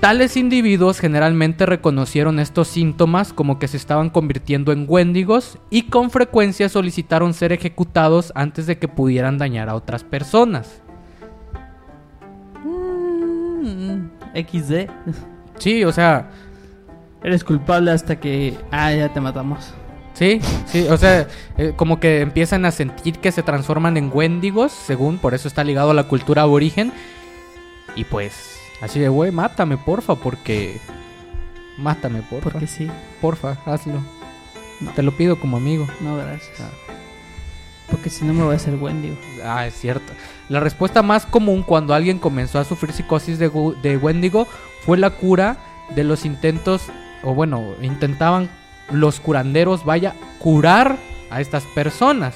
Tales 0.00 0.36
individuos 0.36 1.00
generalmente 1.00 1.66
reconocieron 1.66 2.38
estos 2.38 2.68
síntomas 2.68 3.32
como 3.32 3.58
que 3.58 3.66
se 3.66 3.76
estaban 3.76 4.10
convirtiendo 4.10 4.72
en 4.72 4.86
wendigos 4.88 5.58
y 5.70 5.84
con 5.88 6.10
frecuencia 6.10 6.68
solicitaron 6.68 7.34
ser 7.34 7.52
ejecutados 7.52 8.32
antes 8.36 8.66
de 8.66 8.78
que 8.78 8.86
pudieran 8.86 9.38
dañar 9.38 9.68
a 9.68 9.74
otras 9.74 10.04
personas. 10.04 10.80
Mm, 12.64 14.06
XD. 14.34 14.88
Sí, 15.58 15.84
o 15.84 15.90
sea, 15.90 16.30
Eres 17.22 17.42
culpable 17.42 17.90
hasta 17.90 18.20
que. 18.20 18.56
Ah, 18.70 18.92
ya 18.92 19.12
te 19.12 19.20
matamos. 19.20 19.72
sí, 20.14 20.40
sí, 20.66 20.86
o 20.88 20.96
sea, 20.96 21.26
eh, 21.56 21.72
como 21.76 22.00
que 22.00 22.20
empiezan 22.20 22.64
a 22.64 22.70
sentir 22.70 23.18
que 23.18 23.32
se 23.32 23.42
transforman 23.42 23.96
en 23.96 24.10
wendigos, 24.12 24.72
según, 24.72 25.18
por 25.18 25.34
eso 25.34 25.48
está 25.48 25.64
ligado 25.64 25.90
a 25.90 25.94
la 25.94 26.04
cultura 26.04 26.42
aborigen. 26.42 26.92
Y 27.96 28.04
pues, 28.04 28.57
así 28.80 29.00
de, 29.00 29.08
güey, 29.08 29.30
mátame, 29.30 29.76
porfa, 29.76 30.14
porque... 30.14 30.80
Mátame, 31.78 32.22
porfa. 32.22 32.50
Porque 32.50 32.66
sí. 32.66 32.90
Porfa, 33.20 33.56
hazlo. 33.64 34.02
No. 34.80 34.90
Te 34.92 35.02
lo 35.02 35.16
pido 35.16 35.38
como 35.38 35.56
amigo. 35.56 35.86
No, 36.00 36.16
gracias. 36.16 36.60
Porque 37.90 38.10
si 38.10 38.24
no 38.24 38.34
me 38.34 38.42
voy 38.42 38.52
a 38.52 38.56
hacer 38.56 38.74
Wendigo. 38.74 39.16
Ah, 39.44 39.66
es 39.66 39.74
cierto. 39.74 40.12
La 40.48 40.60
respuesta 40.60 41.02
más 41.02 41.24
común 41.24 41.62
cuando 41.62 41.94
alguien 41.94 42.18
comenzó 42.18 42.58
a 42.58 42.64
sufrir 42.64 42.92
psicosis 42.92 43.38
de, 43.38 43.50
de 43.82 43.96
Wendigo 43.96 44.46
fue 44.84 44.98
la 44.98 45.10
cura 45.10 45.56
de 45.94 46.04
los 46.04 46.24
intentos, 46.24 46.82
o 47.22 47.34
bueno, 47.34 47.74
intentaban 47.80 48.50
los 48.90 49.20
curanderos, 49.20 49.84
vaya, 49.84 50.14
curar 50.38 50.98
a 51.30 51.40
estas 51.40 51.64
personas. 51.74 52.34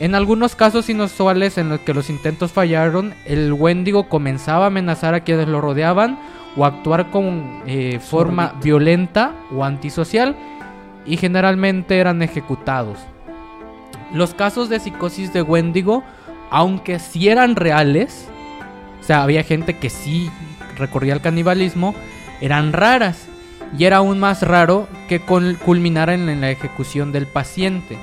En 0.00 0.14
algunos 0.14 0.56
casos 0.56 0.88
inusuales 0.88 1.58
en 1.58 1.68
los 1.68 1.80
que 1.80 1.92
los 1.94 2.08
intentos 2.08 2.52
fallaron, 2.52 3.12
el 3.26 3.52
Wendigo 3.52 4.08
comenzaba 4.08 4.64
a 4.64 4.68
amenazar 4.68 5.14
a 5.14 5.20
quienes 5.20 5.46
lo 5.46 5.60
rodeaban 5.60 6.18
o 6.56 6.64
actuar 6.64 7.10
con 7.10 7.62
eh, 7.66 8.00
forma 8.00 8.48
Sorbito. 8.48 8.64
violenta 8.64 9.32
o 9.54 9.62
antisocial 9.62 10.34
y 11.04 11.18
generalmente 11.18 11.98
eran 11.98 12.22
ejecutados. 12.22 12.98
Los 14.14 14.32
casos 14.34 14.68
de 14.70 14.80
psicosis 14.80 15.32
de 15.34 15.42
Wendigo, 15.42 16.02
aunque 16.50 16.98
sí 16.98 17.28
eran 17.28 17.54
reales, 17.54 18.26
o 19.00 19.04
sea, 19.04 19.22
había 19.22 19.44
gente 19.44 19.78
que 19.78 19.90
sí 19.90 20.30
recorría 20.76 21.12
el 21.12 21.20
canibalismo, 21.20 21.94
eran 22.40 22.72
raras. 22.72 23.26
Y 23.78 23.84
era 23.84 23.98
aún 23.98 24.18
más 24.18 24.42
raro 24.42 24.88
que 25.08 25.24
cul- 25.24 25.56
culminaran 25.58 26.28
en 26.28 26.40
la 26.40 26.50
ejecución 26.50 27.12
del 27.12 27.26
paciente. 27.28 27.98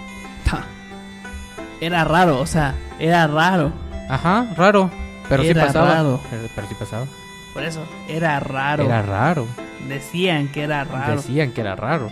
Era 1.82 2.04
raro, 2.04 2.40
o 2.40 2.46
sea, 2.46 2.76
era 3.00 3.28
raro. 3.28 3.72
Ajá, 4.10 4.48
raro. 4.56 4.90
Pero 5.30 5.44
sí 5.44 5.50
Era 5.50 5.66
pasaba. 5.68 5.94
raro. 5.94 6.20
Pero, 6.30 6.44
pero 6.56 6.68
sí 6.68 6.76
pasaba. 6.80 7.06
Por 7.54 7.64
eso, 7.64 7.84
era 8.08 8.40
raro. 8.40 8.84
Era 8.84 9.02
raro. 9.02 9.46
Decían 9.88 10.48
que 10.48 10.64
era 10.64 10.84
raro. 10.84 11.18
Decían 11.18 11.52
que 11.52 11.62
era 11.62 11.76
raro. 11.76 12.10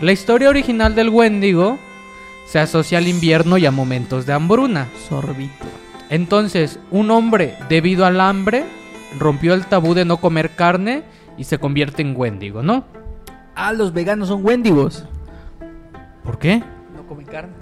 La 0.00 0.12
historia 0.12 0.48
original 0.48 0.94
del 0.94 1.08
Wendigo 1.10 1.78
se 2.46 2.58
asocia 2.58 2.98
al 2.98 3.08
invierno 3.08 3.58
y 3.58 3.66
a 3.66 3.70
momentos 3.70 4.26
de 4.26 4.32
hambruna. 4.32 4.88
Sorbito. 5.08 5.66
Entonces, 6.08 6.78
un 6.90 7.10
hombre, 7.10 7.56
debido 7.68 8.06
al 8.06 8.20
hambre, 8.20 8.64
rompió 9.18 9.54
el 9.54 9.66
tabú 9.66 9.94
de 9.94 10.04
no 10.04 10.16
comer 10.16 10.50
carne 10.56 11.04
y 11.36 11.44
se 11.44 11.58
convierte 11.58 12.02
en 12.02 12.14
Wendigo, 12.16 12.62
¿no? 12.62 12.84
Ah, 13.54 13.72
los 13.72 13.92
veganos 13.92 14.28
son 14.28 14.44
Wendigos. 14.44 15.04
¿Por 16.24 16.38
qué? 16.38 16.62
No 16.94 17.06
comen 17.06 17.26
carne. 17.26 17.52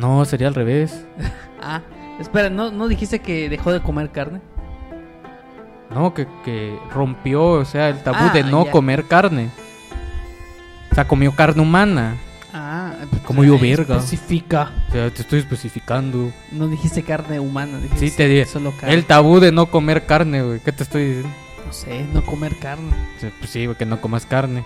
No, 0.00 0.24
sería 0.24 0.48
al 0.48 0.54
revés. 0.54 1.04
Ah, 1.62 1.82
espera, 2.18 2.48
¿no, 2.48 2.70
¿no 2.70 2.88
dijiste 2.88 3.18
que 3.18 3.50
dejó 3.50 3.70
de 3.70 3.82
comer 3.82 4.10
carne? 4.10 4.40
No, 5.90 6.14
que, 6.14 6.26
que 6.42 6.74
rompió, 6.90 7.42
o 7.50 7.64
sea, 7.66 7.90
el 7.90 8.02
tabú 8.02 8.16
Ah, 8.18 8.30
de 8.32 8.44
no 8.44 8.64
ya. 8.64 8.70
comer 8.70 9.04
carne. 9.06 9.50
O 10.90 10.94
sea, 10.94 11.06
comió 11.06 11.32
carne 11.32 11.60
humana. 11.60 12.16
Ah, 12.54 12.94
Como 13.26 13.44
yo, 13.44 13.58
verga. 13.58 13.96
Especifica. 13.96 14.70
O 14.88 14.92
sea, 14.92 15.10
te 15.10 15.20
estoy 15.20 15.40
especificando. 15.40 16.32
No 16.50 16.66
dijiste 16.68 17.02
carne 17.02 17.38
humana, 17.40 17.76
dijiste 17.78 18.08
Sí, 18.08 18.16
te 18.16 18.26
dije. 18.26 18.46
solo 18.46 18.72
carne. 18.72 18.94
El 18.94 19.04
tabú 19.04 19.38
de 19.38 19.52
no 19.52 19.66
comer 19.66 20.06
carne, 20.06 20.42
güey. 20.42 20.60
¿Qué 20.60 20.72
te 20.72 20.82
estoy 20.84 21.04
diciendo? 21.04 21.28
No 21.66 21.72
sé, 21.74 22.06
no 22.14 22.24
comer 22.24 22.56
carne. 22.58 22.90
O 23.16 23.20
sea, 23.20 23.30
Pues 23.38 23.50
sí, 23.50 23.66
güey, 23.66 23.76
que 23.76 23.84
no 23.84 24.00
comas 24.00 24.24
carne 24.24 24.64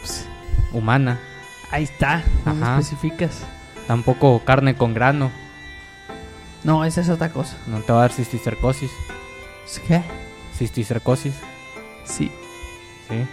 Pues, 0.00 0.26
humana. 0.72 1.20
ahí 1.70 1.84
está, 1.84 2.24
no 2.44 2.54
me 2.54 2.66
Ajá. 2.66 2.80
especificas. 2.80 3.46
Tampoco 3.88 4.42
carne 4.44 4.76
con 4.76 4.92
grano. 4.92 5.32
No, 6.62 6.84
esa 6.84 7.00
es 7.00 7.08
otra 7.08 7.30
cosa. 7.30 7.56
No 7.66 7.80
te 7.80 7.90
va 7.90 8.00
a 8.00 8.02
dar 8.02 8.12
cisticercosis. 8.12 8.90
¿Qué? 9.88 10.02
Cisticercosis. 10.54 11.34
Sí. 12.04 12.30
Sí. 13.08 13.24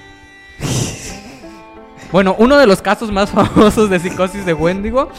bueno, 2.14 2.38
uno 2.40 2.58
de 2.58 2.68
los 2.68 2.82
casos 2.82 3.12
más 3.12 3.30
famosos 3.32 3.90
de 3.90 4.00
psicosis 4.00 4.46
de 4.46 4.54
Wendigo 4.54 5.10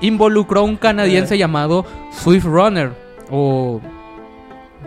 involucró 0.00 0.60
a 0.60 0.64
un 0.64 0.78
canadiense 0.78 1.36
llamado 1.36 1.84
Swift 2.10 2.46
Runner 2.46 2.94
o 3.30 3.82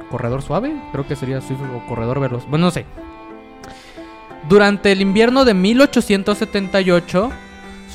corredor 0.09 0.41
suave, 0.41 0.75
creo 0.91 1.07
que 1.07 1.15
sería 1.15 1.39
Swift 1.39 1.59
o 1.61 1.87
corredor 1.87 2.19
veloz. 2.19 2.47
Bueno, 2.49 2.65
no 2.65 2.71
sé. 2.71 2.85
Durante 4.47 4.91
el 4.91 5.01
invierno 5.01 5.45
de 5.45 5.53
1878, 5.53 7.31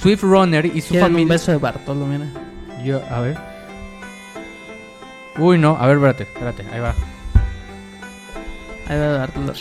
Swift 0.04 0.22
Runner 0.22 0.66
y 0.66 0.82
su 0.82 0.88
Quieren 0.90 1.06
un 1.06 1.12
familia 1.12 1.32
beso 1.32 1.50
de 1.50 1.56
Bartolo, 1.56 2.04
mira. 2.04 2.26
Yo, 2.84 3.00
a 3.10 3.20
ver. 3.20 3.38
Uy, 5.38 5.56
no, 5.56 5.78
a 5.80 5.86
ver, 5.86 5.96
espérate, 5.96 6.24
espérate, 6.24 6.62
ahí 6.70 6.80
va. 6.80 6.94
Ahí 8.86 8.98
va 8.98 9.16
Bartolo. 9.16 9.54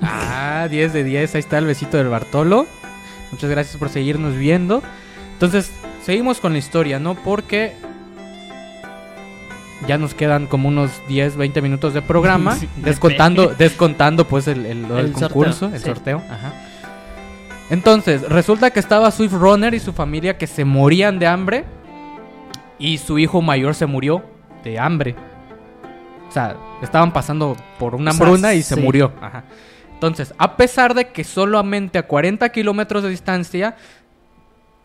Ah, 0.00 0.68
10 0.70 0.94
de 0.94 1.04
10, 1.04 1.34
ahí 1.34 1.38
está 1.40 1.58
el 1.58 1.66
besito 1.66 1.98
del 1.98 2.08
Bartolo. 2.08 2.66
Muchas 3.30 3.50
gracias 3.50 3.76
por 3.76 3.90
seguirnos 3.90 4.36
viendo. 4.36 4.82
Entonces, 5.34 5.70
seguimos 6.02 6.40
con 6.40 6.54
la 6.54 6.58
historia, 6.58 6.98
¿no? 6.98 7.14
Porque 7.14 7.74
ya 9.86 9.98
nos 9.98 10.14
quedan 10.14 10.46
como 10.46 10.68
unos 10.68 10.92
10, 11.08 11.36
20 11.36 11.60
minutos 11.60 11.92
de 11.92 12.00
programa. 12.00 12.56
Sí, 12.58 12.70
descontando, 12.76 13.48
descontando 13.48 14.26
pues 14.26 14.48
el, 14.48 14.64
el, 14.64 14.88
sorteo, 14.88 15.28
concurso, 15.28 15.66
el 15.66 15.78
sí. 15.78 15.84
sorteo. 15.84 16.22
Ajá. 16.30 16.54
Entonces, 17.72 18.20
resulta 18.28 18.70
que 18.70 18.80
estaba 18.80 19.10
Swift 19.10 19.32
Runner 19.32 19.72
y 19.72 19.80
su 19.80 19.94
familia 19.94 20.36
que 20.36 20.46
se 20.46 20.62
morían 20.62 21.18
de 21.18 21.26
hambre. 21.26 21.64
Y 22.78 22.98
su 22.98 23.18
hijo 23.18 23.40
mayor 23.40 23.74
se 23.74 23.86
murió 23.86 24.22
de 24.62 24.78
hambre. 24.78 25.16
O 26.28 26.30
sea, 26.30 26.54
estaban 26.82 27.14
pasando 27.14 27.56
por 27.78 27.94
una 27.94 28.10
O 28.10 28.14
sea, 28.14 28.26
hambruna 28.26 28.52
y 28.52 28.62
se 28.62 28.74
sí. 28.74 28.80
murió. 28.82 29.10
Ajá. 29.22 29.44
Entonces, 29.94 30.34
a 30.36 30.58
pesar 30.58 30.92
de 30.92 31.12
que 31.12 31.24
solamente 31.24 31.98
a 31.98 32.06
40 32.06 32.46
kilómetros 32.50 33.04
de 33.04 33.08
distancia 33.08 33.74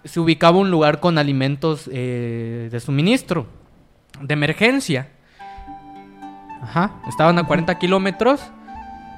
se 0.05 0.21
ubicaba 0.21 0.57
un 0.57 0.71
lugar 0.71 1.01
con 1.01 1.17
alimentos 1.17 1.89
eh, 1.91 2.69
de 2.71 2.79
suministro, 2.79 3.47
de 4.21 4.33
emergencia. 4.33 5.09
Ajá, 6.61 7.01
estaban 7.09 7.37
a 7.37 7.43
40 7.43 7.77
kilómetros, 7.79 8.39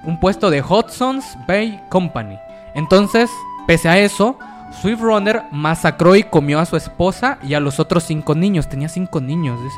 un 0.05 0.19
puesto 0.19 0.49
de 0.49 0.63
Hudson's 0.63 1.37
Bay 1.47 1.79
Company. 1.89 2.39
Entonces, 2.73 3.29
pese 3.69 3.87
a 3.87 3.99
eso, 3.99 4.35
Swift 4.81 4.99
Runner 4.99 5.43
masacró 5.51 6.15
y 6.15 6.23
comió 6.23 6.59
a 6.59 6.65
su 6.65 6.75
esposa 6.75 7.37
y 7.43 7.53
a 7.53 7.59
los 7.59 7.79
otros 7.79 8.03
cinco 8.03 8.33
niños. 8.33 8.67
Tenía 8.67 8.89
cinco 8.89 9.21
niños. 9.21 9.61
dice. 9.61 9.75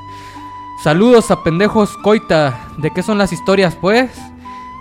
Saludos 0.81 1.29
a 1.29 1.43
pendejos 1.43 1.97
coita. 1.97 2.57
¿De 2.77 2.89
qué 2.91 3.03
son 3.03 3.17
las 3.17 3.33
historias, 3.33 3.75
pues? 3.75 4.09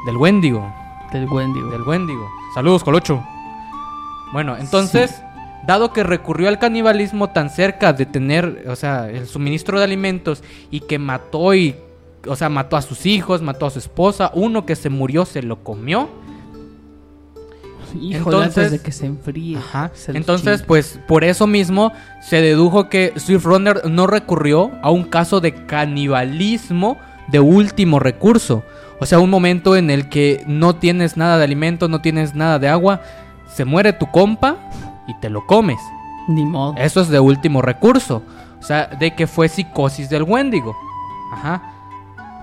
Del 0.07 0.17
Wendigo. 0.17 0.65
Del 1.13 1.27
Wendigo. 1.27 1.71
Del 1.73 1.83
Wendigo. 1.83 2.31
Saludos, 2.55 2.85
Colocho. 2.85 3.21
Bueno, 4.33 4.57
entonces, 4.57 5.21
dado 5.67 5.93
que 5.93 6.05
recurrió 6.05 6.49
al 6.49 6.61
canibalismo 6.61 7.31
tan 7.31 7.51
cerca 7.51 7.93
de 7.93 8.07
tener, 8.07 8.67
o 8.69 8.77
sea, 8.77 9.11
el 9.11 9.27
suministro 9.27 9.81
de 9.81 9.87
alimentos 9.87 10.45
y 10.71 10.83
que 10.83 11.01
mató 11.01 11.53
y, 11.53 11.75
o 12.29 12.37
sea, 12.37 12.49
mató 12.49 12.77
a 12.77 12.83
sus 12.83 13.07
hijos, 13.07 13.43
mató 13.43 13.67
a 13.67 13.71
su 13.71 13.81
esposa, 13.81 14.31
uno 14.35 14.65
que 14.65 14.77
se 14.77 14.89
murió 14.89 15.25
se 15.25 15.43
lo 15.43 15.65
comió. 15.65 16.09
Híjole, 17.95 18.17
Entonces- 18.37 18.59
antes 18.59 18.71
de 18.73 18.79
que 18.81 18.93
se 18.93 19.07
enfríe. 19.07 19.59
Ajá. 19.59 19.91
se 19.95 20.17
Entonces, 20.17 20.63
pues, 20.63 20.99
por 21.07 21.25
eso 21.25 21.47
mismo 21.47 21.93
se 22.21 22.41
dedujo 22.41 22.89
que 22.89 23.13
Swift 23.17 23.45
Runner 23.45 23.83
no 23.89 24.07
recurrió 24.07 24.71
a 24.83 24.91
un 24.91 25.05
caso 25.05 25.41
de 25.41 25.67
canibalismo 25.67 26.99
de 27.29 27.41
último 27.41 27.99
recurso. 27.99 28.63
O 28.99 29.07
sea, 29.07 29.19
un 29.19 29.31
momento 29.31 29.77
en 29.77 29.91
el 29.91 30.09
que 30.09 30.45
no 30.47 30.77
tienes 30.77 31.17
nada 31.17 31.39
de 31.39 31.45
alimento, 31.45 31.89
no 31.89 32.01
tienes 32.01 32.35
nada 32.35 32.59
de 32.59 32.69
agua, 32.69 33.01
se 33.55 33.65
muere 33.65 33.93
tu 33.93 34.11
compa 34.11 34.57
y 35.07 35.15
te 35.21 35.31
lo 35.31 35.47
comes. 35.47 35.79
Ni 36.29 36.45
modo. 36.45 36.75
Eso 36.77 37.01
es 37.01 37.09
de 37.09 37.19
último 37.19 37.63
recurso. 37.63 38.23
O 38.61 38.63
sea, 38.63 38.87
de 38.87 39.15
que 39.15 39.27
fue 39.27 39.49
psicosis 39.49 40.11
del 40.11 40.23
Wendigo. 40.25 40.77
Ajá. 41.33 41.63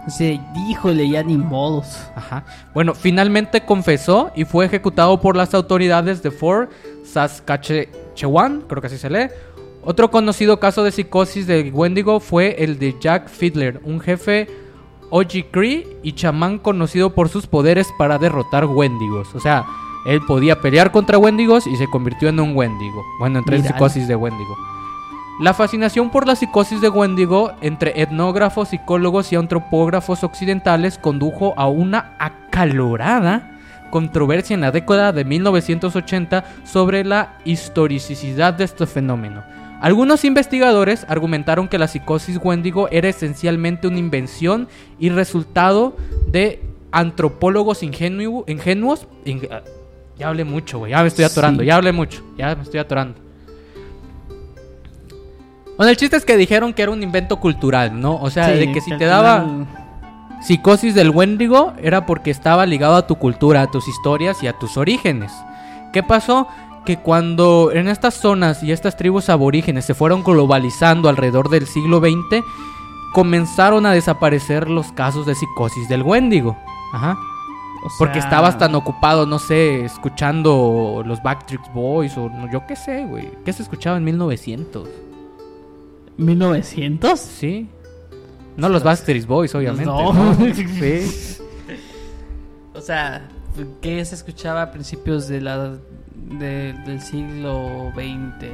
Sí, 0.08 0.40
híjole, 0.70 1.10
ya 1.10 1.24
ni 1.24 1.38
modos. 1.38 1.98
Ajá. 2.16 2.46
Bueno, 2.74 2.94
finalmente 2.94 3.66
confesó 3.66 4.32
y 4.36 4.46
fue 4.46 4.66
ejecutado 4.66 5.20
por 5.20 5.36
las 5.36 5.54
autoridades 5.54 6.24
de 6.24 6.32
Fort 6.32 6.72
Saskatchewan, 7.04 8.62
creo 8.68 8.82
que 8.82 8.88
así 8.88 8.98
se 8.98 9.10
lee. 9.10 9.28
Otro 9.84 10.12
conocido 10.12 10.60
caso 10.60 10.84
de 10.84 10.92
psicosis 10.92 11.48
de 11.48 11.72
Wendigo 11.72 12.20
fue 12.20 12.64
el 12.64 12.80
de 12.80 12.96
Jack 13.00 13.30
Fiedler, 13.30 13.80
un 13.84 14.00
jefe 14.00 14.48
Oji 15.10 15.44
Cree 15.44 15.88
y 16.04 16.14
chamán 16.14 16.60
conocido 16.60 17.14
por 17.14 17.30
sus 17.30 17.48
poderes 17.48 17.88
para 17.98 18.18
derrotar 18.18 18.66
Wendigos. 18.66 19.34
O 19.36 19.40
sea, 19.40 19.66
él 20.06 20.22
podía 20.26 20.62
pelear 20.62 20.92
contra 20.92 21.18
Wendigos 21.18 21.68
y 21.68 21.76
se 21.78 21.88
convirtió 21.88 22.30
en 22.30 22.40
un 22.40 22.56
Wendigo. 22.56 23.04
Bueno, 23.20 23.40
entre 23.40 23.58
Mira. 23.58 23.72
psicosis 23.72 24.08
de 24.08 24.16
Wendigo. 24.16 24.58
La 25.40 25.54
fascinación 25.54 26.10
por 26.10 26.26
la 26.26 26.36
psicosis 26.36 26.82
de 26.82 26.90
Wendigo 26.90 27.52
entre 27.62 28.02
etnógrafos, 28.02 28.70
psicólogos 28.70 29.32
y 29.32 29.36
antropógrafos 29.36 30.24
occidentales 30.24 30.98
condujo 30.98 31.54
a 31.58 31.68
una 31.68 32.16
acalorada 32.20 33.52
controversia 33.92 34.56
en 34.56 34.62
la 34.62 34.72
década 34.72 35.12
de 35.14 35.24
1980 35.26 36.44
sobre 36.66 37.06
la 37.06 37.38
historicidad 37.46 38.54
de 38.56 38.64
este 38.64 38.88
fenómeno. 38.88 39.44
Algunos 39.80 40.26
investigadores 40.26 41.06
argumentaron 41.08 41.68
que 41.68 41.78
la 41.78 41.88
psicosis 41.88 42.40
Wendigo 42.44 42.90
era 42.90 43.08
esencialmente 43.08 43.88
una 43.88 44.00
invención 44.00 44.68
y 44.98 45.10
resultado 45.10 45.96
de 46.28 46.64
antropólogos 46.92 47.84
ingenu- 47.84 48.44
ingenuos. 48.48 49.08
ing- 49.24 49.48
ya 50.18 50.30
hablé 50.30 50.44
mucho, 50.46 50.80
güey. 50.80 50.92
Ya 50.92 51.02
me 51.04 51.10
estoy 51.10 51.26
atorando. 51.26 51.62
Sí. 51.62 51.68
Ya 51.68 51.76
hablé 51.76 51.92
mucho. 51.92 52.24
Ya 52.40 52.56
me 52.56 52.64
estoy 52.64 52.80
atorando. 52.80 53.20
Bueno, 55.78 55.92
el 55.92 55.98
chiste 55.98 56.18
es 56.18 56.26
que 56.26 56.38
dijeron 56.38 56.74
que 56.74 56.82
era 56.82 56.92
un 56.92 57.04
invento 57.04 57.40
cultural, 57.40 58.00
¿no? 58.00 58.16
O 58.16 58.30
sea, 58.30 58.48
Sí, 58.52 58.54
de 58.60 58.72
que 58.72 58.82
si 58.82 58.98
te 58.98 59.06
daba 59.06 59.42
final- 59.42 59.68
psicosis 60.42 60.96
del 60.96 61.12
Wendigo 61.12 61.74
era 61.82 62.06
porque 62.06 62.32
estaba 62.32 62.66
ligado 62.66 62.96
a 62.96 63.08
tu 63.08 63.16
cultura, 63.16 63.62
a 63.62 63.68
tus 63.72 63.88
historias 63.88 64.42
y 64.44 64.48
a 64.48 64.54
tus 64.54 64.78
orígenes. 64.78 65.32
¿Qué 65.94 66.04
pasó? 66.04 66.48
Que 66.86 66.98
cuando 66.98 67.72
en 67.74 67.88
estas 67.88 68.16
zonas 68.16 68.64
y 68.64 68.72
estas 68.72 68.98
tribus 68.98 69.30
aborígenes 69.30 69.86
se 69.86 69.94
fueron 69.94 70.24
globalizando 70.24 71.10
alrededor 71.10 71.50
del 71.50 71.68
siglo 71.68 72.00
XX, 72.00 72.44
comenzaron 73.14 73.86
a 73.86 73.92
desaparecer 73.92 74.70
los 74.70 74.92
casos 74.92 75.26
de 75.26 75.36
psicosis 75.36 75.88
del 75.90 76.04
Wendigo. 76.04 76.58
Ajá. 76.94 77.18
o 77.84 77.90
Porque 78.00 78.20
estabas 78.20 78.58
tan 78.58 78.74
ocupado, 78.76 79.26
no 79.26 79.38
sé, 79.40 79.86
escuchando 79.86 81.04
los 81.06 81.22
Backstreet 81.22 81.62
Boys 81.74 82.18
o 82.18 82.30
yo 82.52 82.66
qué 82.66 82.76
sé, 82.76 83.06
güey. 83.06 83.30
¿Qué 83.46 83.54
se 83.54 83.62
escuchaba 83.64 83.98
en 83.98 84.04
1900? 84.04 84.88
¿1900? 86.18 87.16
Sí. 87.18 87.70
No 88.56 88.70
los 88.70 88.84
Backstreet 88.84 89.26
Boys, 89.28 89.54
obviamente. 89.56 89.86
No. 89.86 90.14
¿no? 90.14 90.36
Sí. 90.54 91.38
O 92.74 92.82
sea, 92.82 93.28
¿qué 93.82 94.04
se 94.06 94.16
escuchaba 94.16 94.62
a 94.64 94.72
principios 94.72 95.28
de 95.28 95.42
la, 95.42 95.74
de- 96.16 96.74
del 96.86 97.02
siglo 97.02 97.92
XX? 97.96 98.50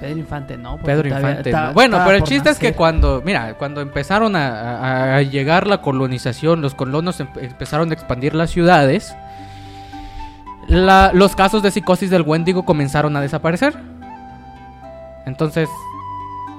Pedro 0.00 0.18
Infante, 0.18 0.56
¿no? 0.56 0.72
Porque 0.76 0.86
Pedro 0.92 1.08
Infante. 1.08 1.50
estaba- 1.50 1.68
¿no? 1.68 1.74
Bueno, 1.74 1.98
pero 2.04 2.16
el 2.18 2.22
chiste 2.22 2.50
es 2.50 2.58
que 2.58 2.72
cuando, 2.72 3.20
mira, 3.24 3.54
cuando 3.58 3.80
empezaron 3.80 4.36
a, 4.36 4.48
a- 4.78 5.16
a 5.16 5.22
llegar 5.22 5.66
la 5.66 5.82
colonización, 5.82 6.60
los 6.62 6.74
colonos 6.74 7.18
em- 7.20 7.26
empezaron 7.40 7.90
a 7.90 7.94
expandir 7.94 8.34
las 8.34 8.50
ciudades, 8.50 9.14
la- 10.68 11.10
los 11.12 11.34
casos 11.34 11.62
de 11.62 11.70
psicosis 11.70 12.10
del 12.10 12.22
Wendigo 12.22 12.64
comenzaron 12.64 13.16
a 13.16 13.20
desaparecer. 13.20 13.74
Entonces, 15.28 15.68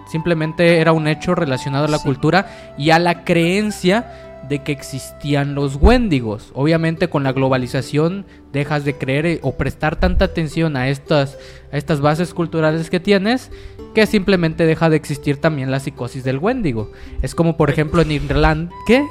simplemente 0.08 0.80
era 0.80 0.92
un 0.94 1.08
hecho 1.08 1.36
relacionado 1.36 1.86
a 1.86 1.90
la 1.90 1.98
Sí. 1.98 2.04
cultura 2.06 2.74
y 2.78 2.92
a 2.92 3.00
la 3.00 3.24
creencia 3.24 4.12
de 4.48 4.64
que 4.64 4.72
existían 4.72 5.54
los 5.54 5.76
Wendigos. 5.76 6.52
Obviamente 6.56 7.08
con 7.10 7.24
la 7.24 7.34
globalización 7.34 8.26
dejas 8.52 8.84
de 8.86 8.98
creer 8.98 9.26
eh, 9.28 9.40
o 9.44 9.58
prestar 9.58 9.98
tanta 9.98 10.26
atención 10.26 10.76
a 10.76 10.88
estas, 10.88 11.38
a 11.72 11.78
estas 11.78 12.02
bases 12.02 12.34
culturales 12.34 12.90
que 12.90 13.00
tienes 13.00 13.52
que 13.94 14.06
simplemente 14.08 14.66
deja 14.66 14.90
de 14.90 14.96
existir 14.96 15.40
también 15.42 15.70
la 15.72 15.80
psicosis 15.80 16.24
del 16.24 16.40
Wendigo. 16.40 16.92
Es 17.22 17.36
como 17.36 17.58
por 17.58 17.70
ejemplo 17.70 18.02
en 18.02 18.12
Irlanda... 18.12 18.74
¿Qué? 18.88 19.06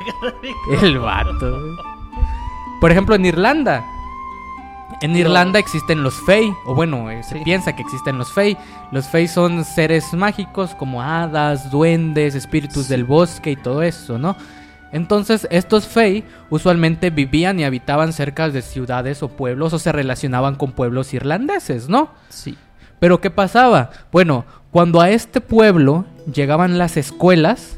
El 0.82 0.98
vato. 0.98 1.76
Por 2.80 2.90
ejemplo, 2.90 3.14
en 3.14 3.24
Irlanda. 3.24 3.84
En 5.04 5.14
Irlanda 5.16 5.58
existen 5.58 6.02
los 6.02 6.14
Fey, 6.14 6.50
o 6.64 6.74
bueno, 6.74 7.10
eh, 7.10 7.22
se 7.22 7.36
Sí. 7.36 7.44
piensa 7.44 7.76
que 7.76 7.82
existen 7.82 8.16
los 8.16 8.32
Fey. 8.32 8.56
Los 8.90 9.06
Fey 9.06 9.28
son 9.28 9.64
seres 9.66 10.14
mágicos 10.14 10.74
como 10.74 11.02
hadas, 11.02 11.70
duendes, 11.70 12.34
espíritus 12.34 12.88
del 12.88 13.04
bosque 13.04 13.50
y 13.50 13.56
todo 13.56 13.82
eso, 13.82 14.18
¿no? 14.18 14.34
Entonces, 14.92 15.46
estos 15.50 15.86
Fey 15.86 16.24
usualmente 16.48 17.10
vivían 17.10 17.60
y 17.60 17.64
habitaban 17.64 18.14
cerca 18.14 18.48
de 18.48 18.62
ciudades 18.62 19.22
o 19.22 19.28
pueblos 19.28 19.74
o 19.74 19.78
se 19.78 19.92
relacionaban 19.92 20.54
con 20.54 20.72
pueblos 20.72 21.12
irlandeses, 21.12 21.88
¿no? 21.90 22.08
Sí. 22.30 22.56
Pero 22.98 23.20
¿qué 23.20 23.28
pasaba? 23.30 23.90
Bueno, 24.10 24.46
cuando 24.70 25.02
a 25.02 25.10
este 25.10 25.42
pueblo 25.42 26.06
llegaban 26.32 26.78
las 26.78 26.96
escuelas, 26.96 27.76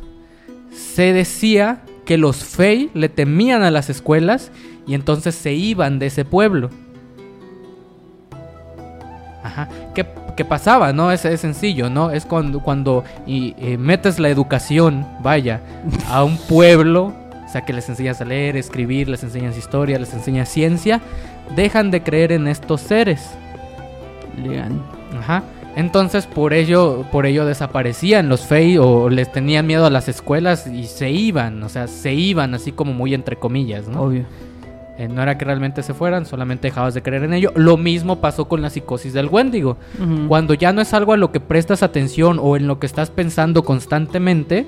se 0.72 1.12
decía 1.12 1.81
que 2.05 2.18
los 2.18 2.45
Fey 2.45 2.89
le 2.95 3.09
temían 3.09 3.62
a 3.64 3.72
las 3.72 3.91
escuelas 3.91 4.53
y 4.87 4.95
entonces 4.95 5.35
se 5.35 5.55
iban 5.55 5.99
de 5.99 6.07
ese 6.07 6.24
pueblo. 6.24 6.70
Ajá. 9.57 9.69
¿Qué, 9.95 10.05
qué 10.37 10.45
pasaba? 10.45 10.93
No, 10.93 11.11
es, 11.11 11.25
es 11.25 11.41
sencillo, 11.41 11.89
¿no? 11.89 12.11
Es 12.11 12.27
cuando, 12.27 12.61
cuando 12.61 13.05
y, 13.27 13.55
eh, 13.59 13.79
metes 13.79 14.19
la 14.19 14.29
educación, 14.29 15.07
vaya, 15.23 15.61
a 16.11 16.25
un 16.25 16.37
pueblo, 16.37 17.15
o 17.45 17.49
sea, 17.49 17.65
que 17.65 17.73
les 17.73 17.89
enseñas 17.89 18.21
a 18.21 18.27
leer, 18.27 18.57
escribir, 18.57 19.09
les 19.09 19.23
enseñas 19.23 19.57
historia, 19.57 19.99
les 19.99 20.13
enseñas 20.13 20.51
ciencia, 20.51 21.01
dejan 21.55 21.91
de 21.91 22.03
creer 22.03 22.33
en 22.33 22.49
estos 22.49 22.83
seres. 22.83 23.31
Legal. 24.37 24.73
Ajá. 25.19 25.43
Entonces 25.75 26.27
por 26.27 26.53
ello, 26.53 27.05
por 27.11 27.27
ello 27.27 27.45
desaparecían 27.47 28.29
los 28.29 28.43
fey 28.43 28.79
o 28.79 29.09
les 29.09 29.31
tenían 29.31 29.67
miedo 29.67 29.87
a 29.87 29.91
las 29.91 30.09
escuelas 30.09 30.67
y 30.67 30.87
se 30.87 31.11
iban, 31.11 31.63
o 31.63 31.69
sea, 31.69 31.87
se 31.87 32.13
iban 32.15 32.55
así 32.55 32.73
como 32.73 32.93
muy 32.95 33.15
entre 33.15 33.37
comillas, 33.37 33.89
¿no? 33.89 34.03
Obvio. 34.03 34.25
Eh, 34.99 35.09
no 35.09 35.22
era 35.22 35.36
que 35.36 35.44
realmente 35.44 35.82
se 35.82 35.92
fueran, 35.92 36.24
solamente 36.24 36.68
dejabas 36.68 36.94
de 36.94 37.03
creer 37.03 37.24
en 37.24 37.34
ello. 37.34 37.53
Lo 37.55 37.76
mismo 37.76 38.20
pasó 38.20 38.49
con 38.49 38.62
la 38.62 38.70
psicosis 38.70 39.12
del 39.12 39.28
Wendigo. 39.28 39.76
Cuando 40.28 40.55
ya 40.55 40.72
no 40.72 40.80
es 40.80 40.94
algo 40.94 41.12
a 41.12 41.16
lo 41.16 41.32
que 41.32 41.40
prestas 41.40 41.82
atención 41.82 42.38
o 42.40 42.57
en 42.57 42.66
lo 42.66 42.78
que 42.78 42.86
estás 42.86 43.11
pensando 43.11 43.62
constantemente, 43.62 44.66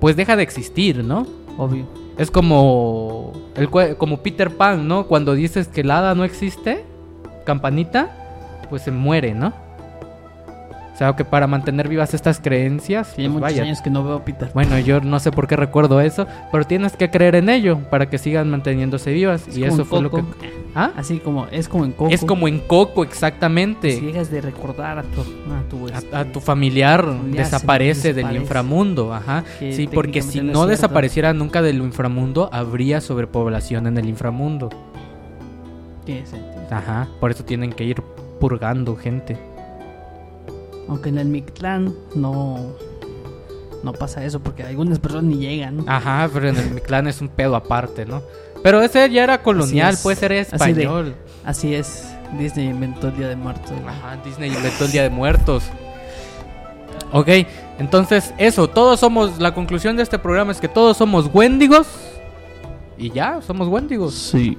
pues 0.00 0.14
deja 0.16 0.36
de 0.36 0.44
existir, 0.44 1.02
¿no? 1.02 1.26
Obvio. 1.56 1.86
Es 2.16 2.30
como 2.30 3.32
el 3.56 3.68
como 3.96 4.22
Peter 4.22 4.50
Pan, 4.50 4.86
¿no? 4.86 5.06
Cuando 5.06 5.34
dices 5.34 5.68
que 5.68 5.80
el 5.80 5.90
hada 5.90 6.14
no 6.14 6.24
existe, 6.24 6.84
campanita, 7.44 8.64
pues 8.70 8.82
se 8.82 8.92
muere, 8.92 9.34
¿no? 9.34 9.52
O 10.98 11.00
sea, 11.00 11.14
que 11.14 11.24
para 11.24 11.46
mantener 11.46 11.88
vivas 11.88 12.12
estas 12.12 12.40
creencias, 12.40 13.14
Tiene 13.14 13.30
pues 13.30 13.34
muchos 13.40 13.52
vaya. 13.52 13.62
años 13.62 13.80
que 13.82 13.88
no 13.88 14.02
veo 14.02 14.24
Peter. 14.24 14.50
Bueno, 14.52 14.80
yo 14.80 15.00
no 15.00 15.20
sé 15.20 15.30
por 15.30 15.46
qué 15.46 15.54
recuerdo 15.54 16.00
eso, 16.00 16.26
pero 16.50 16.64
tienes 16.64 16.96
que 16.96 17.08
creer 17.08 17.36
en 17.36 17.48
ello 17.48 17.78
para 17.88 18.10
que 18.10 18.18
sigan 18.18 18.50
manteniéndose 18.50 19.12
vivas 19.12 19.46
Es 19.46 19.56
y 19.56 19.62
eso 19.62 19.84
fue 19.84 20.02
lo 20.02 20.10
que 20.10 20.22
Coco. 20.22 20.34
¿Ah? 20.74 20.90
Así 20.96 21.20
como, 21.20 21.46
es 21.52 21.68
como 21.68 21.84
en 21.84 21.92
Coco. 21.92 22.10
Es 22.10 22.24
como 22.24 22.48
en 22.48 22.58
Coco 22.58 23.04
exactamente. 23.04 23.92
Si 23.92 24.06
dejas 24.06 24.28
de 24.32 24.40
recordar 24.40 24.98
a 24.98 25.02
tu, 25.04 25.20
a 25.20 25.62
tu, 25.70 25.86
este, 25.86 26.16
A, 26.16 26.18
a 26.18 26.24
tu 26.24 26.40
familiar 26.40 27.04
Familiar 27.04 27.30
se 27.46 27.54
desaparece 27.54 28.08
del 28.08 28.16
desaparece. 28.16 28.42
inframundo, 28.42 29.14
ajá. 29.14 29.44
Que 29.60 29.72
Sí, 29.72 29.86
porque 29.86 30.20
si 30.20 30.40
no 30.40 30.52
no 30.52 30.66
desapareciera 30.66 31.32
nunca 31.32 31.62
del 31.62 31.76
inframundo, 31.76 32.50
habría 32.52 33.00
sobrepoblación 33.00 33.86
en 33.86 33.98
el 33.98 34.08
inframundo. 34.08 34.68
Tiene 36.04 36.26
sentido. 36.26 36.66
Ajá, 36.72 37.06
por 37.20 37.30
eso 37.30 37.44
tienen 37.44 37.72
que 37.72 37.84
ir 37.84 38.02
purgando 38.40 38.96
gente. 38.96 39.36
Aunque 40.88 41.08
en 41.10 41.18
el 41.18 41.28
Mictlán 41.28 41.94
no, 42.14 42.72
no 43.82 43.92
pasa 43.92 44.24
eso 44.24 44.40
porque 44.40 44.62
algunas 44.62 44.98
personas 44.98 45.24
ni 45.24 45.36
llegan. 45.36 45.84
Ajá, 45.86 46.28
pero 46.32 46.48
en 46.48 46.56
el 46.56 46.70
Mictlán 46.70 47.06
es 47.08 47.20
un 47.20 47.28
pedo 47.28 47.54
aparte, 47.56 48.06
¿no? 48.06 48.22
Pero 48.62 48.80
ese 48.82 49.08
ya 49.10 49.22
era 49.24 49.42
colonial, 49.42 49.88
Así 49.88 49.96
es. 49.96 50.02
puede 50.02 50.16
ser 50.16 50.32
Así 50.32 50.50
de- 50.50 50.82
español. 50.82 51.14
Así 51.44 51.74
es, 51.74 52.04
Disney 52.38 52.68
inventó 52.68 53.08
el 53.08 53.16
Día 53.16 53.28
de 53.28 53.36
Muertos. 53.36 53.72
Ajá, 53.86 54.18
Disney 54.24 54.50
inventó 54.52 54.84
el 54.86 54.92
Día 54.92 55.02
de 55.02 55.10
Muertos. 55.10 55.64
Ok, 57.12 57.28
entonces 57.78 58.34
eso, 58.38 58.68
todos 58.68 59.00
somos, 59.00 59.38
la 59.38 59.54
conclusión 59.54 59.96
de 59.96 60.02
este 60.02 60.18
programa 60.18 60.52
es 60.52 60.60
que 60.60 60.68
todos 60.68 60.96
somos 60.96 61.30
Wendigos. 61.32 61.86
Y 62.98 63.10
ya, 63.12 63.40
somos 63.46 63.68
Wendigos. 63.68 64.14
Sí. 64.14 64.58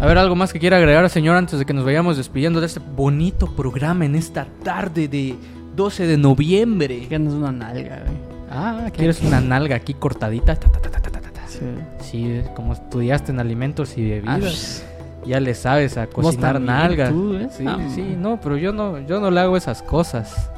A 0.00 0.06
ver, 0.06 0.16
algo 0.18 0.36
más 0.36 0.52
que 0.52 0.60
quiera 0.60 0.76
agregar, 0.76 1.08
señor, 1.10 1.36
antes 1.36 1.58
de 1.58 1.64
que 1.66 1.74
nos 1.74 1.84
vayamos 1.84 2.16
despidiendo 2.16 2.60
de 2.60 2.66
este 2.66 2.80
bonito 2.80 3.46
programa 3.56 4.04
en 4.04 4.14
esta 4.14 4.46
tarde 4.62 5.08
de 5.08 5.34
12 5.74 6.06
de 6.06 6.16
noviembre. 6.16 7.04
Ganas 7.10 7.32
una 7.34 7.50
nalga, 7.50 7.96
güey. 8.04 8.16
Ah, 8.50 8.86
¿quieres 8.96 9.20
una 9.22 9.40
nalga 9.40 9.74
aquí 9.76 9.94
cortadita? 9.94 10.54
Ta, 10.54 10.68
ta, 10.68 10.78
ta, 10.80 10.90
ta, 10.90 11.00
ta, 11.00 11.10
ta, 11.10 11.20
ta. 11.32 11.40
Sí. 11.48 11.58
Sí, 12.00 12.40
como 12.54 12.74
estudiaste 12.74 13.32
en 13.32 13.40
alimentos 13.40 13.98
y 13.98 14.12
Ah, 14.24 14.36
bebidas, 14.36 14.84
ya 15.26 15.40
le 15.40 15.54
sabes 15.54 15.96
a 15.98 16.06
cocinar 16.06 16.60
nalgas. 16.60 17.10
¿eh? 17.12 17.48
Sí, 17.50 17.64
Ah, 17.66 17.78
sí, 17.92 18.14
no, 18.16 18.40
pero 18.40 18.56
yo 18.56 18.72
no, 18.72 19.00
yo 19.00 19.18
no 19.20 19.32
le 19.32 19.40
hago 19.40 19.56
esas 19.56 19.82
cosas. 19.82 20.48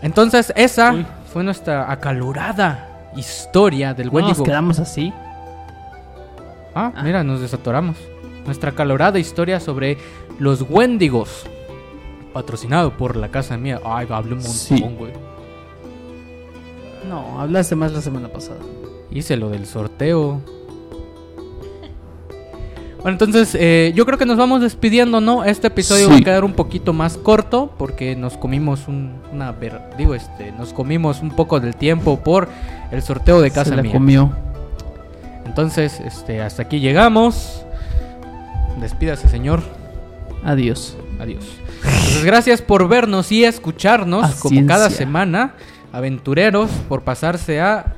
Entonces, 0.00 0.50
esa 0.56 0.92
Uy. 0.94 1.06
fue 1.32 1.44
nuestra 1.44 1.92
acalorada 1.92 2.88
historia 3.16 3.92
del 3.92 4.10
No 4.12 4.20
nos 4.20 4.40
quedamos 4.40 4.78
así. 4.78 5.12
Ah, 6.78 6.92
Ah. 6.96 7.02
mira, 7.02 7.24
nos 7.24 7.40
desatoramos. 7.40 7.96
Nuestra 8.46 8.70
acalorada 8.70 9.18
historia 9.18 9.58
sobre 9.60 9.98
los 10.38 10.62
Wendigos. 10.68 11.44
Patrocinado 12.32 12.96
por 12.96 13.16
la 13.16 13.28
casa 13.28 13.56
mía. 13.56 13.80
Ay, 13.84 14.06
hablé 14.10 14.34
un 14.34 14.38
montón, 14.40 14.54
Sí. 14.54 14.80
güey. 14.98 15.12
No, 17.08 17.40
hablaste 17.40 17.74
más 17.74 17.92
la 17.92 18.00
semana 18.00 18.28
pasada. 18.28 18.60
Hice 19.10 19.36
lo 19.36 19.48
del 19.50 19.66
sorteo. 19.66 20.40
Bueno, 23.02 23.10
entonces 23.12 23.54
eh, 23.58 23.92
yo 23.94 24.04
creo 24.04 24.18
que 24.18 24.26
nos 24.26 24.36
vamos 24.36 24.60
despidiendo, 24.60 25.20
¿no? 25.20 25.44
Este 25.44 25.68
episodio 25.68 26.06
Sí. 26.06 26.10
va 26.10 26.16
a 26.16 26.20
quedar 26.20 26.44
un 26.44 26.52
poquito 26.52 26.92
más 26.92 27.16
corto 27.16 27.70
porque 27.78 28.16
nos 28.16 28.36
comimos 28.36 28.88
un, 28.88 29.14
una 29.32 29.52
ver- 29.52 29.80
digo 29.96 30.14
este, 30.16 30.50
nos 30.52 30.72
comimos 30.72 31.22
un 31.22 31.30
poco 31.30 31.60
del 31.60 31.76
tiempo 31.76 32.18
por 32.18 32.48
el 32.90 33.00
sorteo 33.02 33.40
de 33.40 33.50
casa 33.52 33.70
Se 33.70 33.76
la 33.76 33.82
mía. 33.82 33.92
comió. 33.92 34.32
Entonces, 35.48 35.98
este, 36.00 36.42
hasta 36.42 36.62
aquí 36.62 36.78
llegamos. 36.78 37.64
Despídase, 38.80 39.28
señor. 39.28 39.62
Adiós. 40.44 40.96
Adiós. 41.18 41.44
Entonces, 41.82 42.24
gracias 42.24 42.62
por 42.62 42.86
vernos 42.86 43.32
y 43.32 43.44
escucharnos 43.44 44.24
A 44.24 44.40
como 44.40 44.66
cada 44.66 44.90
semana. 44.90 45.54
Aventureros, 45.90 46.70
por 46.88 47.02
pasarse 47.02 47.60
a. 47.60 47.94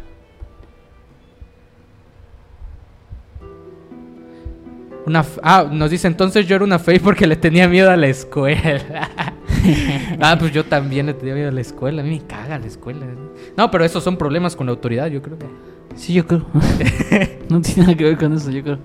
Una 5.06 5.24
ah, 5.42 5.66
nos 5.70 5.90
dice 5.90 6.06
entonces 6.06 6.46
yo 6.46 6.54
era 6.54 6.64
una 6.64 6.78
fake 6.78 7.02
porque 7.02 7.26
le 7.26 7.34
tenía 7.34 7.66
miedo 7.66 7.90
a 7.90 7.96
la 7.96 8.06
escuela. 8.06 9.10
ah, 10.20 10.36
pues 10.38 10.52
yo 10.52 10.64
también 10.64 11.06
le 11.06 11.14
tenía 11.14 11.34
miedo 11.34 11.48
a 11.48 11.52
la 11.52 11.60
escuela. 11.60 12.02
A 12.02 12.04
mí 12.04 12.10
me 12.10 12.26
caga 12.26 12.60
la 12.60 12.66
escuela. 12.66 13.06
No, 13.56 13.70
pero 13.72 13.84
esos 13.84 14.04
son 14.04 14.16
problemas 14.16 14.54
con 14.54 14.66
la 14.66 14.72
autoridad, 14.72 15.08
yo 15.08 15.20
creo. 15.20 15.36
Sí, 15.96 16.14
yo 16.14 16.26
creo. 16.26 16.44
no 17.48 17.60
tiene 17.60 17.82
nada 17.82 17.94
que 17.96 18.04
ver 18.04 18.18
con 18.18 18.32
eso, 18.34 18.50
yo 18.50 18.62
creo. 18.62 18.78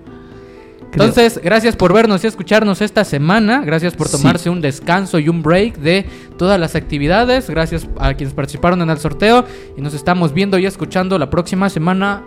Entonces, 0.92 1.40
gracias 1.42 1.76
por 1.76 1.92
vernos 1.92 2.24
y 2.24 2.26
escucharnos 2.26 2.80
esta 2.80 3.04
semana. 3.04 3.62
Gracias 3.64 3.94
por 3.94 4.08
Sí. 4.08 4.16
tomarse 4.16 4.48
un 4.48 4.62
descanso 4.62 5.18
y 5.18 5.28
un 5.28 5.42
break 5.42 5.76
de 5.78 6.06
todas 6.38 6.58
las 6.58 6.74
actividades. 6.74 7.50
Gracias 7.50 7.86
a 7.98 8.14
quienes 8.14 8.32
participaron 8.34 8.80
en 8.80 8.88
el 8.88 8.96
sorteo. 8.98 9.44
Y 9.76 9.82
nos 9.82 9.92
estamos 9.92 10.32
viendo 10.32 10.58
y 10.58 10.64
escuchando 10.64 11.18
la 11.18 11.28
próxima 11.28 11.68
semana 11.68 12.22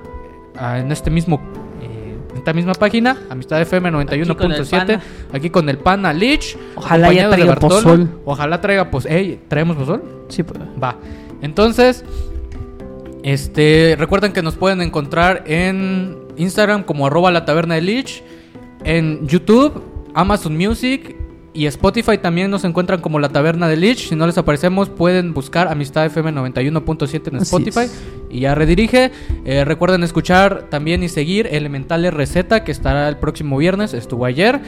ah, 0.56 0.78
en 0.78 0.92
este 0.92 1.10
mismo. 1.10 1.42
eh, 1.82 2.16
en 2.32 2.38
esta 2.38 2.54
misma 2.54 2.74
página, 2.74 3.18
Amistad 3.30 3.60
FM 3.62 3.90
Aquí 3.90 4.24
con 4.36 4.52
el 4.52 4.60
91.7, 4.62 4.70
pana. 4.70 5.02
aquí 5.34 5.50
con 5.50 5.68
el 5.70 5.78
pana 5.80 6.14
Lich. 6.14 6.56
Ojalá 6.76 7.12
ya 7.12 7.30
traiga 7.30 7.56
pozol. 7.56 8.22
Ojalá 8.24 8.62
traiga 8.62 8.92
pues, 8.92 9.06
ey, 9.08 9.40
¿traemos 9.48 9.78
pozol? 9.78 10.04
Sí, 10.28 10.44
pues. 10.44 10.60
Va. 10.82 10.96
Entonces, 11.42 12.04
este, 13.24 13.96
recuerden 13.98 14.32
que 14.34 14.42
nos 14.42 14.56
pueden 14.56 14.82
encontrar 14.82 15.44
en 15.48 16.18
Instagram 16.38 16.84
como 16.84 17.08
arroba 17.08 17.32
la 17.32 17.46
taberna 17.46 17.76
de 17.76 17.82
Lich, 17.82 18.24
en 18.86 19.28
YouTube, 19.28 19.82
Amazon 20.14 20.56
Music 20.58 21.16
y 21.54 21.66
Spotify 21.66 22.18
también 22.18 22.50
nos 22.52 22.64
encuentran 22.64 23.02
como 23.02 23.20
la 23.20 23.30
taberna 23.30 23.68
de 23.68 23.76
Lich. 23.76 24.08
Si 24.08 24.16
no 24.16 24.26
les 24.26 24.38
aparecemos, 24.38 24.88
pueden 24.90 25.34
buscar 25.34 25.68
Amistad 25.68 26.06
FM 26.06 26.32
91.7 26.34 27.28
en 27.34 27.36
Spotify 27.38 27.80
es. 27.82 28.02
y 28.30 28.42
ya 28.42 28.56
redirige. 28.56 29.12
Eh, 29.46 29.66
recuerden 29.66 30.04
escuchar 30.04 30.68
también 30.70 31.04
y 31.04 31.10
seguir 31.10 31.48
Elementales 31.52 32.14
Receta 32.14 32.64
que 32.64 32.72
estará 32.72 33.10
el 33.10 33.18
próximo 33.18 33.58
viernes, 33.58 33.94
estuvo 33.94 34.26
ayer. 34.26 34.62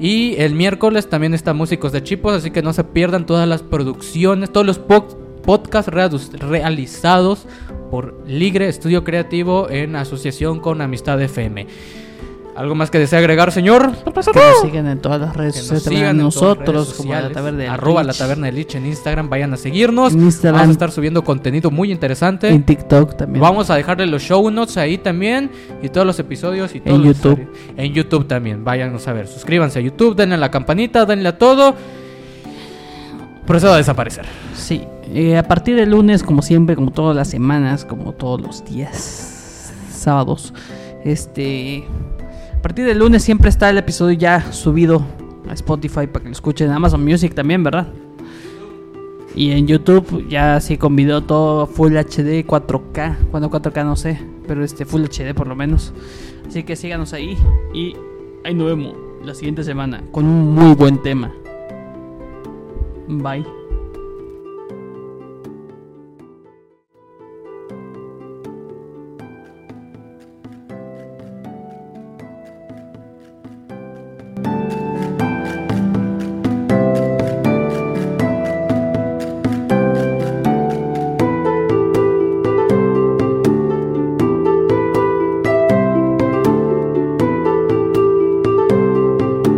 Y 0.00 0.36
el 0.38 0.54
miércoles 0.54 1.08
también 1.10 1.34
está 1.34 1.52
Músicos 1.54 1.90
de 1.92 2.02
Chipos, 2.04 2.32
así 2.32 2.52
que 2.52 2.62
no 2.62 2.72
se 2.72 2.84
pierdan 2.84 3.26
todas 3.26 3.48
las 3.48 3.62
producciones, 3.62 4.50
todos 4.52 4.64
los 4.64 4.78
po- 4.78 5.08
podcasts 5.42 5.90
realizados 6.38 7.46
por 7.90 8.14
Ligre 8.26 8.68
Estudio 8.68 9.04
Creativo 9.04 9.68
en 9.70 9.96
asociación 9.96 10.60
con 10.60 10.80
Amistad 10.80 11.20
FM. 11.20 11.66
¿Algo 12.58 12.74
más 12.74 12.90
que 12.90 12.98
desea 12.98 13.20
agregar, 13.20 13.52
señor? 13.52 13.92
Que 14.04 14.12
nos 14.12 14.60
sigan 14.62 14.88
en 14.88 14.98
todas 14.98 15.20
las 15.20 15.36
redes 15.36 15.54
Que 15.54 15.60
nos 15.60 15.68
sociales. 15.68 15.98
sigan 16.00 16.16
en 16.16 16.24
nosotros, 16.24 16.88
redes 16.88 16.94
como 16.94 17.12
la 17.12 17.30
taberna 17.30 17.58
de 17.60 17.68
arroba 17.68 18.02
la 18.02 18.12
taberna 18.12 18.46
de 18.46 18.52
Lich 18.52 18.74
en 18.74 18.84
Instagram, 18.84 19.30
vayan 19.30 19.54
a 19.54 19.56
seguirnos. 19.56 20.12
En 20.12 20.22
Instagram. 20.22 20.62
Vamos 20.62 20.68
a 20.70 20.72
estar 20.72 20.90
subiendo 20.90 21.22
contenido 21.22 21.70
muy 21.70 21.92
interesante. 21.92 22.48
En 22.48 22.64
TikTok 22.64 23.16
también. 23.16 23.40
Vamos 23.40 23.70
a 23.70 23.76
dejarle 23.76 24.08
los 24.08 24.22
show 24.22 24.50
notes 24.50 24.76
ahí 24.76 24.98
también 24.98 25.52
y 25.80 25.88
todos 25.88 26.04
los 26.04 26.18
episodios 26.18 26.74
y 26.74 26.80
todo 26.80 26.96
En 26.96 27.02
YouTube. 27.04 27.48
En 27.76 27.94
YouTube 27.94 28.26
también, 28.26 28.64
váyanos 28.64 29.06
a 29.06 29.12
ver. 29.12 29.28
Suscríbanse 29.28 29.78
a 29.78 29.82
YouTube, 29.82 30.16
denle 30.16 30.34
a 30.34 30.38
la 30.38 30.50
campanita, 30.50 31.06
denle 31.06 31.28
a 31.28 31.38
todo. 31.38 31.76
Procedo 33.46 33.74
a 33.74 33.76
desaparecer. 33.76 34.26
Sí. 34.56 34.82
Eh, 35.12 35.36
a 35.38 35.42
partir 35.42 35.76
del 35.76 35.90
lunes, 35.90 36.22
como 36.22 36.42
siempre, 36.42 36.76
como 36.76 36.90
todas 36.90 37.16
las 37.16 37.28
semanas, 37.28 37.84
como 37.84 38.12
todos 38.12 38.40
los 38.40 38.64
días, 38.64 39.72
sábados, 39.90 40.52
este. 41.04 41.84
A 42.54 42.62
partir 42.62 42.84
del 42.84 42.98
lunes 42.98 43.22
siempre 43.22 43.48
está 43.48 43.70
el 43.70 43.78
episodio 43.78 44.18
ya 44.18 44.52
subido 44.52 45.02
a 45.48 45.54
Spotify 45.54 46.06
para 46.06 46.20
que 46.20 46.26
lo 46.26 46.32
escuchen. 46.32 46.70
Amazon 46.70 47.04
Music 47.04 47.34
también, 47.34 47.62
¿verdad? 47.62 47.88
Y 49.34 49.52
en 49.52 49.68
YouTube 49.68 50.26
ya 50.28 50.60
sí 50.60 50.76
con 50.76 50.96
video 50.96 51.22
todo 51.22 51.66
Full 51.66 51.96
HD 51.96 52.44
4K. 52.44 53.16
Cuando 53.30 53.50
4K 53.50 53.84
no 53.84 53.94
sé, 53.94 54.20
pero 54.48 54.64
este 54.64 54.84
Full 54.84 55.04
HD 55.04 55.34
por 55.34 55.46
lo 55.46 55.54
menos. 55.54 55.92
Así 56.46 56.64
que 56.64 56.74
síganos 56.74 57.12
ahí 57.12 57.38
y 57.72 57.94
ahí 58.44 58.54
nos 58.54 58.66
vemos 58.66 58.94
la 59.24 59.34
siguiente 59.34 59.62
semana 59.62 60.02
con 60.10 60.24
un 60.26 60.54
muy 60.54 60.74
buen 60.74 61.00
tema. 61.02 61.32
Bye. 63.06 63.57